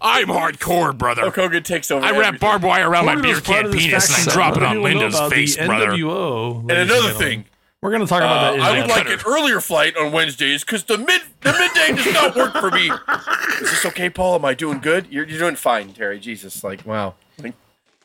I'm 0.00 0.28
hardcore, 0.28 0.96
brother. 0.96 1.22
Hulk 1.22 1.36
Hogan 1.36 1.62
takes 1.62 1.90
over. 1.90 2.04
I 2.04 2.16
wrap 2.18 2.40
barbed 2.40 2.64
wire 2.64 2.88
around 2.88 3.06
my 3.06 3.12
Hogan 3.12 3.22
beer 3.22 3.34
was 3.34 3.40
part 3.42 3.62
can 3.64 3.72
penis 3.72 3.84
and 3.84 4.02
faction 4.02 4.24
then 4.26 4.34
drop 4.34 4.56
it 4.56 4.62
on 4.62 4.70
people 4.76 4.82
Linda's 4.84 5.20
face, 5.32 5.56
the 5.56 5.66
brother. 5.66 5.86
NWO, 5.92 6.60
And 6.60 6.70
another 6.70 7.12
thing, 7.12 7.44
We're 7.82 7.90
going 7.90 8.02
to 8.02 8.06
talk 8.08 8.20
about 8.22 8.54
uh, 8.54 8.56
that. 8.56 8.60
I 8.62 8.78
would 8.80 8.88
the 8.88 8.92
like 8.94 9.08
an 9.08 9.18
earlier 9.26 9.60
flight 9.60 9.96
on 9.96 10.12
Wednesdays 10.12 10.64
because 10.64 10.84
the 10.84 10.98
mid 10.98 11.22
the 11.42 11.52
midday 11.52 12.02
does 12.02 12.14
not 12.14 12.34
work 12.36 12.54
for 12.54 12.70
me. 12.70 12.90
Is 13.60 13.70
this 13.70 13.86
okay, 13.86 14.08
Paul? 14.10 14.36
Am 14.36 14.44
I 14.44 14.54
doing 14.54 14.78
good? 14.80 15.06
You're, 15.10 15.26
you're 15.26 15.38
doing 15.38 15.56
fine, 15.56 15.92
Terry. 15.92 16.18
Jesus, 16.18 16.62
like 16.64 16.84
wow. 16.86 17.14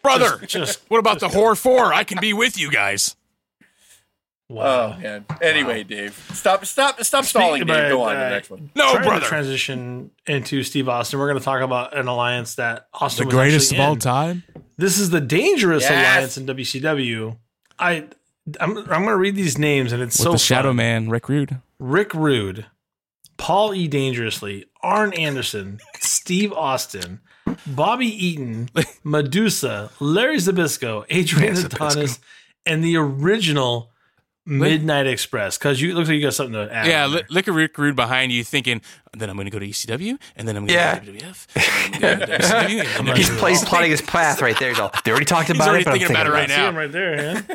Brother, 0.01 0.38
just- 0.45 0.81
what 0.88 0.99
about 0.99 1.19
the 1.19 1.29
Horror 1.29 1.55
4? 1.55 1.91
I 1.91 2.03
can 2.03 2.19
be 2.21 2.31
with 2.31 2.60
you 2.60 2.69
guys. 2.69 3.15
Wow. 4.47 4.95
Oh 4.97 5.01
man. 5.01 5.25
Anyway, 5.41 5.84
Dave, 5.84 6.13
stop, 6.34 6.65
stop, 6.65 7.01
stop 7.03 7.25
stalling, 7.25 7.62
Speaking 7.62 7.67
Dave. 7.75 7.89
Go 7.91 8.03
about, 8.03 8.10
on 8.10 8.13
to 8.15 8.19
the 8.19 8.25
uh, 8.25 8.29
next 8.29 8.49
one. 8.51 8.69
No, 8.75 8.91
Trying 8.91 9.03
to 9.03 9.10
brother. 9.10 9.25
transition 9.25 10.12
into 10.27 10.62
Steve 10.63 10.88
Austin. 10.88 11.17
We're 11.19 11.27
going 11.27 11.39
to 11.39 11.43
talk 11.43 11.62
about 11.62 11.97
an 11.97 12.08
alliance 12.08 12.55
that 12.55 12.88
Austin 12.93 13.27
the 13.27 13.36
was 13.36 13.53
actually 13.55 13.77
in. 13.93 13.99
time. 13.99 14.43
This 14.77 14.99
is 14.99 15.10
the 15.10 15.21
dangerous 15.21 15.81
Yes. 15.84 15.91
alliance 15.91 16.38
in 16.38 16.45
WCW. 16.45 17.38
I 17.79 18.08
I'm 18.60 18.77
I'm 18.77 18.86
going 18.86 19.05
to 19.05 19.17
read 19.17 19.36
these 19.36 19.58
names 19.58 19.91
and 19.91 20.03
it's 20.03 20.15
so 20.15 20.34
the 20.34 20.38
fun. 20.38 20.75
Man, 20.75 21.10
Rick 21.10 21.27
Rude. 21.27 21.60
Rick 21.79 22.13
Rude, 22.13 22.67
Paul 23.38 23.73
E. 23.73 23.88
Dangerously, 23.88 24.65
Arn 24.84 25.12
Anderson, 25.13 25.79
Steve 25.99 26.53
Austin, 26.53 27.19
Bobby 27.65 28.05
Eaton, 28.08 28.69
Medusa, 29.03 29.89
Larry 29.99 30.38
Zbyszko, 30.38 31.05
Adrian 31.10 31.58
Adonis, 31.58 32.19
and 32.65 32.84
the 32.84 32.95
original 32.95 33.91
Mm-hmm. 34.47 34.60
Midnight 34.60 35.08
Express. 35.08 35.58
Because 35.58 35.81
you 35.81 35.89
it 35.89 35.95
looks 35.95 36.08
like 36.08 36.17
you 36.17 36.21
got 36.21 36.36
something 36.36 36.53
to 36.53 36.71
add. 36.71 36.86
Yeah, 36.86 37.05
on 37.05 37.13
li- 37.13 37.23
look 37.31 37.47
at 37.47 37.53
Rick 37.55 37.77
Rude 37.79 37.95
behind 37.95 38.31
you 38.31 38.43
thinking, 38.43 38.79
then 39.13 39.27
I'm 39.27 39.36
going 39.38 39.45
to 39.45 39.51
go 39.51 39.58
to 39.58 39.67
ECW, 39.67 40.19
and 40.36 40.47
then 40.47 40.55
I'm 40.55 40.67
going 40.67 40.75
Yeah. 40.77 40.99
to 40.99 41.05
go 41.05 41.12
to 41.13 41.17
WWF, 41.17 41.93
and 41.93 42.01
then 42.03 42.19
to 42.19 42.25
WCW, 42.27 42.99
and 42.99 43.10
I'm 43.10 43.15
He's 43.15 43.29
gonna- 43.29 43.65
plotting 43.65 43.89
his 43.89 44.01
path 44.03 44.41
right 44.43 44.58
there. 44.60 44.69
He's 44.69 44.79
all, 44.79 44.91
they 45.03 45.10
already 45.10 45.25
talked 45.25 45.49
about 45.49 45.67
already 45.67 45.81
it, 45.81 45.86
but 45.86 45.93
I'm 45.93 45.99
thinking 45.99 46.15
thinking 46.15 46.15
about 46.15 46.27
it 46.27 46.29
about 46.29 46.39
right 46.39 46.49
See 46.49 46.55
now. 46.58 46.69
him 46.69 46.75
right 46.75 46.91
there, 46.91 47.15
man. 47.17 47.47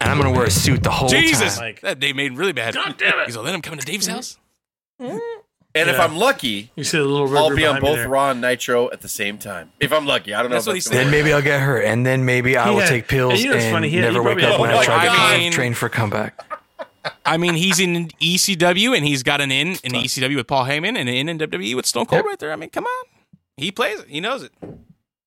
And 0.00 0.10
I'm 0.10 0.18
going 0.18 0.32
to 0.32 0.38
wear 0.38 0.46
a 0.46 0.50
suit 0.50 0.82
the 0.82 0.90
whole 0.90 1.10
Jesus, 1.10 1.56
time. 1.56 1.64
Like- 1.66 1.80
that 1.82 2.00
day 2.00 2.14
made 2.14 2.32
really 2.32 2.52
bad. 2.52 2.74
God 2.74 2.96
damn 2.96 3.18
it. 3.18 3.26
He's 3.26 3.36
like, 3.36 3.44
then 3.44 3.54
I'm 3.54 3.60
coming 3.62 3.80
to 3.80 3.84
Dave's 3.86 4.06
mm-hmm. 4.06 4.14
house. 4.14 4.38
Mm-hmm. 5.00 5.40
And 5.74 5.88
if 5.88 5.98
I'm 5.98 6.16
lucky, 6.16 6.70
You 6.76 6.84
see 6.84 6.98
the 6.98 7.04
little 7.04 7.26
Rick 7.26 7.40
I'll 7.40 7.56
be 7.56 7.64
on 7.64 7.80
both. 7.80 8.04
Raw 8.06 8.30
and 8.30 8.40
Nitro 8.42 8.90
at 8.90 9.00
the 9.00 9.08
same 9.08 9.38
time. 9.38 9.72
If 9.80 9.90
I'm 9.92 10.04
lucky, 10.06 10.34
I 10.34 10.42
don't 10.42 10.50
know. 10.50 10.56
That's 10.56 10.66
if 10.66 10.70
what 10.70 10.74
he 10.74 10.78
that's 10.80 10.86
said. 10.88 10.92
gonna 10.94 11.04
Then 11.04 11.10
maybe 11.10 11.32
I'll 11.32 11.40
get 11.42 11.60
hurt, 11.60 11.82
and 11.84 12.04
then 12.04 12.24
maybe 12.26 12.56
I 12.58 12.68
will 12.70 12.80
had- 12.80 12.88
take 12.90 13.08
pills 13.08 13.32
and 13.34 13.42
you 13.42 13.48
know 13.50 13.56
and 13.56 13.72
funny? 13.72 13.88
He 13.88 13.96
had- 13.96 14.12
never 14.12 14.22
wake 14.22 14.42
up 14.44 14.60
when 14.60 14.70
I 14.70 14.84
try 14.84 15.06
to 15.06 15.10
I 15.10 15.38
mean- 15.38 15.52
train 15.52 15.72
for 15.74 15.88
comeback. 15.88 16.38
I 17.26 17.36
mean, 17.36 17.54
he's 17.54 17.80
in 17.80 18.10
ECW, 18.20 18.94
and 18.96 19.04
he's 19.04 19.22
got 19.22 19.40
an 19.40 19.50
in 19.50 19.76
in 19.82 19.92
ECW 19.94 20.36
with 20.36 20.46
Paul 20.46 20.66
Heyman, 20.66 20.88
and 20.96 21.08
an 21.08 21.08
in 21.08 21.28
in 21.28 21.38
WWE 21.38 21.74
with 21.74 21.86
Stone 21.86 22.06
Cold 22.06 22.18
Yep. 22.20 22.24
right 22.26 22.38
there. 22.38 22.52
I 22.52 22.56
mean, 22.56 22.70
come 22.70 22.84
on. 22.84 23.04
He 23.56 23.70
plays 23.72 23.98
it. 24.00 24.08
He 24.08 24.20
knows 24.20 24.42
it. 24.42 24.52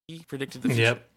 He 0.07 0.19
predicted 0.27 0.61
the 0.61 0.69
future. 0.69 0.81
Yep. 0.83 1.09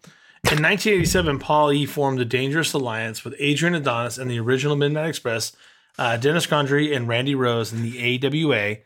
In 0.51 0.61
1987, 0.61 1.37
Paul 1.39 1.71
E. 1.73 1.85
formed 1.85 2.17
the 2.17 2.25
Dangerous 2.25 2.73
Alliance 2.73 3.23
with 3.23 3.35
Adrian 3.39 3.75
Adonis 3.75 4.17
and 4.17 4.29
the 4.31 4.39
original 4.39 4.75
Midnight 4.75 5.07
Express, 5.09 5.51
uh, 5.97 6.17
Dennis 6.17 6.47
Condrey, 6.47 6.95
and 6.95 7.07
Randy 7.07 7.35
Rose 7.35 7.71
in 7.71 7.81
the 7.83 7.99
AWA. 7.99 8.77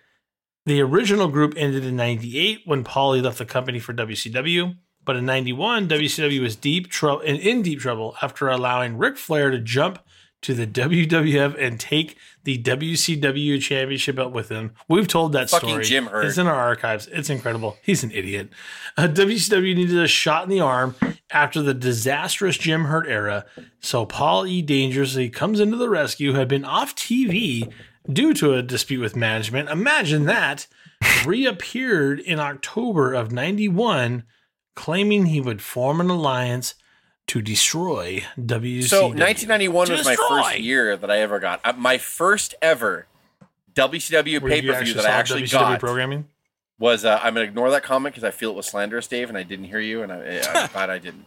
The 0.66 0.82
original 0.82 1.28
group 1.28 1.54
ended 1.58 1.84
in 1.86 1.96
98 1.96 2.62
when 2.66 2.84
Paulie 2.84 3.22
left 3.22 3.38
the 3.38 3.46
company 3.46 3.80
for 3.80 3.94
WCW. 3.94 4.78
But 5.06 5.18
in 5.18 5.26
91, 5.26 5.90
WCW 5.90 6.42
was 6.42 6.56
deep 6.56 6.90
trouble 6.90 7.22
in, 7.22 7.36
in 7.36 7.62
deep 7.62 7.80
trouble 7.80 8.16
after 8.22 8.48
allowing 8.48 8.98
Ric 8.98 9.18
Flair 9.18 9.52
to 9.52 9.60
jump 9.60 10.00
to 10.44 10.54
the 10.54 10.68
WWF 10.68 11.62
and 11.62 11.80
take 11.80 12.18
the 12.44 12.62
WCW 12.62 13.62
championship 13.62 14.16
belt 14.16 14.32
with 14.32 14.50
him. 14.50 14.72
We've 14.88 15.08
told 15.08 15.34
that 15.34 15.50
Fucking 15.50 15.70
story. 15.70 15.84
Jim 15.84 16.06
Herd. 16.08 16.26
It's 16.26 16.38
in 16.38 16.48
our 16.48 16.56
archives. 16.56 17.08
It's 17.08 17.30
incredible. 17.30 17.78
He's 17.82 18.04
an 18.04 18.12
idiot. 18.12 18.50
Uh, 18.96 19.08
WCW 19.08 19.76
needed 19.76 20.00
a 20.00 20.08
shot 20.08 20.44
in 20.44 20.50
the 20.50 20.62
arm 20.62 20.96
after 21.32 21.62
the 21.62 21.74
disastrous 21.74 22.58
Jim 22.58 22.86
Herd 22.86 23.08
era, 23.08 23.46
so 23.80 24.06
Paul 24.06 24.46
E. 24.46 24.62
Dangerously 24.62 25.30
comes 25.30 25.60
into 25.60 25.78
the 25.78 25.90
rescue, 25.90 26.34
had 26.34 26.48
been 26.48 26.66
off 26.66 26.96
TV 26.96 27.72
due 28.12 28.34
to 28.36 28.54
a 28.54 28.62
dispute 28.62 29.02
with 29.02 29.16
management. 29.16 29.70
Imagine 29.70 30.26
that. 30.26 30.68
Reappeared 31.26 32.20
in 32.20 32.40
October 32.40 33.14
of 33.14 33.32
91, 33.32 34.24
claiming 34.76 35.26
he 35.26 35.42
would 35.42 35.62
form 35.62 36.00
an 36.00 36.10
alliance 36.10 36.76
to 37.28 37.42
destroy 37.42 38.24
WCW. 38.40 38.84
So 38.84 39.08
1991 39.08 39.92
was 39.92 40.06
my 40.06 40.16
first 40.16 40.60
year 40.60 40.96
that 40.96 41.10
I 41.10 41.20
ever 41.20 41.40
got. 41.40 41.62
Uh, 41.64 41.74
my 41.74 41.98
first 41.98 42.56
ever 42.62 43.08
WCW 43.76 44.42
Where 44.42 44.52
pay 44.52 44.62
per 44.62 44.84
view 44.84 44.94
that 44.94 45.06
I 45.06 45.10
actually 45.10 45.44
WCW 45.44 45.52
got 45.52 45.80
programming. 45.80 46.26
was. 46.80 47.06
Uh, 47.06 47.20
I'm 47.24 47.34
gonna 47.34 47.46
ignore 47.46 47.72
that 47.72 47.84
comment 47.84 48.14
because 48.14 48.24
I 48.24 48.32
feel 48.32 48.52
it 48.52 48.56
was 48.56 48.68
slanderous, 48.68 49.08
Dave, 49.08 49.30
and 49.30 49.38
I 49.38 49.44
didn't 49.44 49.66
hear 49.66 49.80
you, 49.80 50.04
and 50.04 50.12
I, 50.12 50.42
I'm 50.46 50.70
glad 50.74 50.90
I 50.90 51.00
didn't. 51.00 51.26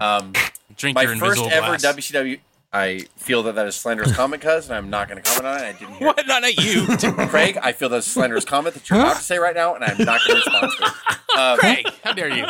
Um, 0.00 0.32
Drink 0.76 0.94
my 0.94 1.02
your 1.02 1.16
first 1.16 1.42
ever 1.42 1.76
glass. 1.76 1.84
WCW. 1.84 2.38
I 2.72 3.06
feel 3.16 3.42
that 3.44 3.54
that 3.54 3.66
is 3.66 3.76
slanderous 3.76 4.14
comment, 4.14 4.42
cuz, 4.42 4.66
and 4.68 4.74
I'm 4.76 4.90
not 4.90 5.08
going 5.08 5.22
to 5.22 5.28
comment 5.30 5.46
on 5.46 5.56
it. 5.64 5.68
I 5.68 5.72
didn't 5.72 5.94
hear. 5.94 6.06
What? 6.08 6.26
Not 6.26 6.44
at 6.44 6.56
you. 6.62 6.86
Craig, 7.28 7.58
I 7.62 7.72
feel 7.72 7.88
that's 7.88 8.06
a 8.06 8.10
slanderous 8.10 8.44
comment 8.44 8.74
that 8.74 8.88
you're 8.90 9.00
about 9.00 9.16
to 9.16 9.22
say 9.22 9.38
right 9.38 9.54
now, 9.56 9.74
and 9.74 9.82
I'm 9.82 9.96
not 10.04 10.20
going 10.26 10.40
to 10.42 10.50
respond 10.50 10.72
to 10.78 10.84
it. 10.86 10.92
Um, 11.38 11.56
Craig, 11.58 11.86
how 12.02 12.14
dare 12.14 12.28
you? 12.36 12.44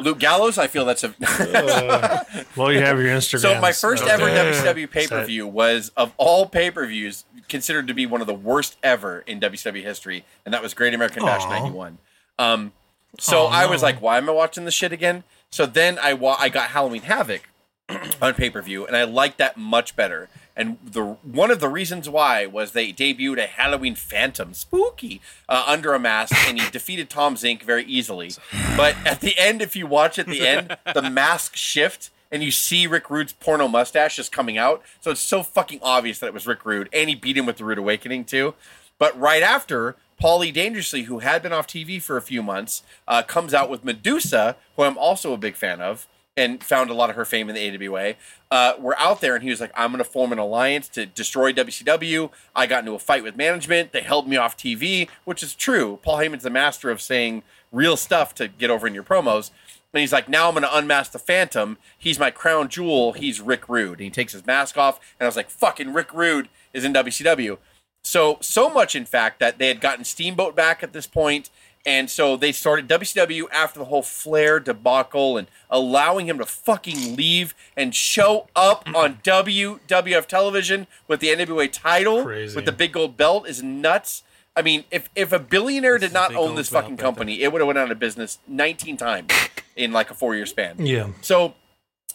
Luke 0.00 0.18
Gallows, 0.18 0.56
I 0.56 0.66
feel 0.66 0.86
that's 0.86 1.04
a. 1.04 1.14
Well, 2.56 2.72
you 2.72 2.78
have 2.80 2.98
your 2.98 3.08
Instagram. 3.08 3.40
So 3.40 3.60
my 3.60 3.72
first 3.72 4.04
ever 4.04 4.24
Okay. 4.24 4.52
WCW 4.52 4.90
pay 4.90 5.06
per 5.06 5.22
view 5.26 5.46
was 5.46 5.92
of 5.98 6.12
all 6.16 6.46
pay 6.46 6.70
per 6.70 6.86
views 6.86 7.24
considered 7.48 7.86
to 7.88 7.94
be 7.94 8.06
one 8.06 8.20
of 8.22 8.26
the 8.26 8.34
worst 8.34 8.78
ever 8.82 9.20
in 9.26 9.38
WCW 9.38 9.82
history, 9.82 10.24
and 10.46 10.54
that 10.54 10.62
was 10.62 10.72
Great 10.72 10.94
American 10.94 11.24
Bash 11.26 11.44
'91. 11.44 11.98
Um, 12.38 12.72
so 13.18 13.42
Oh, 13.42 13.46
I 13.48 13.66
was 13.66 13.82
like, 13.82 14.00
why 14.00 14.16
am 14.16 14.28
I 14.30 14.32
watching 14.32 14.64
this 14.64 14.74
shit 14.74 14.92
again? 14.92 15.24
So 15.50 15.66
then 15.66 15.98
I 15.98 16.14
wa- 16.14 16.36
I 16.38 16.48
got 16.48 16.70
Halloween 16.70 17.02
Havoc 17.02 17.48
on 18.22 18.34
pay 18.34 18.50
per 18.50 18.62
view, 18.62 18.86
and 18.86 18.96
I 18.96 19.04
liked 19.04 19.38
that 19.38 19.56
much 19.56 19.96
better. 19.96 20.28
And 20.54 20.78
the 20.84 21.02
one 21.02 21.50
of 21.50 21.60
the 21.60 21.68
reasons 21.68 22.08
why 22.08 22.46
was 22.46 22.72
they 22.72 22.92
debuted 22.92 23.38
a 23.38 23.46
Halloween 23.46 23.94
Phantom, 23.94 24.52
spooky, 24.54 25.20
uh, 25.48 25.64
under 25.66 25.94
a 25.94 25.98
mask, 25.98 26.34
and 26.46 26.60
he 26.60 26.70
defeated 26.72 27.08
Tom 27.08 27.36
Zenk 27.36 27.62
very 27.62 27.84
easily. 27.84 28.32
But 28.76 28.96
at 29.06 29.20
the 29.20 29.38
end, 29.38 29.62
if 29.62 29.74
you 29.74 29.86
watch 29.86 30.18
at 30.18 30.26
the 30.26 30.46
end, 30.46 30.76
the 30.94 31.02
mask 31.10 31.56
shift 31.56 32.10
and 32.32 32.42
you 32.42 32.50
see 32.50 32.86
Rick 32.86 33.10
Rude's 33.10 33.34
porno 33.34 33.68
mustache 33.68 34.16
just 34.16 34.32
coming 34.32 34.56
out. 34.56 34.82
So 35.00 35.10
it's 35.10 35.20
so 35.20 35.42
fucking 35.42 35.80
obvious 35.82 36.18
that 36.20 36.28
it 36.28 36.34
was 36.34 36.46
Rick 36.46 36.64
Rude, 36.64 36.88
and 36.92 37.10
he 37.10 37.14
beat 37.14 37.36
him 37.36 37.44
with 37.44 37.58
the 37.58 37.64
Rude 37.64 37.78
Awakening 37.78 38.24
too. 38.24 38.54
But 38.98 39.18
right 39.20 39.42
after, 39.42 39.96
Paulie 40.20 40.52
Dangerously, 40.52 41.02
who 41.02 41.18
had 41.18 41.42
been 41.42 41.52
off 41.52 41.66
TV 41.66 42.00
for 42.00 42.16
a 42.16 42.22
few 42.22 42.42
months, 42.42 42.82
uh, 43.06 43.22
comes 43.22 43.52
out 43.52 43.68
with 43.68 43.84
Medusa, 43.84 44.56
who 44.76 44.84
I'm 44.84 44.96
also 44.96 45.32
a 45.32 45.36
big 45.36 45.56
fan 45.56 45.80
of, 45.80 46.06
and 46.36 46.62
found 46.62 46.90
a 46.90 46.94
lot 46.94 47.10
of 47.10 47.16
her 47.16 47.24
fame 47.24 47.50
in 47.50 47.54
the 47.54 47.88
AWA. 47.88 48.14
Uh, 48.50 48.74
we're 48.78 48.96
out 48.96 49.20
there, 49.20 49.34
and 49.34 49.42
he 49.42 49.50
was 49.50 49.60
like, 49.60 49.72
"I'm 49.74 49.90
going 49.90 49.98
to 50.02 50.10
form 50.10 50.32
an 50.32 50.38
alliance 50.38 50.88
to 50.90 51.06
destroy 51.06 51.52
WCW." 51.52 52.30
I 52.56 52.66
got 52.66 52.80
into 52.80 52.94
a 52.94 52.98
fight 52.98 53.22
with 53.22 53.36
management. 53.36 53.92
They 53.92 54.02
held 54.02 54.28
me 54.28 54.36
off 54.36 54.56
TV, 54.56 55.08
which 55.24 55.42
is 55.42 55.54
true. 55.54 55.98
Paul 56.02 56.18
Heyman's 56.18 56.42
the 56.42 56.50
master 56.50 56.90
of 56.90 57.00
saying 57.00 57.42
real 57.70 57.96
stuff 57.96 58.34
to 58.36 58.48
get 58.48 58.70
over 58.70 58.86
in 58.86 58.94
your 58.94 59.02
promos. 59.02 59.50
And 59.92 60.00
he's 60.00 60.12
like, 60.12 60.28
now 60.28 60.48
I'm 60.48 60.54
going 60.54 60.62
to 60.62 60.76
unmask 60.76 61.12
the 61.12 61.18
Phantom. 61.18 61.76
He's 61.98 62.18
my 62.18 62.30
crown 62.30 62.68
jewel. 62.68 63.12
He's 63.12 63.42
Rick 63.42 63.68
Rude. 63.68 63.98
And 63.98 64.00
he 64.00 64.10
takes 64.10 64.32
his 64.32 64.46
mask 64.46 64.78
off. 64.78 64.98
And 65.18 65.26
I 65.26 65.28
was 65.28 65.36
like, 65.36 65.50
fucking 65.50 65.92
Rick 65.92 66.14
Rude 66.14 66.48
is 66.72 66.84
in 66.84 66.94
WCW. 66.94 67.58
So, 68.02 68.38
so 68.40 68.68
much, 68.68 68.96
in 68.96 69.04
fact, 69.04 69.38
that 69.40 69.58
they 69.58 69.68
had 69.68 69.80
gotten 69.80 70.04
Steamboat 70.04 70.56
back 70.56 70.82
at 70.82 70.92
this 70.92 71.06
point, 71.06 71.50
And 71.84 72.08
so 72.08 72.36
they 72.36 72.52
started 72.52 72.86
WCW 72.88 73.44
after 73.52 73.80
the 73.80 73.86
whole 73.86 74.02
Flair 74.02 74.60
debacle 74.60 75.36
and 75.36 75.48
allowing 75.68 76.26
him 76.26 76.38
to 76.38 76.46
fucking 76.46 77.16
leave 77.16 77.54
and 77.76 77.92
show 77.92 78.46
up 78.54 78.88
on 78.94 79.18
WWF 79.24 80.26
television 80.26 80.86
with 81.08 81.18
the 81.18 81.28
NWA 81.28 81.70
title 81.72 82.22
Crazy. 82.22 82.54
with 82.54 82.66
the 82.66 82.72
big 82.72 82.92
gold 82.92 83.16
belt 83.16 83.48
is 83.48 83.62
nuts. 83.64 84.22
I 84.54 84.62
mean, 84.62 84.84
if 84.92 85.08
if 85.16 85.32
a 85.32 85.38
billionaire 85.40 85.98
did 85.98 86.12
not 86.12 86.34
own 86.34 86.54
this 86.54 86.68
fucking 86.68 86.98
company, 86.98 87.42
it 87.42 87.50
would 87.52 87.60
have 87.60 87.66
went 87.66 87.78
out 87.78 87.90
of 87.90 87.98
business 87.98 88.38
19 88.46 88.96
times 88.96 89.32
in 89.74 89.90
like 89.92 90.10
a 90.10 90.14
four 90.14 90.36
year 90.36 90.46
span. 90.46 90.86
Yeah. 90.86 91.08
So 91.20 91.54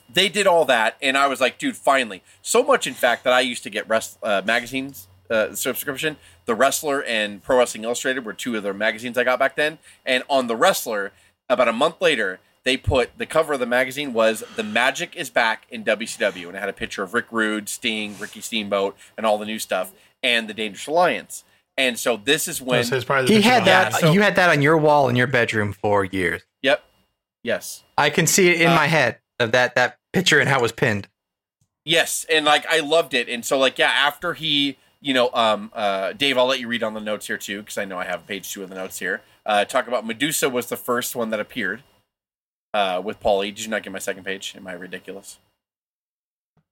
they 0.07 0.29
did 0.29 0.47
all 0.47 0.63
that, 0.65 0.95
and 1.01 1.17
I 1.17 1.27
was 1.27 1.41
like, 1.41 1.57
dude, 1.57 1.75
finally. 1.75 2.23
So 2.41 2.63
much, 2.63 2.87
in 2.87 2.93
fact, 2.93 3.25
that 3.25 3.33
I 3.33 3.41
used 3.41 3.63
to 3.63 3.69
get 3.69 3.89
rest 3.89 4.17
uh, 4.23 4.41
magazines 4.45 5.07
uh, 5.29 5.53
subscription. 5.55 6.17
The 6.45 6.55
Wrestler 6.55 7.03
and 7.03 7.43
Pro 7.43 7.57
Wrestling 7.59 7.83
Illustrated 7.83 8.25
were 8.25 8.33
two 8.33 8.55
of 8.55 8.63
the 8.63 8.73
magazines 8.73 9.17
I 9.17 9.23
got 9.23 9.39
back 9.39 9.55
then. 9.55 9.77
And 10.05 10.23
on 10.29 10.47
the 10.47 10.55
Wrestler, 10.55 11.11
about 11.49 11.67
a 11.67 11.73
month 11.73 12.01
later, 12.01 12.39
they 12.63 12.75
put 12.77 13.17
the 13.17 13.25
cover 13.25 13.53
of 13.53 13.59
the 13.59 13.65
magazine 13.65 14.11
was 14.13 14.43
"The 14.55 14.63
Magic 14.63 15.15
is 15.15 15.29
Back 15.29 15.65
in 15.69 15.83
WCW," 15.83 16.47
and 16.47 16.55
it 16.57 16.59
had 16.59 16.69
a 16.69 16.73
picture 16.73 17.01
of 17.03 17.13
Rick 17.13 17.27
Rude, 17.31 17.69
Sting, 17.69 18.15
Ricky 18.19 18.41
Steamboat, 18.41 18.97
and 19.15 19.25
all 19.25 19.37
the 19.37 19.45
new 19.45 19.59
stuff, 19.59 19.93
and 20.21 20.49
the 20.49 20.53
Dangerous 20.53 20.87
Alliance. 20.87 21.43
And 21.77 21.97
so 21.97 22.17
this 22.17 22.47
is 22.47 22.61
when 22.61 22.83
So 22.83 22.99
probably 23.03 23.27
the 23.27 23.35
He 23.35 23.41
had 23.41 23.65
that. 23.65 23.93
Hogan. 23.93 24.07
so- 24.07 24.13
you 24.13 24.21
had 24.21 24.35
that 24.35 24.49
on 24.49 24.61
your 24.61 24.77
wall 24.77 25.07
in 25.09 25.15
your 25.15 25.27
bedroom 25.27 25.71
for 25.73 26.03
years. 26.03 26.41
Yep. 26.63 26.83
Yes. 27.43 27.83
I 27.97 28.09
can 28.09 28.27
see 28.27 28.49
it 28.49 28.59
in 28.59 28.67
Uh, 28.69 28.75
my 28.75 28.87
head 28.87 29.19
of 29.39 29.51
that 29.53 29.75
that 29.75 29.97
picture 30.11 30.39
and 30.39 30.49
how 30.49 30.57
it 30.59 30.61
was 30.63 30.71
pinned. 30.71 31.07
Yes, 31.85 32.25
and 32.29 32.43
like 32.45 32.65
I 32.65 32.81
loved 32.81 33.13
it, 33.13 33.29
and 33.29 33.45
so 33.45 33.57
like 33.57 33.77
yeah, 33.77 33.89
after 33.91 34.33
he, 34.33 34.77
you 35.01 35.13
know, 35.13 35.29
um, 35.33 35.71
uh, 35.73 36.13
Dave, 36.13 36.37
I'll 36.37 36.45
let 36.45 36.59
you 36.59 36.67
read 36.67 36.83
on 36.83 36.93
the 36.93 37.01
notes 37.01 37.27
here 37.27 37.37
too, 37.37 37.61
because 37.61 37.77
I 37.77 37.85
know 37.85 37.97
I 37.97 38.05
have 38.05 38.25
page 38.27 38.51
two 38.51 38.63
of 38.63 38.69
the 38.69 38.75
notes 38.75 38.99
here. 38.99 39.21
Uh, 39.45 39.65
talk 39.65 39.87
about 39.87 40.05
Medusa 40.05 40.49
was 40.49 40.67
the 40.67 40.77
first 40.77 41.15
one 41.15 41.29
that 41.29 41.39
appeared 41.39 41.83
uh, 42.73 43.01
with 43.03 43.19
Paulie. 43.19 43.47
Did 43.47 43.61
you 43.61 43.69
not 43.69 43.83
get 43.83 43.93
my 43.93 43.99
second 43.99 44.23
page? 44.23 44.53
Am 44.55 44.67
I 44.67 44.73
ridiculous? 44.73 45.37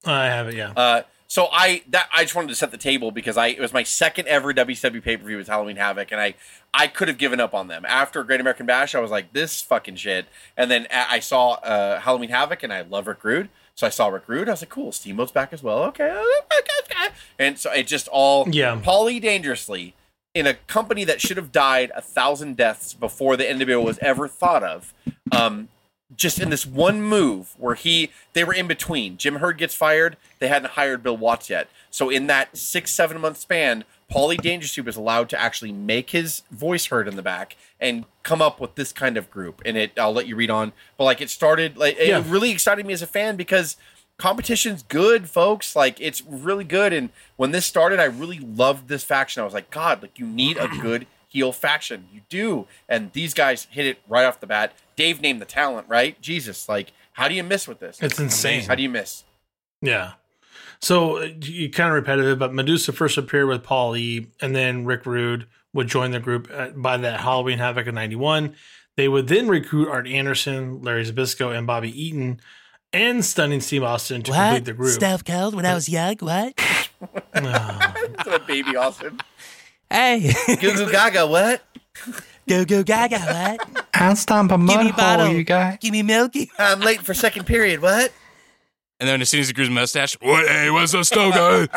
I 0.05 0.25
have 0.25 0.47
it. 0.49 0.55
Yeah. 0.55 0.73
Uh, 0.75 1.01
so 1.27 1.47
I 1.51 1.83
that 1.89 2.07
I 2.13 2.23
just 2.23 2.35
wanted 2.35 2.49
to 2.49 2.55
set 2.55 2.71
the 2.71 2.77
table 2.77 3.11
because 3.11 3.37
I 3.37 3.47
it 3.47 3.59
was 3.59 3.73
my 3.73 3.83
second 3.83 4.27
ever 4.27 4.53
WCW 4.53 5.01
pay 5.01 5.17
per 5.17 5.25
view 5.25 5.37
was 5.37 5.47
Halloween 5.47 5.77
Havoc, 5.77 6.11
and 6.11 6.21
I 6.21 6.35
I 6.73 6.87
could 6.87 7.07
have 7.07 7.17
given 7.17 7.39
up 7.39 7.53
on 7.53 7.67
them 7.67 7.83
after 7.87 8.23
Great 8.23 8.39
American 8.39 8.65
Bash. 8.65 8.93
I 8.93 8.99
was 8.99 9.09
like 9.09 9.33
this 9.33 9.61
fucking 9.61 9.95
shit, 9.95 10.27
and 10.55 10.69
then 10.69 10.87
I 10.91 11.19
saw 11.19 11.53
uh, 11.53 11.99
Halloween 11.99 12.29
Havoc, 12.29 12.61
and 12.61 12.71
I 12.71 12.81
love 12.81 13.07
Rick 13.07 13.23
Rude, 13.23 13.49
so 13.75 13.85
I 13.85 13.89
saw 13.89 14.07
Rick 14.07 14.23
Rude. 14.27 14.47
I 14.47 14.51
was 14.51 14.61
like, 14.61 14.69
cool, 14.69 14.91
Steamboat's 14.91 15.31
back 15.31 15.53
as 15.53 15.61
well. 15.61 15.83
Okay, 15.85 16.09
okay. 16.09 17.13
and 17.37 17.57
so 17.59 17.71
it 17.71 17.87
just 17.87 18.07
all 18.07 18.47
Yeah. 18.49 18.79
Paulie 18.83 19.21
dangerously 19.21 19.93
in 20.33 20.47
a 20.47 20.53
company 20.53 21.03
that 21.05 21.21
should 21.21 21.37
have 21.37 21.51
died 21.51 21.91
a 21.95 22.01
thousand 22.01 22.57
deaths 22.57 22.93
before 22.93 23.37
the 23.37 23.43
NWO 23.45 23.83
was 23.83 23.97
ever 23.99 24.27
thought 24.27 24.63
of. 24.63 24.93
Um, 25.31 25.69
just 26.15 26.39
in 26.39 26.49
this 26.49 26.65
one 26.65 27.01
move 27.01 27.55
where 27.57 27.75
he 27.75 28.11
they 28.33 28.43
were 28.43 28.53
in 28.53 28.67
between. 28.67 29.17
Jim 29.17 29.35
Herd 29.37 29.57
gets 29.57 29.73
fired. 29.73 30.17
They 30.39 30.47
hadn't 30.47 30.71
hired 30.71 31.01
Bill 31.03 31.17
Watts 31.17 31.49
yet. 31.49 31.67
So 31.89 32.09
in 32.09 32.27
that 32.27 32.55
six 32.55 32.91
seven 32.91 33.19
month 33.19 33.37
span, 33.37 33.83
Paulie 34.15 34.41
Dangerously 34.41 34.81
was 34.81 34.95
allowed 34.95 35.27
to 35.29 35.39
actually 35.39 35.71
make 35.73 36.11
his 36.11 36.43
voice 36.49 36.85
heard 36.85 37.07
in 37.07 37.15
the 37.17 37.21
back 37.21 37.57
and 37.79 38.05
come 38.23 38.41
up 38.41 38.61
with 38.61 38.75
this 38.75 38.93
kind 38.93 39.17
of 39.17 39.29
group. 39.29 39.61
And 39.65 39.75
it 39.77 39.91
I'll 39.99 40.13
let 40.13 40.27
you 40.27 40.35
read 40.35 40.49
on. 40.49 40.71
But 40.97 41.03
like 41.03 41.19
it 41.21 41.29
started 41.29 41.77
like 41.77 41.97
Yeah. 41.99 42.19
it 42.19 42.25
really 42.27 42.51
excited 42.51 42.85
me 42.85 42.93
as 42.93 43.01
a 43.01 43.07
fan 43.07 43.35
because 43.35 43.75
competition's 44.17 44.83
good, 44.83 45.29
folks. 45.29 45.75
Like 45.75 45.99
it's 45.99 46.21
really 46.25 46.63
good. 46.63 46.93
And 46.93 47.09
when 47.35 47.51
this 47.51 47.65
started, 47.65 47.99
I 47.99 48.05
really 48.05 48.39
loved 48.39 48.87
this 48.87 49.03
faction. 49.03 49.41
I 49.41 49.43
was 49.45 49.53
like, 49.53 49.69
God, 49.69 50.01
like 50.01 50.17
you 50.17 50.25
need 50.25 50.57
a 50.57 50.67
good 50.67 51.07
heel 51.27 51.51
faction. 51.51 52.07
You 52.13 52.21
do. 52.29 52.67
And 52.87 53.11
these 53.11 53.33
guys 53.33 53.67
hit 53.69 53.85
it 53.85 53.99
right 54.07 54.23
off 54.23 54.39
the 54.39 54.47
bat. 54.47 54.73
Dave 54.95 55.19
named 55.19 55.41
the 55.41 55.45
talent, 55.45 55.87
right? 55.89 56.19
Jesus, 56.21 56.69
like, 56.69 56.93
how 57.13 57.27
do 57.27 57.35
you 57.35 57.43
miss 57.43 57.67
with 57.67 57.79
this? 57.79 58.01
It's 58.01 58.17
insane. 58.19 58.63
How 58.63 58.75
do 58.75 58.83
you 58.83 58.89
miss? 58.89 59.25
Yeah. 59.81 60.13
So 60.81 61.17
uh, 61.17 61.29
you 61.41 61.69
kind 61.69 61.89
of 61.89 61.95
repetitive, 61.95 62.39
but 62.39 62.53
Medusa 62.53 62.91
first 62.93 63.17
appeared 63.17 63.47
with 63.47 63.63
Paul 63.63 63.95
E, 63.95 64.27
and 64.41 64.55
then 64.55 64.85
Rick 64.85 65.05
Rude 65.05 65.47
would 65.73 65.87
join 65.87 66.11
the 66.11 66.19
group 66.19 66.49
by 66.75 66.97
that 66.97 67.19
Halloween 67.21 67.57
Havoc 67.57 67.87
in 67.87 67.95
'91. 67.95 68.55
They 68.97 69.07
would 69.07 69.27
then 69.27 69.47
recruit 69.47 69.89
Arn 69.89 70.07
Anderson, 70.07 70.81
Larry 70.81 71.05
Zbyszko, 71.05 71.55
and 71.57 71.67
Bobby 71.67 71.89
Eaton, 72.01 72.39
and 72.93 73.25
Stunning 73.25 73.59
Steve 73.61 73.83
Austin 73.83 74.21
to 74.23 74.31
complete 74.31 74.65
the 74.65 74.73
group. 74.73 74.93
Steph 74.93 75.25
Cold 75.25 75.53
when 75.55 75.65
I 75.65 75.73
was 75.73 75.89
young? 75.89 76.15
What? 76.19 76.53
It's 77.35 78.27
a 78.27 78.39
baby 78.47 78.75
Austin. 78.75 79.19
Hey, 79.89 80.31
Goo 80.61 80.73
Goo 80.75 80.91
Gaga, 80.91 81.27
what? 81.27 81.61
go 82.47 82.65
go 82.65 82.83
gaga, 82.83 83.19
what? 83.19 83.85
I'll 83.93 84.15
stomp 84.15 84.51
a 84.51 84.57
Give 84.57 84.65
me 84.67 84.75
mud 84.75 84.95
bottle. 84.95 85.25
hole, 85.27 85.35
you 85.35 85.43
guy. 85.43 85.77
Give 85.81 85.91
me 85.91 86.03
milky. 86.03 86.49
I'm 86.57 86.79
late 86.79 87.01
for 87.01 87.13
second 87.13 87.45
period, 87.45 87.81
what? 87.81 88.11
And 88.99 89.09
then 89.09 89.21
as 89.21 89.29
soon 89.29 89.41
as 89.41 89.47
he 89.47 89.53
grew 89.53 89.63
his 89.65 89.69
mustache, 89.73 90.15
what? 90.21 90.47
Hey, 90.47 90.69
what's 90.71 90.93
up, 90.93 91.03
Stone? 91.05 91.33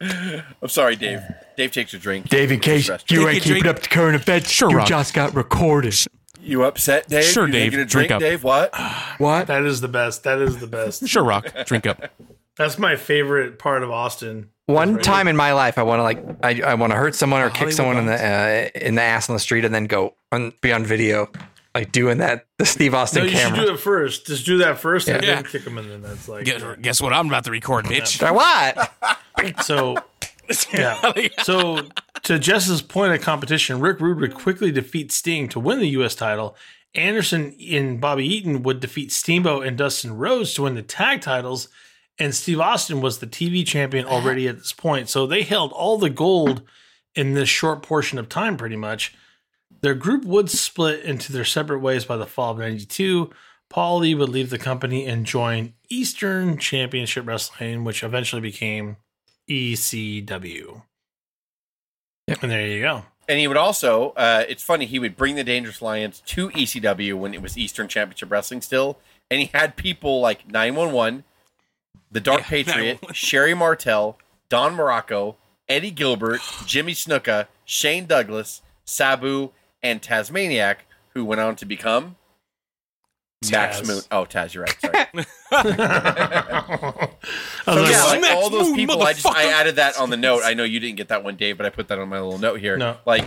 I'm 0.00 0.68
sorry, 0.68 0.96
Dave. 0.96 1.20
Dave 1.56 1.70
takes 1.70 1.94
a 1.94 1.98
drink. 1.98 2.28
Dave, 2.28 2.50
in 2.50 2.60
case 2.60 2.88
you 3.08 3.28
ain't 3.28 3.38
a 3.38 3.40
keeping 3.40 3.66
up 3.66 3.80
to 3.80 3.88
current 3.88 4.16
events, 4.16 4.50
Sure, 4.50 4.70
you 4.70 4.78
Rock. 4.78 4.88
just 4.88 5.14
got 5.14 5.34
recorded. 5.34 5.94
You 6.40 6.64
upset, 6.64 7.08
Dave? 7.08 7.24
Sure, 7.24 7.46
You 7.46 7.52
Dave. 7.52 7.70
Get 7.70 7.80
a 7.80 7.84
Drink 7.84 8.08
drink, 8.08 8.10
up. 8.10 8.20
Dave. 8.20 8.42
What? 8.42 8.74
What? 9.18 9.46
That 9.46 9.62
is 9.62 9.80
the 9.80 9.86
best. 9.88 10.24
That 10.24 10.38
is 10.40 10.58
the 10.58 10.66
best. 10.66 11.06
Sure, 11.08 11.22
Rock. 11.22 11.46
Drink 11.66 11.86
up. 11.86 12.10
That's 12.56 12.78
my 12.78 12.96
favorite 12.96 13.58
part 13.60 13.82
of 13.84 13.90
Austin. 13.92 14.50
One 14.66 14.94
Right. 14.94 15.04
time 15.04 15.28
in 15.28 15.36
my 15.36 15.52
life, 15.52 15.78
I 15.78 15.82
want 15.84 16.00
to 16.00 16.02
like 16.02 16.24
I, 16.42 16.62
I 16.72 16.74
want 16.74 16.90
to 16.92 16.96
hurt 16.96 17.14
someone 17.14 17.40
or 17.42 17.48
kick 17.50 17.56
Hollywood 17.58 17.74
someone 17.74 17.96
in 17.98 18.06
the 18.06 18.14
uh, 18.14 18.68
in 18.74 18.94
the 18.96 19.02
ass 19.02 19.28
on 19.30 19.34
the 19.36 19.40
street 19.40 19.64
and 19.64 19.74
then 19.74 19.84
go 19.86 20.14
on 20.32 20.52
be 20.62 20.72
on 20.72 20.84
video 20.84 21.30
like 21.74 21.92
doing 21.92 22.18
that 22.18 22.46
the 22.58 22.66
Steve 22.66 22.94
Austin 22.94 23.22
No, 23.24 23.30
you 23.30 23.36
camera. 23.36 23.58
should 23.58 23.66
do 23.66 23.72
it 23.74 23.80
first. 23.80 24.26
Just 24.26 24.44
do 24.46 24.58
that 24.58 24.78
first, 24.78 25.08
and 25.08 25.22
Yeah. 25.24 25.36
then 25.36 25.44
kick 25.44 25.64
them, 25.64 25.78
and 25.78 25.90
then 25.90 26.02
that's 26.02 26.28
like 26.28 26.44
Guess, 26.44 26.62
guess 26.80 27.00
what 27.00 27.12
I'm 27.12 27.26
about 27.28 27.44
to 27.44 27.50
record, 27.50 27.86
bitch. 27.86 28.22
Or 28.26 28.32
what? 28.32 28.92
So, 29.64 29.96
yeah. 30.72 31.00
So, 31.42 31.88
to 32.24 32.38
Jess's 32.38 32.80
point 32.82 33.12
of 33.14 33.20
competition, 33.22 33.80
Rick 33.80 34.00
Rude 34.00 34.20
would 34.20 34.34
quickly 34.34 34.70
defeat 34.70 35.10
Sting 35.10 35.48
to 35.48 35.58
win 35.58 35.80
the 35.80 35.88
U.S. 35.90 36.14
title. 36.14 36.54
Anderson 36.94 37.56
and 37.72 38.00
Bobby 38.00 38.26
Eaton 38.26 38.62
would 38.62 38.78
defeat 38.78 39.10
Steamboat 39.10 39.66
and 39.66 39.76
Dustin 39.78 40.16
Rhodes 40.16 40.52
to 40.54 40.62
win 40.62 40.74
the 40.74 40.82
tag 40.82 41.22
titles. 41.22 41.68
And 42.18 42.34
Steve 42.34 42.60
Austin 42.60 43.00
was 43.00 43.18
the 43.18 43.26
TV 43.26 43.66
champion 43.66 44.04
already 44.04 44.46
at 44.46 44.58
this 44.58 44.72
point. 44.72 45.08
So, 45.08 45.26
they 45.26 45.42
held 45.42 45.72
all 45.72 45.98
the 45.98 46.10
gold 46.10 46.62
in 47.16 47.34
this 47.34 47.48
short 47.48 47.82
portion 47.82 48.18
of 48.18 48.28
time, 48.28 48.56
pretty 48.56 48.76
much. 48.76 49.14
Their 49.82 49.94
group 49.94 50.24
would 50.24 50.48
split 50.48 51.04
into 51.04 51.32
their 51.32 51.44
separate 51.44 51.80
ways 51.80 52.04
by 52.04 52.16
the 52.16 52.26
fall 52.26 52.52
of 52.52 52.58
92. 52.58 53.30
Paul 53.68 53.98
Lee 53.98 54.14
would 54.14 54.28
leave 54.28 54.50
the 54.50 54.58
company 54.58 55.06
and 55.06 55.26
join 55.26 55.74
Eastern 55.88 56.56
Championship 56.58 57.26
Wrestling, 57.26 57.84
which 57.84 58.02
eventually 58.02 58.42
became 58.42 58.96
ECW. 59.50 60.82
And 62.28 62.50
there 62.50 62.66
you 62.66 62.80
go. 62.82 63.04
And 63.28 63.38
he 63.38 63.48
would 63.48 63.56
also, 63.56 64.10
uh, 64.10 64.44
it's 64.48 64.62
funny, 64.62 64.84
he 64.86 64.98
would 64.98 65.16
bring 65.16 65.36
the 65.36 65.44
Dangerous 65.44 65.80
Alliance 65.80 66.20
to 66.26 66.50
ECW 66.50 67.14
when 67.14 67.34
it 67.34 67.42
was 67.42 67.56
Eastern 67.56 67.88
Championship 67.88 68.30
Wrestling 68.30 68.60
still. 68.60 68.98
And 69.30 69.40
he 69.40 69.50
had 69.52 69.76
people 69.76 70.20
like 70.20 70.46
911, 70.50 71.24
the 72.10 72.20
Dark 72.20 72.40
Yeah, 72.40 72.46
Patriot, 72.46 72.98
Sherri 73.12 73.54
Martel, 73.54 74.18
Don 74.48 74.76
Muraco, 74.76 75.36
Eddie 75.68 75.90
Gilbert, 75.90 76.40
Jimmy 76.66 76.92
Snuka, 76.92 77.46
Shane 77.64 78.06
Douglas, 78.06 78.60
Sabu, 78.84 79.52
and 79.82 80.02
Tasmaniac, 80.02 80.86
who 81.10 81.24
went 81.24 81.40
on 81.40 81.56
to 81.56 81.64
become 81.64 82.16
Max 83.50 83.86
Moon. 83.86 84.00
Oh, 84.10 84.24
Taz, 84.24 84.54
you're 84.54 84.64
right. 84.64 84.80
Sorry. 84.80 84.94
I 85.52 87.08
I 87.66 87.90
yeah, 87.90 88.04
like, 88.04 88.22
like, 88.22 88.32
all 88.32 88.50
those 88.50 88.68
Moon, 88.68 88.76
people. 88.76 89.02
I 89.02 89.12
just 89.12 89.26
I 89.26 89.44
added 89.44 89.76
that 89.76 89.98
on 89.98 90.10
the 90.10 90.16
note. 90.28 90.42
I 90.44 90.54
know 90.54 90.64
you 90.64 90.80
didn't 90.80 90.96
get 90.96 91.08
that 91.08 91.24
one, 91.24 91.36
Dave, 91.36 91.56
but 91.56 91.66
I 91.66 91.70
put 91.70 91.88
that 91.88 91.98
on 91.98 92.08
my 92.08 92.20
little 92.20 92.38
note 92.38 92.60
here. 92.60 92.76
No. 92.76 92.96
Like 93.04 93.24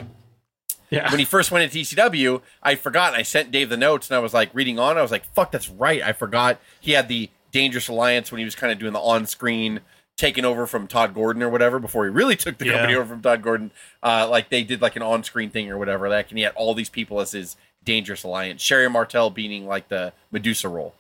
yeah. 0.90 1.10
when 1.10 1.20
he 1.20 1.26
first 1.26 1.52
went 1.52 1.64
into 1.64 1.78
ECW, 1.80 2.42
I 2.64 2.76
forgot. 2.76 3.14
I 3.14 3.24
sent 3.24 3.52
Dave 3.52 3.70
the 3.70 3.78
notes, 3.78 4.10
and 4.10 4.16
I 4.16 4.20
was 4.20 4.34
like 4.34 4.50
reading 4.54 4.80
on. 4.80 4.98
I 4.98 5.02
was 5.02 5.12
like, 5.12 5.26
"Fuck, 5.34 5.52
that's 5.52 5.70
right." 5.70 6.02
I 6.02 6.14
forgot 6.14 6.60
he 6.80 6.92
had 6.92 7.08
the 7.08 7.30
Dangerous 7.52 7.88
Alliance 7.88 8.32
when 8.32 8.40
he 8.40 8.46
was 8.46 8.56
kind 8.56 8.72
of 8.72 8.80
doing 8.80 8.94
the 8.94 9.00
on-screen 9.00 9.82
taking 10.18 10.46
over 10.46 10.66
from 10.66 10.88
Todd 10.88 11.14
Gordon 11.14 11.44
or 11.44 11.50
whatever 11.50 11.78
before 11.80 12.06
he 12.06 12.10
really 12.10 12.36
took 12.36 12.58
the 12.58 12.66
Yeah. 12.66 12.72
company 12.74 12.96
over 12.96 13.06
from 13.14 13.22
Todd 13.22 13.42
Gordon. 13.42 13.72
Uh, 14.02 14.28
like 14.30 14.50
they 14.50 14.64
did 14.64 14.82
like 14.82 14.96
an 14.96 15.02
on-screen 15.02 15.50
thing 15.50 15.70
or 15.70 15.78
whatever. 15.78 16.08
Like, 16.10 16.30
and 16.30 16.38
he 16.38 16.44
had 16.44 16.54
all 16.56 16.74
these 16.74 16.90
people 16.90 17.20
as 17.20 17.32
his 17.32 17.58
Dangerous 17.84 18.24
Alliance. 18.24 18.62
Sherri 18.62 18.90
Martel 18.90 19.30
being 19.30 19.68
like 19.68 19.90
the 19.90 20.14
Medusa 20.32 20.70
role 20.70 20.96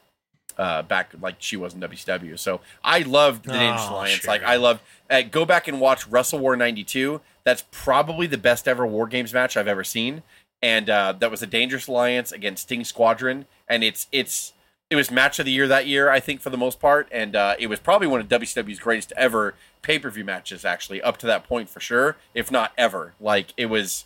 uh, 0.58 0.82
back 0.84 1.12
like 1.20 1.36
she 1.40 1.56
was 1.58 1.74
in 1.74 1.80
WCW. 1.80 2.38
So 2.38 2.60
I 2.84 3.00
loved 3.00 3.46
the 3.46 3.54
Dangerous 3.54 3.86
Oh, 3.90 3.94
Alliance. 3.96 4.20
sure. 4.22 4.32
Like 4.32 4.44
I 4.44 4.56
loved. 4.58 4.82
Uh, 5.10 5.22
go 5.22 5.46
back 5.46 5.68
and 5.68 5.80
watch 5.80 6.08
Wrestle 6.08 6.40
War 6.40 6.56
'92. 6.56 7.22
That's 7.44 7.64
probably 7.72 8.28
the 8.28 8.38
best 8.38 8.68
ever 8.68 8.86
War 8.88 9.08
Games 9.08 9.34
match 9.34 9.56
I've 9.56 9.68
ever 9.68 9.84
seen, 9.84 10.24
and 10.62 10.90
uh, 10.90 11.14
that 11.20 11.30
was 11.32 11.42
a 11.44 11.48
Dangerous 11.48 11.88
Alliance 11.88 12.32
against 12.32 12.64
Sting 12.64 12.84
Squadron, 12.84 13.46
and 13.68 13.84
it's 13.84 14.08
it's 14.12 14.54
it 14.90 14.96
was 14.96 15.10
match 15.10 15.40
of 15.40 15.46
the 15.46 15.52
year 15.52 15.68
that 15.68 15.88
year, 15.88 16.10
I 16.10 16.20
think, 16.20 16.42
for 16.42 16.50
the 16.50 16.58
most 16.58 16.80
part, 16.80 17.08
and 17.12 17.36
uh, 17.36 17.56
it 17.58 17.68
was 17.68 17.80
probably 17.80 18.08
one 18.08 18.22
of 18.22 18.28
WCW's 18.28 18.80
greatest 18.80 19.12
ever 19.18 19.56
pay 19.82 19.98
per 19.98 20.10
view 20.10 20.24
matches, 20.24 20.64
actually, 20.64 21.02
up 21.02 21.18
to 21.18 21.26
that 21.28 21.44
point 21.44 21.70
for 21.70 21.80
sure, 21.80 22.18
if 22.34 22.52
not 22.52 22.72
ever. 22.78 23.14
Like 23.20 23.54
it 23.58 23.66
was 23.66 24.06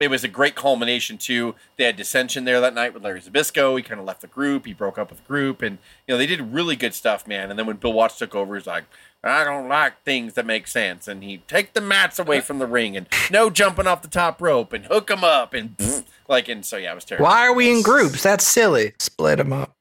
it 0.00 0.08
was 0.08 0.24
a 0.24 0.28
great 0.28 0.54
culmination 0.54 1.18
too. 1.18 1.54
They 1.76 1.84
had 1.84 1.96
dissension 1.96 2.44
there 2.44 2.60
that 2.60 2.74
night 2.74 2.94
with 2.94 3.04
Larry 3.04 3.20
Zbyszko. 3.20 3.76
He 3.76 3.82
kind 3.82 4.00
of 4.00 4.06
left 4.06 4.22
the 4.22 4.26
group. 4.26 4.66
He 4.66 4.72
broke 4.72 4.98
up 4.98 5.10
with 5.10 5.20
the 5.20 5.28
group, 5.28 5.62
and 5.62 5.78
you 6.06 6.14
know 6.14 6.18
they 6.18 6.26
did 6.26 6.52
really 6.52 6.76
good 6.76 6.94
stuff, 6.94 7.26
man. 7.26 7.50
And 7.50 7.58
then 7.58 7.66
when 7.66 7.76
Bill 7.76 7.92
Watts 7.92 8.18
took 8.18 8.34
over, 8.34 8.56
he's 8.56 8.66
like, 8.66 8.84
"I 9.22 9.44
don't 9.44 9.68
like 9.68 10.02
things 10.04 10.34
that 10.34 10.46
make 10.46 10.66
sense," 10.66 11.06
and 11.06 11.22
he 11.22 11.38
take 11.46 11.74
the 11.74 11.80
mats 11.82 12.18
away 12.18 12.40
from 12.40 12.58
the 12.58 12.66
ring, 12.66 12.96
and 12.96 13.06
no 13.30 13.50
jumping 13.50 13.86
off 13.86 14.00
the 14.02 14.08
top 14.08 14.40
rope, 14.40 14.72
and 14.72 14.86
hook 14.86 15.08
them 15.08 15.22
up, 15.22 15.52
and 15.52 15.76
like, 16.28 16.48
and 16.48 16.64
so 16.64 16.78
yeah, 16.78 16.92
it 16.92 16.94
was 16.94 17.04
terrible. 17.04 17.26
Why 17.26 17.46
are 17.46 17.54
we 17.54 17.70
in 17.70 17.82
groups? 17.82 18.22
That's 18.22 18.46
silly. 18.46 18.94
Split 18.98 19.36
them 19.36 19.52
up. 19.52 19.73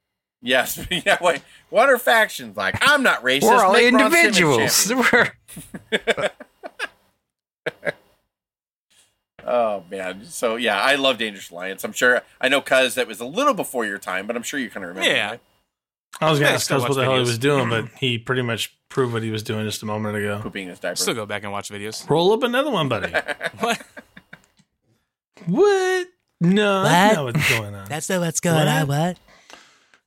Yes, 0.43 0.85
yeah. 0.91 1.17
Wait, 1.21 1.41
what 1.69 1.89
are 1.89 1.97
factions 1.97 2.57
like? 2.57 2.75
I'm 2.81 3.01
not 3.01 3.23
racist. 3.23 3.43
We're 3.43 3.63
all 3.63 3.73
Make 3.73 3.93
individuals. 3.93 4.91
We're- 4.93 5.31
Oh 9.45 9.83
man, 9.91 10.23
so 10.25 10.55
yeah, 10.55 10.79
I 10.79 10.95
love 10.95 11.17
Dangerous 11.17 11.49
Alliance. 11.49 11.83
I'm 11.83 11.91
sure 11.91 12.21
I 12.39 12.47
know, 12.47 12.61
cuz 12.61 12.95
that 12.95 13.07
was 13.07 13.19
a 13.19 13.25
little 13.25 13.53
before 13.53 13.85
your 13.85 13.97
time, 13.97 14.25
but 14.25 14.37
I'm 14.37 14.43
sure 14.43 14.57
you 14.57 14.69
kind 14.69 14.85
of 14.85 14.89
remember. 14.95 15.09
Yeah. 15.09 15.31
right? 15.31 15.39
I 16.21 16.29
was 16.29 16.39
going 16.39 16.47
Yeah, 16.47 16.51
to 16.51 16.55
ask 16.55 16.69
Cuz 16.69 16.81
what 16.81 16.89
watch 16.91 16.95
the 16.95 17.03
hell 17.03 17.13
he 17.15 17.19
was 17.19 17.37
doing, 17.37 17.67
but 17.69 17.85
mm-hmm. 17.85 17.95
he 17.97 18.17
pretty 18.17 18.41
much 18.41 18.73
proved 18.87 19.11
what 19.11 19.21
he 19.21 19.31
was 19.31 19.43
doing 19.43 19.65
just 19.65 19.83
a 19.83 19.85
moment 19.85 20.15
ago. 20.15 20.39
pooping 20.41 20.63
in 20.63 20.69
his 20.69 20.79
diaper. 20.79 20.95
Still 20.95 21.13
go 21.13 21.25
back 21.25 21.43
and 21.43 21.51
watch 21.51 21.69
videos. 21.69 22.09
Roll 22.09 22.31
up 22.31 22.43
another 22.43 22.69
one, 22.71 22.87
buddy. 22.87 23.11
What? 23.59 23.81
what? 25.47 26.07
No, 26.39 26.83
What? 26.83 26.89
that's 26.89 27.15
not 27.15 27.25
what's 27.25 27.49
going 27.49 27.75
on. 27.75 27.89
That's 27.89 28.09
not 28.09 28.19
what's 28.21 28.39
going 28.39 28.67
on. 28.67 28.87
What? 28.87 29.17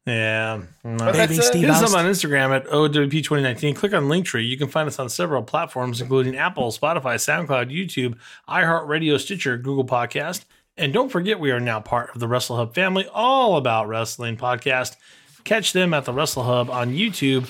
Yeah. 0.06 0.62
No. 0.84 0.96
But 0.98 1.14
Baby 1.14 1.34
that's, 1.34 1.38
uh, 1.40 1.42
Steve 1.42 1.62
Hit 1.62 1.70
us 1.70 1.82
up 1.92 1.98
on 1.98 2.06
Instagram 2.06 2.54
at 2.54 2.66
OWP2019. 2.66 3.74
Click 3.74 3.92
on 3.92 4.04
Linktree. 4.04 4.48
You 4.48 4.56
can 4.56 4.68
find 4.68 4.86
us 4.86 4.98
on 5.00 5.08
several 5.08 5.42
platforms, 5.42 6.00
including 6.00 6.36
Apple, 6.36 6.70
Spotify, 6.70 7.16
SoundCloud, 7.16 7.74
YouTube, 7.74 8.16
iHeartRadio, 8.48 9.18
Stitcher, 9.18 9.58
Google 9.58 9.84
Podcast. 9.84 10.44
And 10.76 10.92
don't 10.92 11.08
forget, 11.08 11.40
we 11.40 11.50
are 11.50 11.58
now 11.58 11.80
part 11.80 12.14
of 12.14 12.20
the 12.20 12.28
Wrestle 12.28 12.56
Hub 12.56 12.74
family, 12.74 13.08
all 13.12 13.56
about 13.56 13.88
wrestling 13.88 14.36
podcast. 14.36 14.96
Catch 15.42 15.72
them 15.72 15.92
at 15.92 16.04
the 16.04 16.12
Wrestle 16.12 16.44
Hub 16.44 16.70
on 16.70 16.92
YouTube 16.92 17.48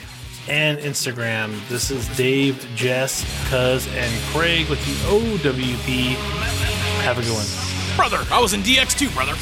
and 0.48 0.78
Instagram. 0.78 1.56
This 1.68 1.90
is 1.90 2.08
Dave, 2.16 2.66
Jess, 2.74 3.24
Cuz, 3.48 3.86
and 3.88 4.22
Craig 4.30 4.68
with 4.68 4.78
the 4.86 4.92
OWP. 5.08 6.14
Have 7.02 7.18
a 7.18 7.22
good 7.22 7.32
one. 7.34 7.96
Brother, 7.96 8.24
I 8.32 8.40
was 8.40 8.52
in 8.54 8.60
DX 8.60 8.96
too, 8.96 9.10
brother. 9.10 9.34